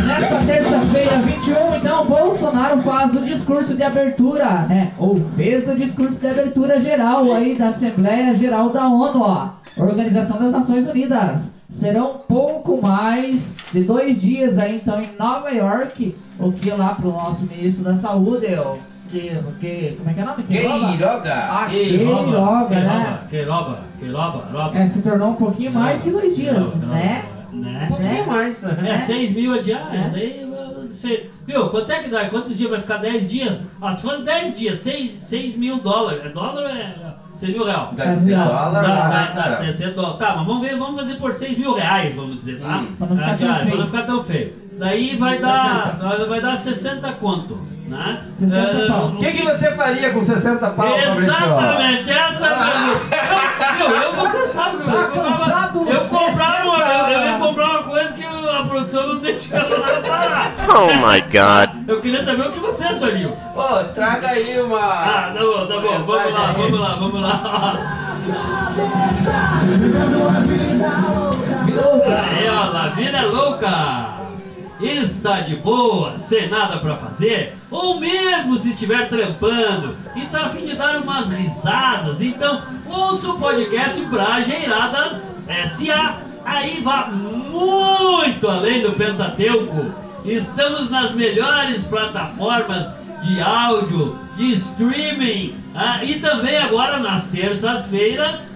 Nesta 0.07 0.39
terça-feira, 0.47 1.19
21, 1.19 1.77
então, 1.77 2.07
Bolsonaro 2.07 2.79
faz 2.83 3.15
o 3.15 3.21
discurso 3.21 3.75
de 3.75 3.83
abertura, 3.83 4.63
né? 4.69 4.93
Ou 4.99 5.21
fez 5.37 5.69
o 5.69 5.75
discurso 5.75 6.19
de 6.21 6.27
abertura 6.27 6.81
geral 6.81 7.33
aí 7.33 7.57
da 7.57 7.69
Assembleia 7.69 8.35
Geral 8.35 8.71
da 8.71 8.89
ONU, 8.89 9.21
ó. 9.23 9.49
Organização 9.77 10.39
das 10.39 10.53
Nações 10.53 10.89
Unidas. 10.89 11.53
Serão 11.69 12.21
pouco 12.29 12.81
mais 12.81 13.55
de 13.73 13.83
dois 13.83 14.21
dias 14.21 14.59
aí, 14.59 14.77
então, 14.77 15.01
em 15.01 15.09
Nova 15.19 15.51
York. 15.51 16.15
O 16.39 16.53
que 16.53 16.71
lá 16.71 16.95
pro 16.95 17.11
nosso 17.11 17.45
ministro 17.45 17.83
da 17.83 17.95
Saúde, 17.95 18.47
o 18.55 18.79
que, 19.11 19.33
o 19.49 19.53
que, 19.59 19.97
como 19.99 20.11
é 20.11 20.15
que 20.15 20.21
é 20.21 20.23
o 20.23 20.27
nome? 20.27 20.43
Queiroga. 20.45 21.35
Ah, 21.35 21.67
Que 21.69 21.89
Queiroga, 21.89 22.81
né? 22.81 23.19
Que 23.29 23.43
rouba, 23.43 23.79
que 23.99 24.09
rouba, 24.09 24.45
rouba. 24.53 24.79
É, 24.79 24.87
se 24.87 25.03
tornou 25.03 25.31
um 25.31 25.35
pouquinho 25.35 25.73
mais 25.73 26.03
que 26.03 26.11
dois 26.11 26.37
dias, 26.37 26.77
né? 26.77 27.23
Né? 27.61 27.85
Um 27.85 27.89
pouquinho 27.89 28.27
mais. 28.27 28.65
É, 28.65 28.99
6 28.99 29.33
mil 29.33 29.55
a 29.55 29.59
diária, 29.59 29.99
É. 29.99 30.09
daí 30.11 30.41
eu 30.43 30.49
não 30.49 30.91
sei. 30.93 31.31
Viu, 31.47 31.69
quanto 31.71 31.91
é 31.91 32.03
que 32.03 32.09
dá? 32.11 32.29
Quantos 32.29 32.57
dias 32.57 32.71
vai 32.71 32.81
ficar 32.81 32.99
10 32.99 33.29
dias? 33.29 33.59
Ah, 33.81 33.95
se 33.95 34.03
fosse 34.03 34.23
10 34.23 34.57
dias, 34.59 34.79
6, 34.81 35.11
6 35.11 35.57
mil 35.57 35.79
dólares. 35.79 36.25
É 36.25 36.29
dólar 36.29 36.63
ou 36.63 36.69
é 36.69 37.15
6 37.35 37.53
mil 37.53 37.65
real? 37.65 37.93
Deve 37.95 38.17
ser 38.17 38.37
Não, 38.37 38.45
dólar 38.47 38.83
né, 38.83 39.33
cara? 39.35 39.57
Deve 39.57 39.73
ser 39.73 39.91
dólar. 39.95 40.17
Tá, 40.19 40.37
mas 40.37 40.47
vamos 40.47 40.63
ver, 40.63 40.77
vamos 40.77 40.97
fazer 41.01 41.15
por 41.17 41.35
6 41.35 41.59
mil 41.59 41.75
reais, 41.75 42.15
vamos 42.15 42.39
dizer, 42.39 42.61
tá? 42.61 42.79
Hum. 42.79 42.95
Pra 42.99 43.07
não 43.07 43.17
ficar 43.17 43.27
tão 43.27 43.37
diária, 43.37 43.59
feio. 43.65 43.71
Pra 43.71 43.79
não 43.79 43.87
ficar 43.87 44.03
tão 44.03 44.25
feio. 44.25 44.53
Daí 44.79 45.17
vai 45.17 45.39
dar, 45.39 45.97
vai 46.29 46.41
dar 46.41 46.57
60 46.59 47.13
conto, 47.13 47.59
né? 47.89 48.21
60 48.33 48.57
Eh, 48.57 48.87
pau. 48.89 49.07
O 49.07 49.17
que, 49.19 49.33
que 49.33 49.43
você 49.45 49.71
faria 49.73 50.11
com 50.11 50.23
60 50.23 50.71
pau, 50.71 50.87
Fabrício? 50.87 51.33
Exatamente, 51.33 52.11
essa 52.11 52.47
eu, 53.81 53.87
eu, 53.87 54.03
eu, 54.03 54.13
você 54.15 54.47
sabe 54.47 54.77
que 54.79 54.83
eu, 54.89 54.93
Tá 54.93 55.05
comprava- 55.09 55.39
cansado, 55.39 55.79
eu 55.89 56.01
comprava 56.01 56.65
uma, 56.69 56.77
60. 56.79 57.13
eu, 57.13 57.21
eu 57.21 57.31
ia 57.33 57.39
comprar 57.39 57.71
uma 57.71 57.83
coisa 57.85 58.15
que 58.15 58.25
a 58.25 58.65
produção 58.65 59.07
não 59.09 59.19
deixava 59.21 59.77
lá 59.77 60.01
parar. 60.07 60.53
Oh 60.69 60.93
my 60.95 61.21
god. 61.23 61.71
Eu 61.89 62.01
queria 62.01 62.23
saber 62.23 62.49
o 62.49 62.53
que 62.53 62.59
vocês 62.61 62.99
fariam. 62.99 63.33
Ô, 63.55 63.85
traga 63.95 64.29
aí 64.29 64.61
uma. 64.61 64.79
Ah, 64.81 65.33
tá 65.35 65.41
bom, 65.41 65.67
tá 65.67 65.81
bom, 65.81 65.99
vamos 66.01 66.35
lá, 66.35 66.53
vamos 66.57 66.81
lá, 66.81 66.95
vamos 66.97 67.21
lá. 67.21 67.77
Aí, 72.09 72.49
ó, 72.49 72.77
a 72.77 72.89
vida 72.89 73.19
é 73.19 73.23
louca. 73.23 74.16
Está 74.81 75.41
de 75.41 75.57
boa, 75.57 76.19
sem 76.19 76.49
nada 76.49 76.79
pra 76.79 76.97
fazer, 76.97 77.57
ou 77.71 77.99
mesmo 77.99 78.57
se 78.59 78.71
estiver 78.71 79.09
trampando 79.09 79.97
e 80.15 80.27
tá 80.27 80.47
a 80.47 80.49
fim 80.51 80.67
de 80.67 80.75
dar 80.75 81.01
umas 81.01 81.31
risadas, 81.31 82.21
então 82.21 82.63
ouça 82.87 83.31
o 83.31 83.39
podcast 83.39 83.99
Brajeiradas 84.05 85.23
SA. 85.71 86.19
Aí 86.45 86.81
vá 86.83 87.09
muito 87.09 88.49
além 88.49 88.83
do 88.83 88.93
Pentateuco. 88.93 89.93
Estamos 90.25 90.91
nas 90.91 91.13
melhores 91.13 91.83
plataformas 91.85 92.87
de 93.23 93.41
áudio, 93.41 94.19
de 94.37 94.53
streaming 94.53 95.55
ah, 95.75 96.05
e 96.05 96.21
também 96.21 96.59
agora 96.59 96.99
nas 96.99 97.29
terças-feiras 97.29 98.51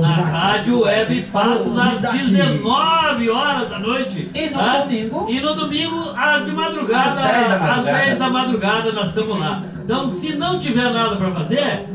na. 0.00 0.08
Rádio 0.14 0.80
Web 0.80 1.22
Fatos 1.24 1.78
às 1.78 2.00
Novidade. 2.02 2.18
19 2.18 3.30
horas 3.30 3.68
da 3.68 3.78
noite. 3.78 4.30
E 4.34 4.46
no 4.50 4.58
tá? 4.58 4.78
domingo? 4.80 5.26
E 5.28 5.40
no 5.40 5.54
domingo, 5.54 6.12
ah, 6.16 6.38
de 6.38 6.50
madrugada, 6.52 7.08
Às 7.10 7.14
10 7.14 7.48
da 7.48 7.58
madrugada. 7.58 7.74
às 7.74 7.84
10 7.84 8.18
da 8.18 8.30
madrugada 8.30 8.92
nós 8.92 9.08
estamos 9.08 9.38
lá. 9.38 9.62
Então, 9.84 10.08
se 10.08 10.34
não 10.36 10.58
tiver 10.60 10.90
nada 10.92 11.16
pra 11.16 11.30
fazer, 11.32 11.86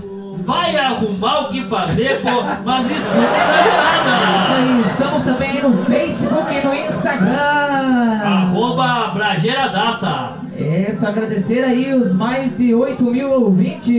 vai 0.43 0.75
arrumar 0.75 1.39
o 1.41 1.49
que 1.49 1.63
fazer, 1.65 2.21
pô, 2.21 2.43
mas 2.65 2.89
escuta 2.89 3.09
Isso 3.09 3.77
nada. 3.77 4.55
aí, 4.55 4.81
estamos 4.81 5.23
também 5.23 5.49
aí 5.51 5.61
no 5.61 5.77
Facebook 5.85 6.53
e 6.53 6.67
no 6.67 6.73
Instagram. 6.75 8.21
Arroba 8.23 9.11
Brajeiradaça. 9.13 10.31
Isso, 10.57 11.05
agradecer 11.05 11.63
aí 11.63 11.93
os 11.93 12.13
mais 12.13 12.57
de 12.57 12.73
8 12.73 13.03
mil 13.03 13.31
ouvintes. 13.31 13.95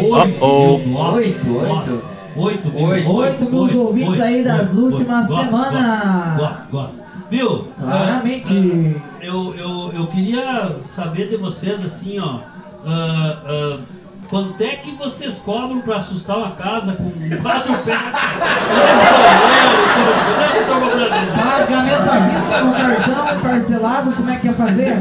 Uh-oh. 0.00 0.78
Nossa, 0.86 1.16
Oito, 1.18 2.04
nossa. 2.36 2.48
oito. 2.48 2.68
Oito 2.68 2.70
mil, 2.70 2.86
Oito. 2.86 3.10
Oito 3.10 3.44
mil 3.50 3.60
oito, 3.62 3.80
ouvintes 3.80 4.10
oito, 4.10 4.22
aí 4.22 4.44
das 4.44 4.74
últimas 4.74 5.26
semanas. 5.26 6.36
Gosto, 6.38 6.62
gosto. 6.70 7.02
Viu? 7.30 7.66
Claramente. 7.78 9.00
Ah, 9.02 9.06
eu, 9.24 9.54
eu, 9.54 9.92
eu 9.94 10.06
queria 10.08 10.76
saber 10.82 11.28
de 11.28 11.36
vocês 11.36 11.82
assim, 11.84 12.18
ó. 12.18 12.38
ah, 12.86 13.78
quanto 14.28 14.60
é 14.62 14.76
que 14.76 14.90
vocês 14.92 15.38
cobram 15.38 15.80
pra 15.80 15.96
assustar 15.96 16.36
uma 16.38 16.50
casa 16.52 16.92
com 16.94 17.10
quatro 17.42 17.72
é 17.72 17.76
isso? 17.76 17.82
Pagamento 21.42 22.10
à 22.10 22.18
vista 22.28 22.62
no 22.64 22.72
cartão, 22.72 23.40
parcelado, 23.40 24.12
como 24.12 24.30
é 24.30 24.36
que 24.36 24.46
ia 24.46 24.52
fazer? 24.54 24.92
O 24.92 24.94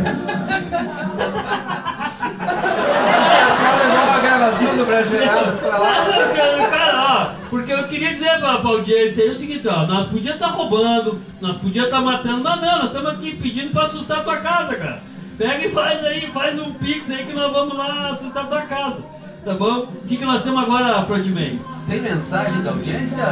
pessoal 2.42 3.78
levou 3.78 4.10
a 4.14 4.20
gravação 4.20 4.78
do 4.78 4.86
Brasileirado 4.86 5.58
pra 5.58 5.78
lá. 5.78 5.94
Cara, 6.36 6.68
cara, 6.70 7.02
ó, 7.02 7.26
porque 7.50 7.74
eu 7.74 7.81
queria 7.92 8.14
dizer 8.14 8.39
pra, 8.39 8.60
pra 8.60 8.70
audiência 8.70 9.26
aí 9.26 9.30
o 9.30 9.36
seguinte, 9.36 9.68
ó, 9.68 9.86
nós 9.86 10.08
podíamos 10.08 10.42
estar 10.42 10.56
roubando, 10.56 11.22
nós 11.42 11.58
podíamos 11.58 11.92
estar 11.92 12.02
matando, 12.02 12.42
mas 12.42 12.62
não, 12.62 12.78
nós 12.78 12.86
estamos 12.88 13.12
aqui 13.12 13.36
pedindo 13.36 13.72
pra 13.72 13.84
assustar 13.84 14.20
a 14.20 14.24
tua 14.24 14.38
casa, 14.38 14.76
cara. 14.76 15.02
Pega 15.38 15.66
e 15.66 15.70
faz 15.70 16.06
aí, 16.06 16.32
faz 16.32 16.58
um 16.58 16.72
pix 16.72 17.12
aí 17.12 17.26
que 17.26 17.34
nós 17.34 17.52
vamos 17.52 17.76
lá 17.76 18.10
assustar 18.10 18.44
a 18.44 18.48
tua 18.48 18.62
casa, 18.62 19.04
tá 19.44 19.54
bom? 19.56 19.89
O 20.04 20.08
que, 20.08 20.16
que 20.18 20.26
nós 20.26 20.42
temos 20.42 20.64
agora, 20.64 21.02
Protimei? 21.04 21.60
Tem 21.88 22.00
mensagem 22.00 22.62
da 22.62 22.72
audiência, 22.72 23.24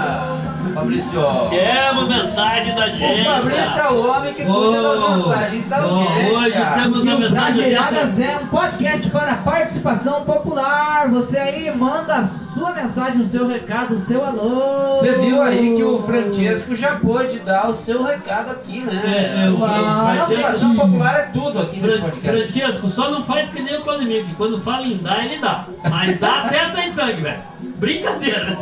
Fabrício? 0.74 1.22
Temos 1.50 2.08
mensagem 2.10 2.76
da 2.76 2.82
O 2.82 2.84
audiência. 2.84 3.24
Fabrício 3.34 3.80
é 3.80 3.89
o 3.91 4.10
homem 4.10 4.34
que 4.34 4.43
cuida 4.45 4.82
das 4.82 5.00
Oh, 5.00 5.16
mensagens 5.16 5.68
da 5.68 5.78
oh, 5.88 5.89
audiência. 5.95 6.38
hoje 6.38 6.82
temos 6.84 7.06
E 7.06 7.10
a 7.10 7.16
o 7.16 7.20
mensagem 7.20 7.74
da 7.74 7.80
audiência. 7.84 8.24
É 8.26 8.38
um 8.38 8.47
podcast 8.47 9.10
para 9.12 9.36
participação 9.36 10.26
popular. 10.26 11.08
Você 11.10 11.38
aí 11.39 11.72
manda 11.74 12.16
a 12.18 12.24
sua 12.26 12.74
mensagem, 12.74 13.22
o 13.22 13.26
seu 13.26 13.47
recado, 13.47 13.95
o 13.95 14.00
seu 14.00 14.26
alô. 14.26 15.00
Você 15.00 15.12
viu 15.14 15.41
aí 15.41 15.76
que 15.78 15.84
o 15.84 16.04
Francesco 16.04 16.76
já 16.76 16.95
pôde 16.97 17.39
dar 17.39 17.70
o 17.70 17.74
seu 17.74 18.04
recado 18.04 18.52
aqui, 18.52 18.82
né? 18.82 19.02
É, 19.06 19.47
eu- 19.47 19.64
Ah, 19.64 20.16
Participação 20.18 20.76
popular 20.76 21.16
é 21.18 21.22
tudo 21.32 21.60
aqui 21.60 21.80
nesse 21.80 22.00
podcast. 22.02 22.52
Francesco, 22.52 22.89
só 22.89 23.10
não 23.10 23.24
faz 23.24 23.50
que 23.50 23.62
nem 23.62 23.78
o 23.78 23.82
Claudemir, 23.84 24.26
que 24.26 24.36
quando 24.36 24.60
fala 24.60 24.86
em 24.86 24.97
dar, 24.97 25.24
ele 25.24 25.38
dá. 25.38 25.64
Mas 25.89 26.20
dá 26.20 26.41
até 26.41 26.66
sem 26.66 26.89
sangue, 26.89 27.22
velho. 27.22 27.39
Brincadeira. 27.80 28.57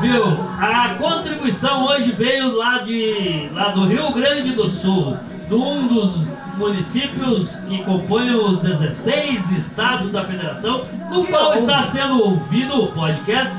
Viu? 0.00 0.22
A 0.60 0.94
contribuição 1.00 1.86
hoje 1.86 2.12
veio 2.12 2.56
lá, 2.56 2.78
de, 2.78 3.48
lá 3.52 3.68
do 3.70 3.86
Rio 3.86 4.12
Grande 4.12 4.52
do 4.52 4.70
Sul, 4.70 5.16
de 5.48 5.54
um 5.54 5.88
dos 5.88 6.14
municípios 6.56 7.58
que 7.60 7.82
compõem 7.84 8.34
os 8.34 8.58
16 8.60 9.50
estados 9.50 10.10
da 10.12 10.24
federação, 10.24 10.84
no 11.10 11.26
qual 11.26 11.54
está 11.54 11.82
sendo 11.82 12.22
ouvido 12.22 12.84
o 12.84 12.92
podcast 12.92 13.54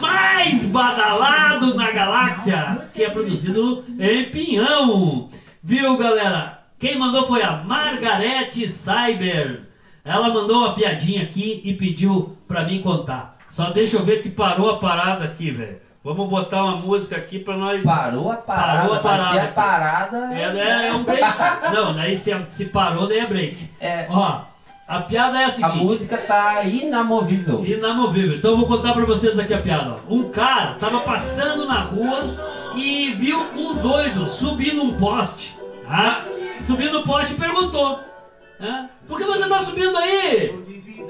mais 0.00 0.64
badalado 0.64 1.74
na 1.74 1.90
galáxia, 1.90 2.88
que 2.94 3.04
é 3.04 3.10
produzido 3.10 3.84
em 3.98 4.30
Pinhão. 4.30 5.28
Viu, 5.62 5.98
galera? 5.98 6.60
Quem 6.78 6.98
mandou 6.98 7.26
foi 7.26 7.42
a 7.42 7.62
Margarete 7.64 8.68
Cyber. 8.68 9.71
Ela 10.04 10.32
mandou 10.32 10.58
uma 10.58 10.74
piadinha 10.74 11.22
aqui 11.22 11.60
e 11.64 11.74
pediu 11.74 12.36
pra 12.48 12.64
mim 12.64 12.82
contar. 12.82 13.36
Só 13.50 13.70
deixa 13.70 13.96
eu 13.96 14.04
ver 14.04 14.22
que 14.22 14.30
parou 14.30 14.70
a 14.70 14.78
parada 14.78 15.24
aqui, 15.24 15.50
velho. 15.50 15.80
Vamos 16.04 16.28
botar 16.28 16.64
uma 16.64 16.76
música 16.78 17.16
aqui 17.16 17.38
pra 17.38 17.56
nós. 17.56 17.84
Parou 17.84 18.30
a 18.32 18.36
parada, 18.36 18.78
Parou 18.80 18.94
a 18.94 18.98
parada 18.98 19.38
é 19.38 19.42
aqui. 19.42 19.54
parada... 19.54 20.16
É, 20.34 20.42
é, 20.58 20.88
é 20.88 20.92
um 20.94 21.04
break. 21.04 21.22
Não, 21.72 21.94
daí 21.94 22.16
se, 22.16 22.32
se 22.48 22.64
parou, 22.66 23.06
daí 23.06 23.20
é 23.20 23.26
break. 23.26 23.70
É. 23.80 24.06
Ó, 24.10 24.40
a 24.88 25.00
piada 25.02 25.40
é 25.40 25.44
a 25.44 25.48
A 25.48 25.50
seguinte. 25.52 25.76
música 25.84 26.18
tá 26.18 26.64
inamovível. 26.64 27.64
Inamovível. 27.64 28.36
Então 28.36 28.50
eu 28.50 28.56
vou 28.56 28.66
contar 28.66 28.94
pra 28.94 29.04
vocês 29.04 29.38
aqui 29.38 29.54
a 29.54 29.58
piada. 29.60 29.94
ó. 30.08 30.12
Um 30.12 30.30
cara 30.30 30.74
tava 30.80 30.98
passando 31.00 31.64
na 31.66 31.78
rua 31.82 32.24
e 32.74 33.12
viu 33.12 33.38
um 33.56 33.74
doido 33.76 34.28
subir 34.28 34.72
num 34.74 34.94
poste. 34.94 35.54
Tá? 35.86 36.22
Subiu 36.62 36.90
no 36.92 37.04
poste 37.04 37.34
e 37.34 37.36
perguntou: 37.36 38.00
né? 38.62 38.88
Por 39.06 39.18
que 39.18 39.24
você 39.24 39.48
tá 39.48 39.60
subindo 39.60 39.96
aí? 39.98 40.54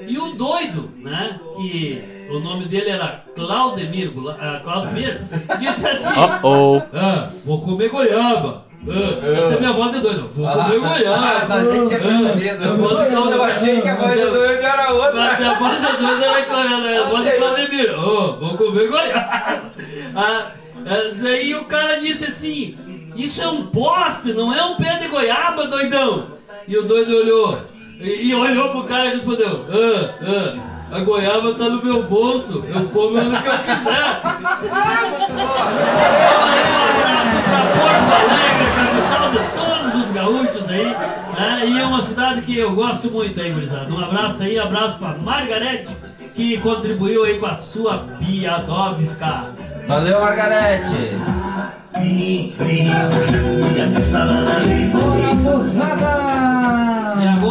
E 0.07 0.17
o 0.17 0.33
doido, 0.33 0.89
né? 0.97 1.39
Que 1.55 2.27
o 2.29 2.39
nome 2.39 2.65
dele 2.65 2.89
era 2.89 3.23
Claudemir, 3.35 4.11
ah, 4.39 4.59
Claudemir, 4.63 5.21
disse 5.59 5.87
assim: 5.87 6.13
Uh-oh. 6.19 6.81
ah, 6.93 7.29
vou 7.45 7.61
comer 7.61 7.89
goiaba. 7.89 8.65
Ah, 8.85 9.37
essa 9.39 9.55
é 9.55 9.59
minha 9.59 9.71
voz 9.71 9.93
de 9.93 9.99
doido. 10.01 10.27
Vou 10.35 10.45
Ah, 10.47 10.65
comer 10.65 10.79
goiaba. 10.79 11.47
tinha 11.87 11.99
percebido. 11.99 12.63
Ah, 12.65 12.69
a 12.69 12.75
voz 12.75 12.99
de 12.99 13.05
Claudemir. 13.11 13.35
Eu 13.37 13.43
achei 13.43 13.81
que 13.81 13.87
a 13.87 13.95
voz 13.95 14.19
do 14.19 14.31
doido 14.31 14.61
era 14.63 14.93
outra. 14.93 15.13
Mas 15.13 15.41
a 15.45 15.53
voz 15.59 15.79
do 15.81 15.97
doido 16.05 16.23
era 16.23 16.41
Cla- 16.43 16.89
era 16.89 17.01
a 17.05 17.09
voz 17.09 17.23
de 17.23 17.31
Claudemir. 17.31 17.99
Ô, 17.99 18.33
vou 18.37 18.57
comer 18.57 18.87
goiaba. 18.89 19.63
Ah, 20.15 20.51
ah, 20.85 21.27
aí 21.27 21.55
o 21.55 21.65
cara 21.65 21.99
disse 21.99 22.25
assim: 22.25 22.75
Isso 23.15 23.41
é 23.41 23.47
um 23.47 23.65
poste, 23.67 24.31
não 24.33 24.53
é 24.53 24.63
um 24.63 24.75
pé 24.75 24.97
de 24.99 25.07
goiaba, 25.07 25.65
doidão. 25.65 26.32
E 26.67 26.77
o 26.77 26.83
doido 26.83 27.15
olhou. 27.15 27.57
E, 27.99 28.29
e 28.29 28.35
olhou 28.35 28.69
pro 28.69 28.83
cara 28.83 29.07
e 29.07 29.15
respondeu: 29.15 29.65
Ah, 29.69 30.09
ah, 30.21 30.95
a 30.95 30.99
goiaba 30.99 31.53
tá 31.55 31.69
no 31.69 31.83
meu 31.83 32.03
bolso. 32.03 32.63
Eu 32.67 32.85
como 32.85 33.21
no 33.21 33.41
que 33.41 33.47
eu 33.47 33.57
quiser. 33.59 34.21
Ah. 34.23 34.37
Um 34.63 34.67
abraço 36.89 37.37
pra 37.43 37.61
Porto 37.73 38.11
Alegre, 38.13 38.67
capital 38.75 39.31
de 39.31 39.39
todos 39.57 40.05
os 40.05 40.11
gaúchos 40.13 40.69
aí. 40.69 40.85
né? 40.85 41.65
E 41.67 41.79
é 41.79 41.85
uma 41.85 42.01
cidade 42.01 42.41
que 42.41 42.57
eu 42.57 42.73
gosto 42.75 43.09
muito 43.11 43.39
aí, 43.39 43.51
gurizada. 43.51 43.91
Um 43.91 44.03
abraço 44.03 44.43
aí, 44.43 44.57
abraço 44.59 44.97
pra 44.97 45.15
Margarete, 45.19 45.95
que 46.35 46.57
contribuiu 46.59 47.23
aí 47.23 47.39
com 47.39 47.45
a 47.47 47.55
sua 47.55 48.05
piadovska. 48.19 49.45
Valeu, 49.87 50.19
Margarete. 50.21 51.11
Moçada! 55.35 56.52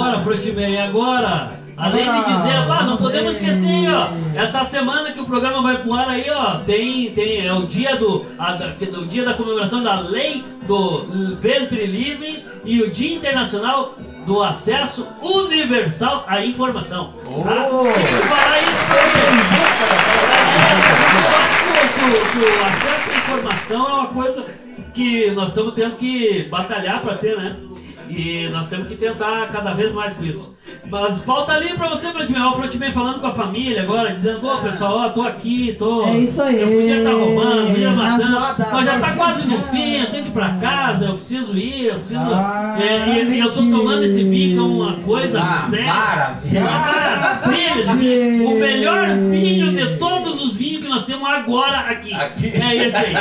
Agora, 0.02 0.18
Frontman, 0.18 0.68
e 0.68 0.78
agora? 0.80 1.50
Além 1.76 2.12
de 2.12 2.24
dizer, 2.24 2.56
ah, 2.68 2.82
não 2.82 2.96
podemos 2.96 3.34
esquecer, 3.36 3.88
ó, 3.94 4.08
essa 4.34 4.64
semana 4.64 5.12
que 5.12 5.20
o 5.20 5.24
programa 5.24 5.62
vai 5.62 5.78
pro 5.78 5.94
ar 5.94 6.08
aí, 6.08 6.28
ó, 6.28 6.56
tem, 6.58 7.10
tem, 7.12 7.46
é 7.46 7.52
o 7.52 7.62
dia 7.66 7.94
do, 7.96 8.26
a, 8.36 8.52
do 8.52 9.06
dia 9.06 9.24
da 9.24 9.34
comemoração 9.34 9.80
da 9.82 9.94
lei 10.00 10.44
do 10.66 11.36
ventre 11.40 11.86
livre 11.86 12.44
e 12.64 12.80
o 12.82 12.90
dia 12.90 13.14
internacional 13.14 13.94
do 14.26 14.42
acesso 14.42 15.06
universal 15.22 16.24
à 16.26 16.44
informação. 16.44 17.12
Tá? 17.44 17.68
Oh! 17.70 17.84
Tem 17.84 18.04
que 18.04 18.28
falar 18.28 18.58
isso 18.60 18.82
acho 21.38 21.62
que 21.62 22.04
o- 22.04 22.22
o- 22.22 22.28
que 22.30 22.38
o 22.38 22.64
acesso 22.64 23.10
à 23.10 23.16
informação 23.18 23.88
é 23.88 23.92
uma 23.92 24.06
coisa 24.08 24.44
que 24.94 25.30
nós 25.30 25.48
estamos 25.48 25.72
tendo 25.74 25.96
que 25.96 26.42
batalhar 26.50 27.00
para 27.00 27.14
ter, 27.14 27.36
né? 27.36 27.56
E 28.08 28.48
nós 28.52 28.68
temos 28.68 28.88
que 28.88 28.96
tentar 28.96 29.48
cada 29.52 29.72
vez 29.74 29.92
mais 29.92 30.14
com 30.14 30.24
isso. 30.24 30.56
Mas 30.90 31.20
falta 31.22 31.52
ali 31.52 31.72
pra 31.74 31.88
você, 31.88 32.08
Frontman. 32.12 32.46
Ó, 32.46 32.50
o 32.50 32.54
Frontman 32.56 32.92
falando 32.92 33.20
com 33.20 33.26
a 33.26 33.34
família 33.34 33.82
agora, 33.82 34.12
dizendo, 34.12 34.46
ô 34.46 34.58
pessoal, 34.58 34.96
ó, 34.98 35.08
tô 35.08 35.22
aqui, 35.22 35.74
tô. 35.78 36.04
É 36.04 36.18
isso 36.18 36.42
aí. 36.42 36.60
Eu 36.60 36.68
podia 36.68 36.98
estar 36.98 37.12
roubando, 37.12 37.66
podia 37.68 37.90
matando. 37.90 38.72
mas 38.72 38.86
já 38.86 38.98
tá 39.00 39.12
quase 39.14 39.50
no 39.50 39.62
fim, 39.64 40.00
eu 40.00 40.06
tenho 40.10 40.22
que 40.24 40.28
ir 40.30 40.32
pra 40.32 40.50
casa, 40.60 41.06
eu 41.06 41.14
preciso 41.14 41.56
ir, 41.56 41.86
eu 41.86 41.94
preciso. 41.96 42.20
Ah, 42.20 42.76
É, 42.80 43.24
e, 43.24 43.38
eu 43.40 43.50
tô 43.50 43.60
tomando 43.60 44.04
esse 44.04 44.22
vinho 44.24 44.52
que 44.52 44.58
é 44.58 44.62
uma 44.62 44.96
coisa 44.98 45.40
Uma 45.40 45.70
séria. 45.70 45.86
maravilha. 45.86 46.60
Uma 46.60 46.70
maravilha. 46.70 48.48
O 48.48 48.58
melhor 48.58 49.08
vinho 49.30 49.72
de 49.72 49.96
todos 49.96 50.42
os 50.42 50.56
vinhos 50.56 50.82
que 50.82 50.88
nós 50.88 51.04
temos 51.04 51.28
agora 51.28 51.78
aqui. 51.78 52.12
Aqui. 52.12 52.52
É 52.54 52.76
esse 52.76 52.96
aí. 52.96 53.14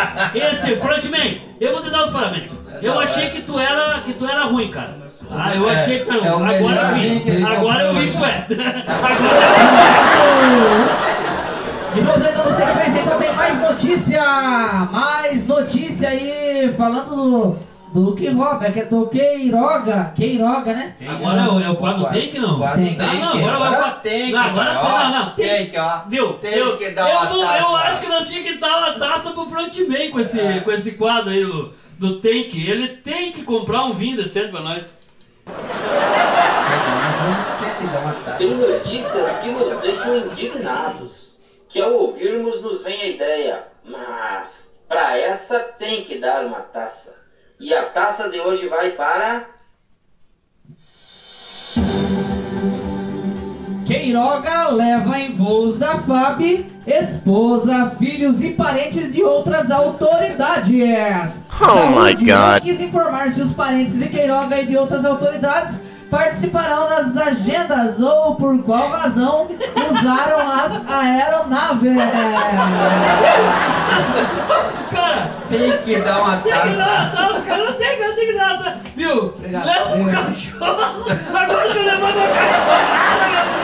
Esse, 0.52 0.76
Frontman, 0.78 1.38
eu 1.60 1.72
vou 1.74 1.82
te 1.82 1.90
dar 1.90 2.04
os 2.04 2.10
parabéns. 2.12 2.61
Eu 2.82 2.94
Não, 2.96 3.02
achei 3.02 3.26
é. 3.26 3.30
que 3.30 3.42
tu 3.44 3.60
era, 3.60 4.00
que 4.02 4.14
tu 4.14 4.26
era 4.26 4.44
ruim, 4.46 4.70
cara. 4.72 4.96
Ah, 5.30 5.56
eu 5.56 5.70
É, 5.70 5.76
achei 5.76 6.00
que 6.00 6.06
tu 6.06 6.12
era 6.12 6.26
é 6.28 6.32
o 6.34 6.38
ruim. 6.40 6.56
Agora 6.56 6.82
eu 6.82 6.94
vi. 6.96 7.46
Agora 7.46 7.84
eu 7.84 7.94
vi 7.94 8.08
que 8.12 8.18
tu 8.18 8.26
é. 8.26 8.46
Agora 8.48 9.62
E 11.96 12.00
vamos 12.02 12.26
aí 12.26 12.34
dando 12.34 12.56
sequência, 12.56 13.02
então 13.02 13.18
tem 13.20 13.34
mais 13.34 13.60
notícia! 13.60 14.22
Mais 14.92 15.46
notícia 15.46 16.10
aí, 16.10 16.74
falando 16.78 17.58
do, 17.94 18.02
do 18.10 18.16
que 18.16 18.28
é 18.28 18.72
que 18.72 18.80
é 18.80 18.86
do 18.86 19.08
Queiroga, 19.08 20.12
Queiroga, 20.16 20.74
né? 20.74 20.96
Agora 21.08 21.42
é 21.42 21.48
o, 21.50 21.60
é 21.62 21.70
o 21.70 21.76
quadro 21.76 22.06
take, 22.06 22.40
não? 22.40 22.60
Quadro 22.60 22.78
Tem. 22.86 22.98
Ah, 23.00 23.04
take. 23.06 23.18
não, 23.18 23.56
agora 23.56 23.78
pra... 23.78 23.92
tem 23.92 24.26
que, 24.28 24.32
não, 24.32 24.42
agora 24.42 24.74
cara, 24.74 25.10
não, 25.10 25.20
não, 25.26 25.36
que, 25.68 25.78
ó. 25.78 26.00
Viu? 26.08 26.34
Tem 26.34 26.54
eu, 26.56 26.78
que 26.78 26.92
dar 26.92 27.10
eu, 27.10 27.18
uma 27.18 27.26
vou- 27.26 27.42
taça. 27.42 27.60
eu 27.60 27.76
acho 27.76 28.00
que 28.02 28.08
nós 28.10 28.28
tínhamos 28.30 28.52
que 28.52 28.58
dar 28.58 28.78
uma 28.78 28.94
taça 28.94 29.32
pro 29.32 29.46
Frontman 29.48 30.12
com 30.12 30.20
esse, 30.22 30.40
É. 30.40 30.60
com 30.62 30.72
esse 30.72 30.94
quadro 30.94 31.30
aí 31.30 31.44
do, 32.02 32.16
do 32.16 32.16
Take. 32.16 32.68
Ele 32.68 32.88
tem 32.88 33.32
que 33.32 33.44
comprar 33.44 33.86
um 33.86 33.94
vinho 33.94 34.18
decente 34.18 34.50
pra 34.50 34.62
nós. 34.62 34.94
Tem 37.60 37.76
que. 37.78 38.38
Tem 38.38 38.56
notícias 38.56 39.38
que 39.38 39.50
nos 39.50 39.82
deixam 39.82 40.18
indignados, 40.18 41.36
que 41.70 41.80
ao 41.80 41.94
ouvirmos 41.94 42.62
nos 42.62 42.82
vem 42.82 43.00
a 43.02 43.08
ideia, 43.08 43.68
mas 43.84 44.68
para 44.88 45.16
essa 45.18 45.60
tem 45.60 46.04
que 46.04 46.18
dar 46.18 46.46
uma 46.46 46.60
taça. 46.60 47.16
E 47.60 47.74
a 47.74 47.86
taça 47.86 48.28
de 48.30 48.40
hoje 48.40 48.68
vai 48.68 48.92
para 48.92 49.46
Queiroga 53.86 54.70
leva 54.70 55.20
em 55.20 55.36
voos 55.36 55.78
da 55.78 56.00
FAB 56.00 56.66
esposa, 56.88 57.92
filhos 58.00 58.44
e 58.44 58.52
parentes 58.52 59.14
de 59.14 59.24
outras 59.24 59.70
autoridades. 59.70 61.41
Oh 61.64 61.88
my 61.90 62.08
Saúde 62.18 62.26
God. 62.26 62.62
quis 62.64 62.82
informar 62.82 63.32
se 63.32 63.42
os 63.42 63.54
parentes 63.54 63.98
de 64.00 64.10
Queiroga 64.10 64.60
e 64.62 64.66
de 64.66 64.76
outras 64.78 65.06
autoridades 65.06 65.80
participarão 66.10 66.88
das 66.90 67.16
agendas 67.16 68.00
ou 68.02 68.36
por 68.36 68.58
qual 68.64 68.90
razão 68.90 69.48
usaram 69.48 70.40
as 70.52 70.72
aeronaves. 70.92 71.96
Cara, 74.92 75.32
Tem 75.50 75.78
que 75.78 75.96
dar 76.02 76.22
uma 76.22 76.38
tem 76.38 76.52
que 76.52 76.58
dar 76.58 76.66
uma 76.66 77.10
taça. 77.10 77.18
taça, 77.18 77.42
cara. 77.42 77.64
Não 77.66 77.74
tem, 77.74 77.98
cara, 78.00 78.14
tem 78.16 78.28
que 78.28 78.34
dar 78.34 78.46
uma 78.54 78.64
taça. 78.64 78.78
Viu? 78.96 79.18
Obrigado. 79.28 79.66
Leva 79.66 79.96
um 79.96 80.10
cachorro. 80.10 80.66
Agora 80.66 81.10
uma 81.32 81.46
cachorrada, 81.48 81.98
meu. 81.98 82.32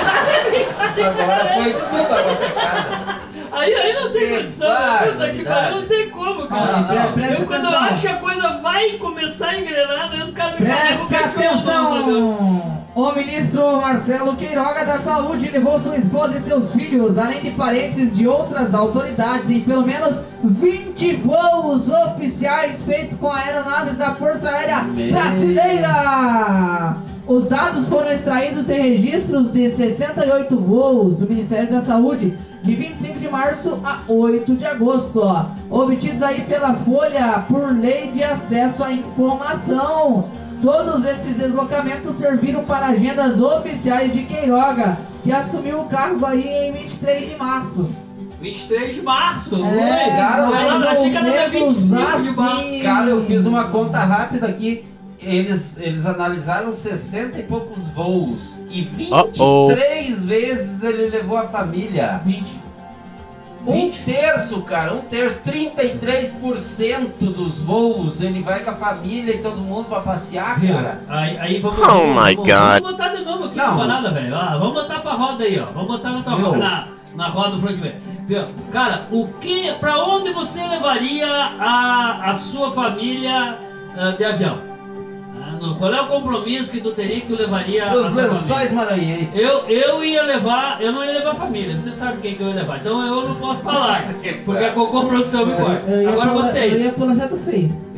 Ai, 0.07 0.49
brincadeira. 0.49 1.09
Agora 1.09 1.45
foi 1.53 1.73
tudo 1.73 2.13
a 2.13 2.21
nossa 2.23 2.47
casa. 2.53 3.26
Aí, 3.57 3.73
aí 3.73 3.93
não 3.93 4.11
tem 4.11 4.29
condição, 4.35 4.69
puta 5.11 5.29
que 5.31 5.43
pariu, 5.43 5.75
não 5.77 5.87
tem 5.87 6.09
como, 6.09 6.47
cara. 6.47 6.85
Olha, 6.89 7.07
pre- 7.07 7.21
presta 7.21 7.41
eu, 7.41 7.47
quando 7.47 7.63
eu 7.63 7.67
atenção. 7.69 7.83
acho 7.89 8.01
que 8.01 8.07
a 8.07 8.15
coisa 8.17 8.49
vai 8.59 8.89
começar 8.93 9.47
a 9.49 9.59
engrenar, 9.59 10.09
daí 10.09 10.21
os 10.21 10.31
caras 10.31 10.59
me 10.59 10.65
Preste 10.65 11.15
atenção! 11.15 12.77
O 12.95 13.11
ministro 13.11 13.79
Marcelo 13.79 14.35
Queiroga 14.35 14.83
da 14.83 14.97
Saúde 14.97 15.51
levou 15.51 15.79
sua 15.79 15.95
esposa 15.97 16.37
e 16.37 16.41
seus 16.41 16.71
filhos, 16.73 17.19
além 17.19 17.41
de 17.41 17.51
parentes 17.51 18.17
de 18.17 18.27
outras 18.27 18.73
autoridades, 18.73 19.51
em 19.51 19.59
pelo 19.61 19.83
menos 19.85 20.19
20 20.43 21.15
voos 21.17 21.89
oficiais 21.89 22.81
feitos 22.81 23.19
com 23.19 23.31
aeronaves 23.31 23.97
da 23.97 24.15
Força 24.15 24.49
Aérea 24.49 24.81
Meu. 24.83 25.11
Brasileira. 25.11 26.95
Os 27.27 27.45
dados 27.47 27.87
foram 27.87 28.09
extraídos 28.11 28.63
de 28.65 28.73
registros 28.73 29.51
de 29.51 29.69
68 29.69 30.55
voos 30.57 31.17
do 31.17 31.27
Ministério 31.27 31.69
da 31.69 31.81
Saúde 31.81 32.37
de 32.63 32.73
25 32.75 33.06
de 33.27 33.31
março 33.31 33.79
a 33.83 34.01
8 34.07 34.55
de 34.55 34.65
agosto, 34.65 35.19
ó, 35.21 35.45
obtidos 35.69 36.23
aí 36.23 36.41
pela 36.41 36.73
Folha 36.73 37.45
por 37.49 37.77
Lei 37.77 38.09
de 38.09 38.23
Acesso 38.23 38.83
à 38.83 38.91
Informação. 38.91 40.29
Todos 40.61 41.05
esses 41.05 41.35
deslocamentos 41.35 42.15
serviram 42.15 42.63
para 42.63 42.87
agendas 42.87 43.39
oficiais 43.39 44.13
de 44.13 44.23
Queiroga, 44.23 44.97
que 45.23 45.31
assumiu 45.31 45.81
o 45.81 45.85
cargo 45.85 46.25
aí 46.25 46.47
em 46.47 46.71
23 46.71 47.29
de 47.29 47.35
março. 47.35 47.89
23 48.41 48.95
de 48.95 49.01
março. 49.01 49.55
É, 49.65 50.09
cara, 50.11 50.43
eu 50.43 50.51
mais 50.51 50.83
achei 50.83 51.09
que 51.11 51.17
era 51.17 51.29
dia 51.29 51.43
ou 51.43 51.49
menos 51.49 51.89
25 51.89 52.23
de 52.23 52.31
março. 52.31 52.59
assim. 52.59 52.79
Cara, 52.81 53.09
eu 53.09 53.25
fiz 53.25 53.45
uma 53.45 53.65
conta 53.65 53.99
rápida 53.99 54.47
aqui. 54.47 54.85
Eles, 55.19 55.77
eles 55.79 56.05
analisaram 56.05 56.71
60 56.71 57.39
e 57.39 57.43
poucos 57.43 57.89
voos. 57.89 58.63
E 58.69 58.81
23 58.81 60.25
vezes 60.25 60.83
ele 60.83 61.09
levou 61.09 61.37
a 61.37 61.47
família. 61.47 62.21
20. 62.23 62.66
Um 63.67 63.89
20. 63.91 64.03
terço, 64.03 64.61
cara, 64.61 64.93
um 64.93 65.01
terço, 65.01 65.39
33% 65.45 67.19
dos 67.19 67.61
voos 67.63 68.21
ele 68.21 68.41
vai 68.41 68.63
com 68.63 68.71
a 68.71 68.75
família 68.75 69.35
e 69.35 69.39
todo 69.39 69.57
mundo 69.57 69.89
pra 69.89 69.99
passear, 69.99 70.59
Viu? 70.59 70.73
cara. 70.73 71.01
Aí, 71.07 71.37
aí 71.37 71.59
vamos, 71.59 71.77
Oh 71.79 71.81
vamos, 71.81 72.07
my 72.07 72.35
vamos, 72.35 72.35
God. 72.35 72.47
vamos 72.81 72.91
botar 72.91 73.09
de 73.15 73.25
novo 73.25 73.43
aqui 73.45 73.57
Não. 73.57 73.77
na 73.77 73.77
parada, 73.77 74.11
velho. 74.11 74.35
Ah, 74.35 74.57
vamos 74.57 74.73
botar 74.73 74.99
pra 74.99 75.11
roda 75.13 75.43
aí, 75.43 75.59
ó. 75.59 75.65
Vamos 75.65 75.87
botar 75.87 76.09
na, 76.11 76.21
tua 76.21 76.35
Viu? 76.35 76.45
roda, 76.45 76.57
na, 76.57 76.87
na 77.15 77.27
roda 77.27 77.49
do 77.57 77.61
Front 77.61 77.77
Viu? 78.25 78.45
Cara, 78.71 79.07
o 79.11 79.27
que, 79.39 79.71
pra 79.73 80.03
onde 80.03 80.31
você 80.31 80.65
levaria 80.65 81.27
a, 81.27 82.31
a 82.31 82.35
sua 82.35 82.71
família 82.71 83.57
ah, 83.97 84.11
de 84.17 84.23
avião? 84.23 84.76
No- 85.59 85.75
qual 85.75 85.93
é 85.93 86.01
o 86.01 86.07
compromisso 86.07 86.71
que 86.71 86.79
tu 86.81 86.91
teria 86.91 87.19
que 87.21 87.27
tu 87.27 87.35
levaria 87.35 87.89
a 87.89 87.95
Os 87.95 88.13
lençóis 88.13 88.71
maranhenses. 88.71 89.37
Eu, 89.37 89.57
eu 89.69 90.03
ia 90.03 90.23
levar, 90.23 90.81
eu 90.81 90.91
não 90.91 91.03
ia 91.03 91.13
levar 91.13 91.35
família, 91.35 91.75
você 91.75 91.91
sabe 91.91 92.17
quem 92.21 92.35
que 92.35 92.41
eu 92.43 92.49
ia 92.49 92.55
levar, 92.55 92.77
então 92.77 93.01
eu 93.05 93.27
não 93.27 93.35
posso 93.35 93.61
falar, 93.61 94.03
porque 94.45 94.63
a 94.63 94.71
Cocô 94.71 95.05
Produção 95.05 95.45
me 95.45 95.53
corta. 95.53 95.83
Agora 96.09 96.31
vocês. 96.33 96.73
Eu 96.73 96.79
ia 96.79 96.91
pro 96.91 97.05
Lajeado 97.05 97.37
Feio. 97.37 97.87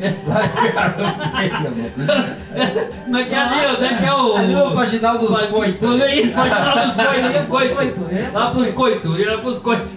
Como 3.04 3.16
é 3.18 3.24
que 3.24 3.34
é 3.34 3.38
ali? 3.38 3.66
Onde 3.76 3.84
é 3.84 3.88
que 3.98 4.04
é 4.06 4.14
o. 4.14 4.36
Ali 4.36 4.54
no 4.54 4.70
Vaginal 4.70 5.18
dos 5.18 5.42
Coitos. 5.46 5.78
Tudo 5.78 6.06
isso, 6.06 6.34
Vaginal 6.34 6.86
dos 6.86 6.96
Coitos. 7.04 7.30
ia 7.30 7.42
pros 7.42 7.46
coito. 7.48 7.74
coitos, 7.74 8.32
Lá 8.32 8.50
pros 8.50 8.62
pros 8.62 8.74
coitos, 8.74 9.18
ia 9.18 9.38
pros 9.38 9.58
coitos. 9.58 9.92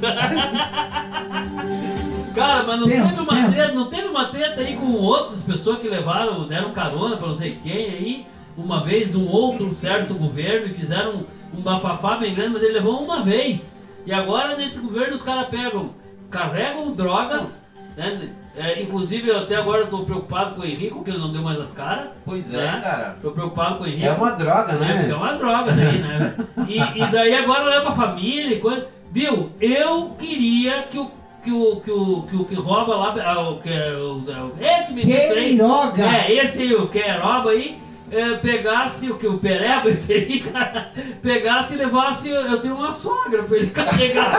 Cara, 2.36 2.64
mas 2.64 2.80
não 2.80 2.88
Pensa, 2.88 3.10
teve, 3.10 3.22
uma 3.22 3.34
pensa. 3.34 3.54
treta, 3.54 3.72
não 3.74 3.86
teve 3.88 4.08
uma 4.08 4.26
treta 4.26 4.62
aí 4.62 4.76
com 4.76 4.94
outras 4.94 5.42
pessoas 5.42 5.80
que 5.80 5.88
levaram, 5.88 6.46
deram 6.48 6.72
carona 6.72 7.18
pra 7.18 7.28
não 7.28 7.36
sei 7.36 7.52
quem 7.64 7.74
aí, 7.90 8.26
uma 8.58 8.82
vez 8.82 9.12
de 9.12 9.18
um 9.18 9.28
outro 9.30 9.74
certo 9.74 10.14
governo 10.14 10.68
e 10.68 10.70
fizeram 10.70 11.26
um 11.54 11.62
bafafá 11.62 12.18
bem 12.18 12.34
grande, 12.34 12.54
mas 12.54 12.64
ele 12.64 12.74
levou 12.74 13.04
uma 13.04 13.22
vez. 13.22 13.76
E 14.06 14.14
agora 14.14 14.56
nesse 14.56 14.80
governo 14.80 15.16
os 15.16 15.22
caras 15.22 15.48
pegam, 15.50 15.92
carregam 16.30 16.92
drogas, 16.92 17.66
né? 17.96 18.32
É, 18.56 18.82
inclusive 18.84 19.28
eu 19.30 19.40
até 19.40 19.56
agora 19.56 19.82
eu 19.82 19.88
tô 19.88 20.04
preocupado 20.04 20.54
com 20.54 20.62
o 20.62 20.66
Henrico, 20.66 21.04
que 21.04 21.10
ele 21.10 21.18
não 21.20 21.32
deu 21.32 21.42
mais 21.42 21.60
as 21.60 21.74
caras. 21.74 22.10
Pois 22.24 22.54
é, 22.54 22.58
né? 22.58 22.80
cara. 22.84 23.18
Tô 23.20 23.32
preocupado 23.32 23.78
com 23.78 23.84
o 23.84 23.88
Henrico. 23.88 24.06
É 24.06 24.12
uma 24.12 24.32
droga, 24.32 24.74
É, 24.74 24.76
né? 24.78 24.98
porque 25.00 25.12
é 25.12 25.16
uma 25.16 25.34
droga 25.34 25.72
daí, 25.72 25.98
né? 26.00 26.36
E, 26.68 26.78
e 27.02 27.06
daí 27.08 27.34
agora 27.36 27.64
leva 27.64 27.90
a 27.90 27.94
família 27.94 28.56
e 28.56 28.60
coisa. 28.60 28.88
Viu? 29.12 29.52
Eu 29.60 30.12
queria 30.20 30.84
que 30.84 31.00
o 31.00 31.10
que 31.44 31.52
o 31.52 31.76
que 31.78 31.92
o 31.92 32.22
que, 32.28 32.36
o 32.36 32.44
que 32.44 32.56
rouba 32.56 32.96
lá, 32.96 33.14
ah, 33.24 33.40
o 33.50 33.60
que 33.60 33.70
é 33.70 33.94
o, 33.96 34.16
o- 34.18 34.54
esse 34.60 34.94
ministro 34.94 35.38
aí, 35.38 35.50
Queiroga. 35.50 36.04
é 36.06 36.32
esse 36.32 36.62
aí, 36.62 36.74
o 36.74 36.88
Queiroga 36.88 37.50
aí, 37.50 37.78
é, 38.12 38.36
pegasse 38.36 39.10
o 39.10 39.16
que 39.16 39.26
o 39.28 39.36
Pereba 39.36 39.90
esse 39.92 40.14
aí, 40.14 40.40
cara, 40.40 40.92
pegasse 41.22 41.74
e 41.74 41.78
levasse, 41.78 42.30
eu 42.30 42.58
tenho 42.60 42.76
uma 42.76 42.92
sogra 42.92 43.44
pra 43.44 43.58
ele 43.58 43.70
carregar. 43.72 44.32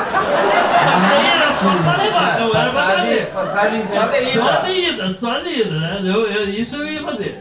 Só 0.82 0.90
que 0.94 1.08
daí 1.08 1.26
era 1.26 1.52
só 1.52 1.76
pra 1.76 1.96
levar, 1.96 2.38
não 2.40 2.54
era 2.54 2.70
pra 2.70 2.82
passagem, 2.82 3.06
trazer. 3.06 3.26
passagem 3.32 3.84
só 3.84 4.00
É 4.02 4.20
de 4.20 4.24
só 4.32 4.48
ida. 4.48 4.60
de 4.62 4.72
ida, 4.88 5.10
só 5.10 5.38
de 5.38 5.48
ida, 5.48 5.78
né? 5.80 6.00
Eu, 6.04 6.26
eu- 6.26 6.48
isso 6.48 6.76
eu 6.76 6.86
ia 6.86 7.00
fazer. 7.02 7.38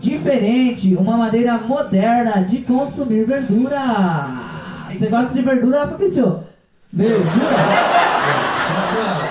diferente, 0.00 0.94
uma 0.94 1.16
maneira 1.16 1.58
moderna 1.58 2.44
de 2.44 2.58
consumir 2.58 3.24
verdura. 3.24 3.78
Você 4.90 5.08
gosta 5.08 5.34
de 5.34 5.42
verdura, 5.42 5.88
Fabrício? 5.88 6.40
Verdura? 6.92 7.24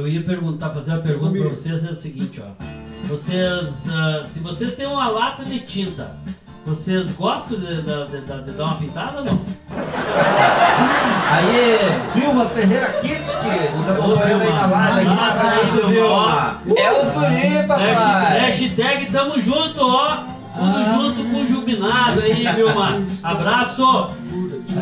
eu 0.00 0.08
ia 0.08 0.22
perguntar, 0.22 0.70
fazer 0.70 0.92
uma 0.92 1.00
pergunta 1.00 1.38
pra 1.38 1.48
vocês, 1.50 1.84
é 1.86 1.90
o 1.90 1.96
seguinte, 1.96 2.42
ó. 2.44 2.50
Vocês, 3.04 3.88
ah, 3.90 4.22
se 4.26 4.40
vocês 4.40 4.74
têm 4.74 4.86
uma 4.86 5.08
lata 5.08 5.44
de 5.44 5.60
tinta, 5.60 6.14
vocês 6.66 7.12
gostam 7.12 7.58
de, 7.58 7.66
de- 7.82 7.82
de- 7.82 8.20
de- 8.20 8.42
de 8.44 8.50
dar 8.52 8.64
uma 8.64 8.76
pintada 8.76 9.18
ou 9.18 9.24
não? 9.24 9.40
Aí, 11.32 11.78
Vilma 12.14 12.46
Ferreira 12.46 12.86
Kit, 13.00 13.22
que 13.22 13.76
nos 13.76 13.88
acompanhando 13.88 14.42
aí 14.42 14.52
na 14.52 14.66
live. 14.66 15.08
Aqui, 15.08 15.20
abraço, 15.20 15.86
Vilma. 15.88 16.60
É 16.76 16.92
os 17.00 17.10
guri, 17.12 17.66
papai. 17.66 18.38
hashtag 18.40 19.06
tamo 19.12 19.40
junto, 19.40 19.80
ó. 19.80 20.16
Tudo 20.52 20.76
Ah. 20.76 20.94
junto 20.96 21.24
com 21.30 21.42
o 21.42 21.48
Jubinado 21.48 22.20
aí, 22.20 22.44
Vilma. 22.54 23.00
Abraço. 23.22 24.08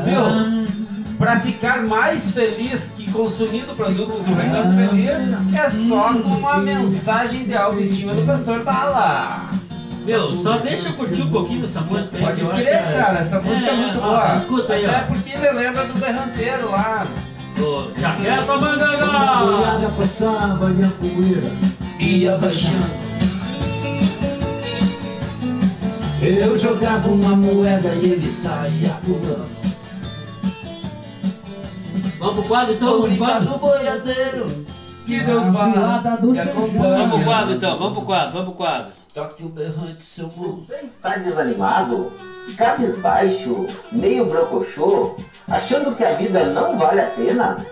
Viu? 0.05 0.78
Pra 1.19 1.41
ficar 1.41 1.83
mais 1.83 2.31
feliz 2.31 2.93
que 2.95 3.11
consumindo 3.11 3.75
produtos 3.75 4.21
do 4.21 4.35
Recanto 4.35 4.73
Feliz, 4.75 5.57
é 5.59 5.71
só 5.71 6.12
com 6.14 6.29
uma 6.29 6.59
mensagem 6.59 7.45
de 7.45 7.57
autoestima 7.57 8.14
do 8.14 8.25
Pastor 8.25 8.62
Bala. 8.62 9.51
Meu, 10.05 10.33
só 10.33 10.59
deixa 10.59 10.89
eu 10.89 10.93
curtir 10.95 11.23
um 11.23 11.31
pouquinho 11.31 11.61
dessa 11.62 11.81
música 11.81 12.16
aí. 12.19 12.23
Pode 12.25 12.45
crer, 12.45 12.62
que 12.62 12.69
é- 12.71 12.93
cara, 12.99 13.19
essa 13.19 13.41
música 13.41 13.71
é, 13.71 13.77
muito 13.77 13.99
ó, 13.99 14.03
boa. 14.03 14.35
Escuta 14.37 14.73
aí, 14.73 14.87
Até 14.87 14.97
ó. 14.97 15.07
porque 15.07 15.37
me 15.37 15.51
lembra 15.51 15.85
do 15.85 15.95
Derranteiro 16.01 16.71
lá. 16.71 17.09
Jaqueta 17.99 18.57
Manganga! 18.57 19.07
boiada 19.45 19.89
passava 19.99 20.71
e 20.79 20.85
a 20.85 20.89
poeira 20.89 21.51
Ia 21.99 22.37
baixando. 22.39 22.87
Eu 26.23 26.57
jogava 26.57 27.09
uma 27.09 27.35
moeda 27.35 27.89
e 28.01 28.12
ele 28.12 28.31
saía 28.31 28.91
pulando. 29.05 29.58
Vamos 32.19 32.35
pro 32.35 32.45
quadro 32.45 32.75
então? 32.75 32.89
Vamos 32.89 33.16
pro 33.16 33.25
Obrigado, 33.25 33.47
quadro? 33.47 33.59
boiadeiro. 33.59 34.66
Que 35.07 35.21
Deus 35.21 35.47
A 35.47 35.51
vá. 35.51 35.69
voada 35.69 36.16
do 36.19 36.35
Xanxã. 36.35 36.51
acompanhe. 36.51 36.79
Vamos 36.97 37.14
pro 37.14 37.25
quadro 37.25 37.55
então, 37.55 37.79
vamos 37.79 37.93
pro 37.95 38.03
quadro, 38.07 38.33
vamos 38.33 38.49
pro 38.49 38.57
quadro. 38.57 38.93
Toque 39.14 39.45
o 39.45 39.49
berrante, 39.49 40.05
seu 40.05 40.31
moço. 40.37 40.66
Você 40.66 40.85
está 40.85 41.16
desanimado? 41.16 42.12
Cabisbaixo? 42.57 43.66
Meio 43.91 44.27
brocochô? 44.27 45.14
Achando 45.49 45.95
que 45.95 46.05
a 46.05 46.12
vida 46.14 46.45
não 46.47 46.77
vale 46.77 47.01
a 47.01 47.07
pena? 47.07 47.64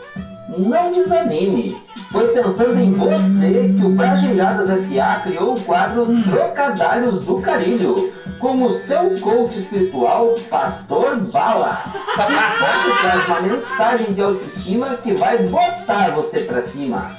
Não 0.58 0.92
desanime! 0.92 1.76
Foi 2.10 2.28
pensando 2.28 2.78
em 2.80 2.92
você 2.94 3.74
que 3.76 3.84
o 3.84 3.94
Prajeiradas 3.96 4.70
S.A. 4.70 5.20
criou 5.20 5.54
o 5.54 5.60
quadro 5.60 6.06
Trocadalhos 6.22 7.20
do 7.20 7.40
Carilho, 7.40 8.12
com 8.38 8.64
o 8.64 8.70
seu 8.70 9.18
coach 9.20 9.58
espiritual, 9.58 10.34
Pastor 10.50 11.16
Bala, 11.16 11.82
que 11.92 12.32
sempre 12.58 13.00
traz 13.00 13.26
uma 13.26 13.40
mensagem 13.40 14.12
de 14.12 14.22
autoestima 14.22 14.96
que 14.96 15.14
vai 15.14 15.38
botar 15.38 16.10
você 16.10 16.40
pra 16.40 16.60
cima. 16.60 17.10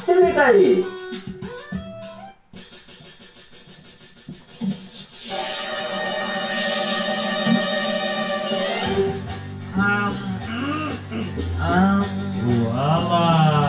Se 0.00 0.14
liga 0.14 0.44
aí! 0.44 0.86
Ah, 11.64 13.61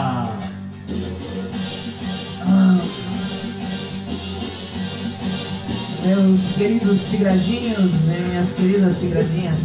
meus 6.15 6.41
queridos 6.55 7.01
tigradinhos 7.09 7.91
e 7.91 8.21
minhas 8.29 8.47
queridas 8.53 8.99
tigradinhas. 8.99 9.57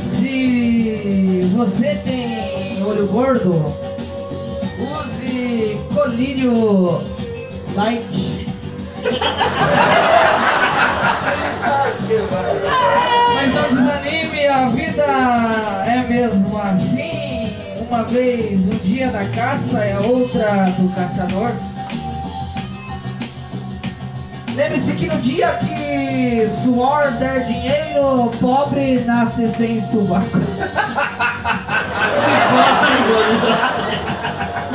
Se 0.00 1.40
você 1.54 1.94
tem 2.04 2.82
olho 2.82 3.06
gordo, 3.06 3.64
use 4.80 5.78
colírio 5.94 7.00
light 7.74 8.46
Mas 13.34 13.54
não 13.54 13.68
desanime, 13.68 14.46
a 14.46 14.68
vida 14.70 15.04
é 15.86 16.04
mesmo 16.08 16.58
assim. 16.58 17.56
Uma 17.88 18.02
vez, 18.04 18.66
um 18.66 18.78
dia 18.82 19.08
da 19.08 19.24
caça 19.26 19.84
a 19.92 20.00
outra 20.06 20.70
do 20.78 20.88
caçador. 20.94 21.52
Lembre-se 24.58 24.92
que 24.94 25.06
no 25.06 25.16
dia 25.18 25.52
que 25.60 26.50
suor 26.64 27.12
der 27.12 27.46
dinheiro, 27.46 28.28
pobre 28.40 29.04
nasce 29.04 29.46
sem 29.56 29.80
sovaco. 29.88 30.26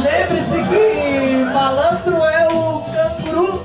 Lembre-se 0.02 0.64
que 0.70 1.44
malandro 1.54 2.16
é 2.24 2.48
o 2.48 2.82
canguru 2.94 3.62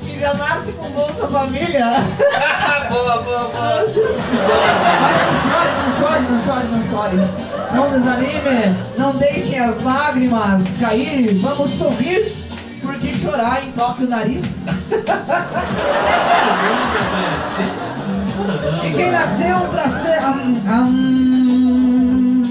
que 0.00 0.18
já 0.18 0.34
nasce 0.34 0.72
com 0.72 0.90
Bolsa 0.90 1.28
Família. 1.28 2.02
boa, 2.90 3.22
boa, 3.22 3.44
boa. 3.44 3.84
Mas 3.86 5.14
não 5.22 5.34
chore, 5.36 5.70
não 5.78 5.90
chore, 6.00 6.22
não 6.28 6.40
chore, 6.42 6.66
não 6.66 6.82
chore. 6.90 7.16
Não 7.72 7.88
desanime, 7.92 8.74
não 8.98 9.12
deixem 9.14 9.60
as 9.60 9.80
lágrimas 9.84 10.64
cair. 10.80 11.38
Vamos 11.40 11.70
sorrir, 11.70 12.39
chorar 13.30 13.66
entope 13.66 14.04
o 14.04 14.08
nariz. 14.08 14.44
E 18.84 18.90
quem 18.92 19.10
nasceu 19.12 19.58
pra 19.70 19.88
ser. 19.88 20.24
Hum, 20.24 20.60
hum, 20.66 22.42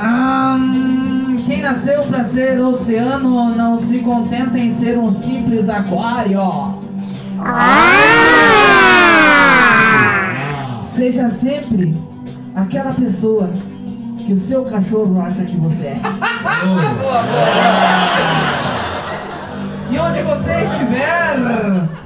hum, 0.00 1.36
quem 1.44 1.60
nasceu 1.60 2.02
pra 2.04 2.24
ser 2.24 2.60
oceano 2.60 3.56
não 3.56 3.78
se 3.78 3.98
contenta 3.98 4.56
em 4.56 4.72
ser 4.72 4.96
um 4.96 5.10
simples 5.10 5.68
aquário. 5.68 6.78
Seja 10.94 11.28
sempre 11.28 12.00
aquela 12.54 12.92
pessoa 12.92 13.50
que 14.18 14.32
o 14.32 14.36
seu 14.36 14.64
cachorro 14.64 15.20
acha 15.20 15.42
que 15.44 15.56
você 15.56 15.86
é. 15.88 16.00
E 19.90 19.98
onde 19.98 20.20
você 20.22 20.52
estiver, 20.62 21.36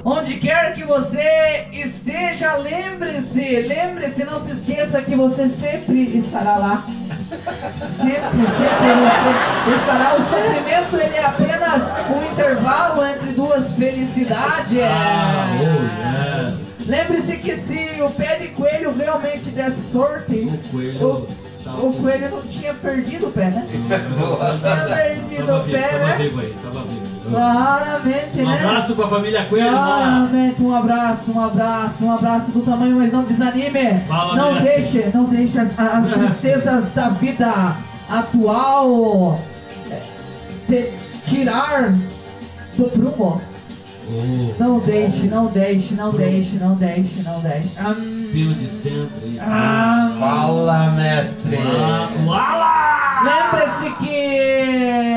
onde 0.05 0.35
quer 0.35 0.73
que 0.73 0.83
você 0.85 1.67
esteja, 1.73 2.53
lembre-se, 2.55 3.59
lembre-se, 3.67 4.23
não 4.25 4.39
se 4.39 4.51
esqueça 4.53 5.01
que 5.01 5.15
você 5.15 5.47
sempre 5.47 6.17
estará 6.17 6.57
lá. 6.57 6.85
Sempre, 7.67 8.47
sempre 8.47 8.93
você 9.03 9.75
estará. 9.75 10.15
O 10.15 10.21
sofrimento 10.29 10.95
ele 10.95 11.15
é 11.15 11.25
apenas 11.25 11.83
um 12.09 12.31
intervalo 12.31 13.05
entre 13.05 13.31
duas 13.33 13.73
felicidades. 13.73 14.77
Ah, 14.81 15.47
oh, 15.59 16.45
yes. 16.45 16.63
Lembre-se 16.87 17.37
que 17.37 17.55
se 17.55 18.01
o 18.01 18.09
pé 18.11 18.37
de 18.37 18.47
coelho 18.49 18.93
realmente 18.95 19.49
desse 19.51 19.91
sorte, 19.91 20.35
O 20.35 20.57
coelho. 20.69 21.27
tava- 21.63 21.81
o 21.81 21.93
coelho 21.93 22.29
não 22.29 22.41
tinha 22.41 22.73
perdido 22.73 23.27
o 23.27 23.31
pé, 23.31 23.45
né? 23.51 23.65
Tinha 23.71 23.99
perdido 24.95 25.45
Tava 25.45 25.59
o 25.59 25.63
vivo, 25.63 25.77
pé, 25.77 25.87
tava 25.87 26.05
né? 26.05 26.15
vivo 26.19 26.39
aí, 26.41 26.55
tava 26.61 26.79
vivo. 26.83 26.92
Claramente, 27.29 28.41
Um 28.41 28.45
né? 28.45 28.59
abraço 28.65 28.95
pra 28.95 29.07
família 29.07 29.45
Coelho. 29.45 29.69
Claramente, 29.69 30.61
um 30.63 30.75
abraço, 30.75 31.31
um 31.31 31.43
abraço, 31.45 32.05
um 32.05 32.11
abraço 32.13 32.51
do 32.51 32.61
tamanho, 32.61 32.97
mas 32.97 33.11
não 33.11 33.23
desanime. 33.23 33.99
Fala, 34.07 34.35
não 34.35 34.59
deixe, 34.61 35.09
não 35.13 35.23
deixe 35.25 35.59
as, 35.59 35.79
as 35.79 36.05
tristezas 36.07 36.91
da 36.93 37.09
vida 37.09 37.75
atual 38.09 39.39
eh, 39.89 40.01
te 40.67 40.91
tirar 41.29 41.93
do 42.77 42.83
prumo. 42.85 43.41
Oh, 44.05 44.53
Não 44.61 44.79
deixe, 44.79 45.27
não 45.27 45.45
deixe, 45.45 45.93
não 45.95 46.11
deixe, 46.11 46.57
não 46.57 46.75
deixe, 46.75 47.23
não 47.23 47.39
deixe. 47.39 47.69
Hum, 47.79 48.27
pino 48.33 48.53
de 48.55 48.67
centro. 48.67 49.21
Ah, 49.39 50.11
Fala, 50.19 50.91
mestre. 50.91 51.55
Uala! 51.55 52.09
Uala! 52.25 53.23
Lembre-se 53.23 53.89
que 53.91 55.12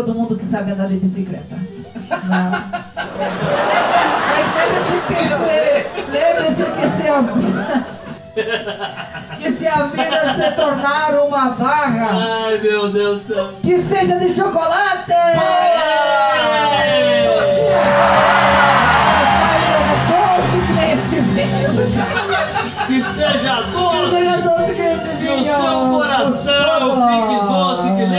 todo 0.00 0.14
mundo 0.14 0.36
que 0.36 0.44
sabe 0.46 0.72
andar 0.72 0.88
de 0.88 0.96
bicicleta. 0.96 1.56
Não. 2.24 2.50
Mas 4.30 4.46
lembre-se 4.56 4.96
que 5.08 5.14
se, 5.28 6.10
lembre-se 6.10 6.64
que 6.64 6.88
se 6.88 7.08
a 7.08 7.20
vida 7.20 7.84
que 9.38 9.50
se 9.50 9.66
a 9.68 9.82
vida 9.84 10.34
se 10.36 10.50
tornar 10.52 11.14
uma 11.26 11.50
barra, 11.50 12.08
Ai, 12.46 12.58
meu 12.58 12.90
Deus 12.90 13.24
do 13.24 13.34
céu. 13.34 13.50
que 13.62 13.82
seja 13.82 14.18
de 14.18 14.30
chocolate. 14.30 15.12
Doce 20.08 20.58
que 20.66 20.92
este 20.92 21.20
vinho. 21.20 21.70
Que 22.86 23.02
seja 23.02 23.62
doce! 23.72 24.10
seja 24.10 24.36
doce 24.38 24.74
que 24.74 25.26
Que 25.26 25.30
o 25.30 25.44
seu 25.44 25.90
coração 25.90 27.08
fique 27.08 27.46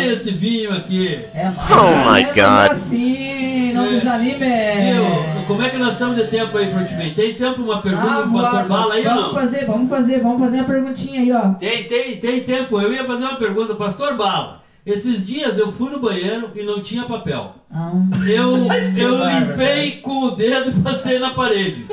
nem 0.02 0.12
esse 0.18 0.32
vinho 0.32 0.72
aqui. 0.76 1.20
É 1.34 1.50
mais 1.50 1.72
Oh 1.72 2.12
my 2.12 2.20
menos 2.22 2.36
God. 2.36 2.72
assim, 2.72 3.74
não 3.74 3.86
É. 3.86 3.90
desanime. 3.90 4.34
Viu? 4.36 5.44
Como 5.48 5.62
é 5.64 5.70
que 5.70 5.78
nós 5.78 5.94
estamos 5.94 6.16
de 6.16 6.24
tempo 6.28 6.58
aí, 6.58 6.72
Frontman? 6.72 7.10
Tem 7.12 7.34
tempo 7.34 7.62
uma 7.62 7.82
pergunta 7.82 8.12
Ah, 8.12 8.22
pro 8.24 8.32
Pastor 8.34 8.52
vamos- 8.52 8.68
Bala 8.68 8.94
aí 8.94 9.00
ou 9.06 9.10
Vamos 9.14 9.24
não? 9.24 9.34
fazer, 9.34 9.66
vamos 9.66 9.90
fazer, 9.90 10.20
vamos 10.22 10.40
fazer 10.40 10.58
uma 10.58 10.66
perguntinha 10.66 11.22
aí, 11.22 11.32
ó. 11.32 11.50
Tem, 11.54 11.84
tem, 11.84 12.18
tem 12.18 12.40
tempo. 12.42 12.80
Eu 12.80 12.94
ia 12.94 13.06
fazer 13.06 13.26
uma 13.26 13.36
pergunta, 13.36 13.76
Pastor 13.76 14.16
Bala. 14.16 14.62
Esses 14.84 15.28
dias 15.28 15.60
eu 15.60 15.72
fui 15.72 15.92
no 15.92 16.00
banheiro 16.00 16.50
e 16.56 16.64
não 16.64 16.82
tinha 16.82 17.04
papel. 17.04 17.54
Ah, 17.72 17.92
Eu, 18.26 18.68
eu 18.98 19.30
limpei 19.30 19.92
com 20.02 20.24
o 20.24 20.32
dedo 20.32 20.72
e 20.76 20.82
passei 20.82 21.20
na 21.20 21.32
parede. 21.32 21.86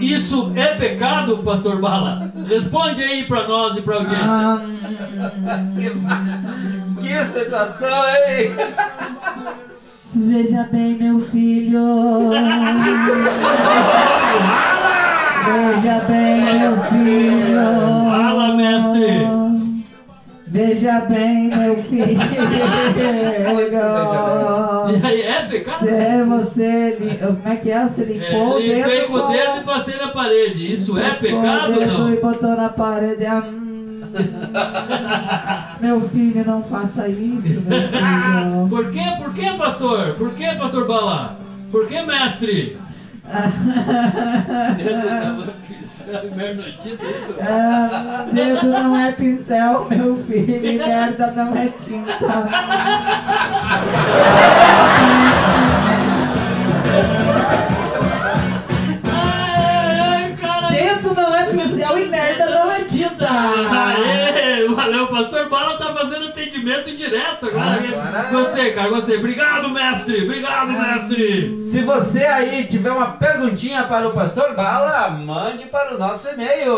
Isso 0.00 0.50
é 0.54 0.66
pecado, 0.68 1.38
Pastor 1.38 1.78
Bala? 1.80 2.32
Responde 2.48 3.02
aí 3.02 3.24
pra 3.24 3.46
nós 3.46 3.76
e 3.76 3.82
pra 3.82 3.96
audiência. 3.96 4.30
ah, 4.30 4.60
Que 7.02 7.24
situação, 7.24 8.04
hein? 8.08 8.50
veja 10.14 10.64
bem, 10.70 10.96
meu 10.96 11.20
filho. 11.20 12.30
Veja 15.44 16.00
bem, 16.06 16.40
meu 16.60 16.76
filho. 16.90 17.60
Fala, 18.08 18.56
mestre. 18.56 19.26
Veja 20.46 21.00
bem, 21.00 21.48
meu 21.56 21.76
filho. 21.76 22.20
E 24.92 25.06
aí, 25.06 25.22
é 25.22 25.42
pecado? 25.48 25.78
Se 25.78 26.22
você. 26.24 26.96
li- 27.00 27.16
Como 27.16 27.38
é 27.48 27.56
que 27.56 27.70
é? 27.70 27.82
Você 27.88 28.02
É, 28.02 28.04
limpou 28.06 28.54
o 28.54 28.58
limpei 28.58 28.82
dedo. 28.84 29.06
com 29.08 29.14
o 29.14 29.28
dedo 29.28 29.56
e 29.56 29.64
passei 29.64 29.96
na 29.96 30.08
parede. 30.08 30.72
Isso 30.72 30.98
é 30.98 31.10
pecado 31.14 31.72
o 31.72 31.74
ou 31.74 31.78
dedo 31.80 32.08
E 32.10 32.14
não? 32.14 32.20
botou 32.20 32.54
na 32.56 32.68
parede. 32.68 33.24
hum. 33.24 33.71
meu 35.80 36.00
filho, 36.08 36.44
não 36.44 36.62
faça 36.62 37.08
isso, 37.08 37.60
meu 37.62 37.80
filho. 37.88 38.68
Por 38.68 38.90
quê? 38.90 39.02
Por 39.18 39.32
quê, 39.34 39.50
pastor? 39.58 40.14
Por 40.14 40.34
quê, 40.34 40.54
pastor 40.58 40.86
Bala? 40.86 41.38
Por 41.70 41.86
quê, 41.86 42.02
mestre? 42.02 42.76
Ah, 47.40 48.26
dedo 48.32 48.68
não 48.68 48.96
é 48.96 49.12
pincel, 49.12 49.86
meu 49.88 50.16
filho, 50.24 50.78
merda 50.78 51.30
não 51.30 51.56
é 51.56 51.68
tinta. 51.68 52.48
Atendimento 66.92 66.96
direto 66.96 67.46
agora. 67.46 67.78
Agora- 67.78 68.30
Gostei, 68.30 68.72
cara, 68.72 68.88
gostei. 68.88 69.18
Obrigado, 69.18 69.68
mestre. 69.70 70.24
Obrigado, 70.24 70.72
mestre. 70.72 71.54
Se 71.56 71.82
você 71.82 72.24
aí 72.24 72.64
tiver 72.64 72.90
uma 72.92 73.12
perguntinha 73.12 73.82
para 73.84 74.08
o 74.08 74.12
Pastor 74.12 74.54
Bala, 74.54 75.10
mande 75.10 75.64
para 75.66 75.94
o 75.94 75.98
nosso 75.98 76.28
e-mail. 76.30 76.76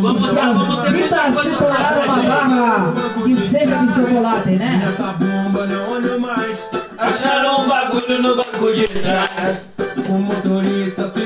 Vamos 0.00 0.32
lá, 0.34 0.52
vamos 0.52 0.84
ter 0.84 0.90
muita 0.90 1.32
coisa 1.32 1.56
pra 1.56 1.74
frente. 1.74 2.26
barra 2.26 2.92
que 3.24 3.48
seja 3.48 3.76
de 3.76 3.94
chocolate, 3.94 4.50
né? 4.50 4.82
Nessa 4.84 5.12
bomba 5.14 5.66
não 5.66 5.94
ando 5.94 6.20
mais. 6.20 6.70
Acharam 6.98 7.62
um 7.62 7.68
bagulho 7.68 8.22
no 8.22 8.36
banco 8.36 8.72
de 8.74 8.86
trás. 8.86 9.74
O 10.08 10.12
motorista 10.12 11.08
se 11.08 11.24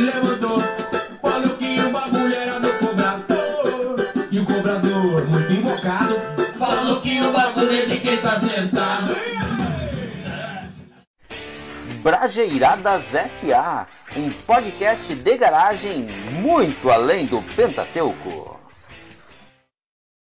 Brajeiradas 12.03 13.03
SA, 13.29 13.87
um 14.17 14.31
podcast 14.31 15.15
de 15.15 15.37
garagem 15.37 16.03
muito 16.41 16.91
além 16.91 17.27
do 17.27 17.43
Pentateuco. 17.43 18.58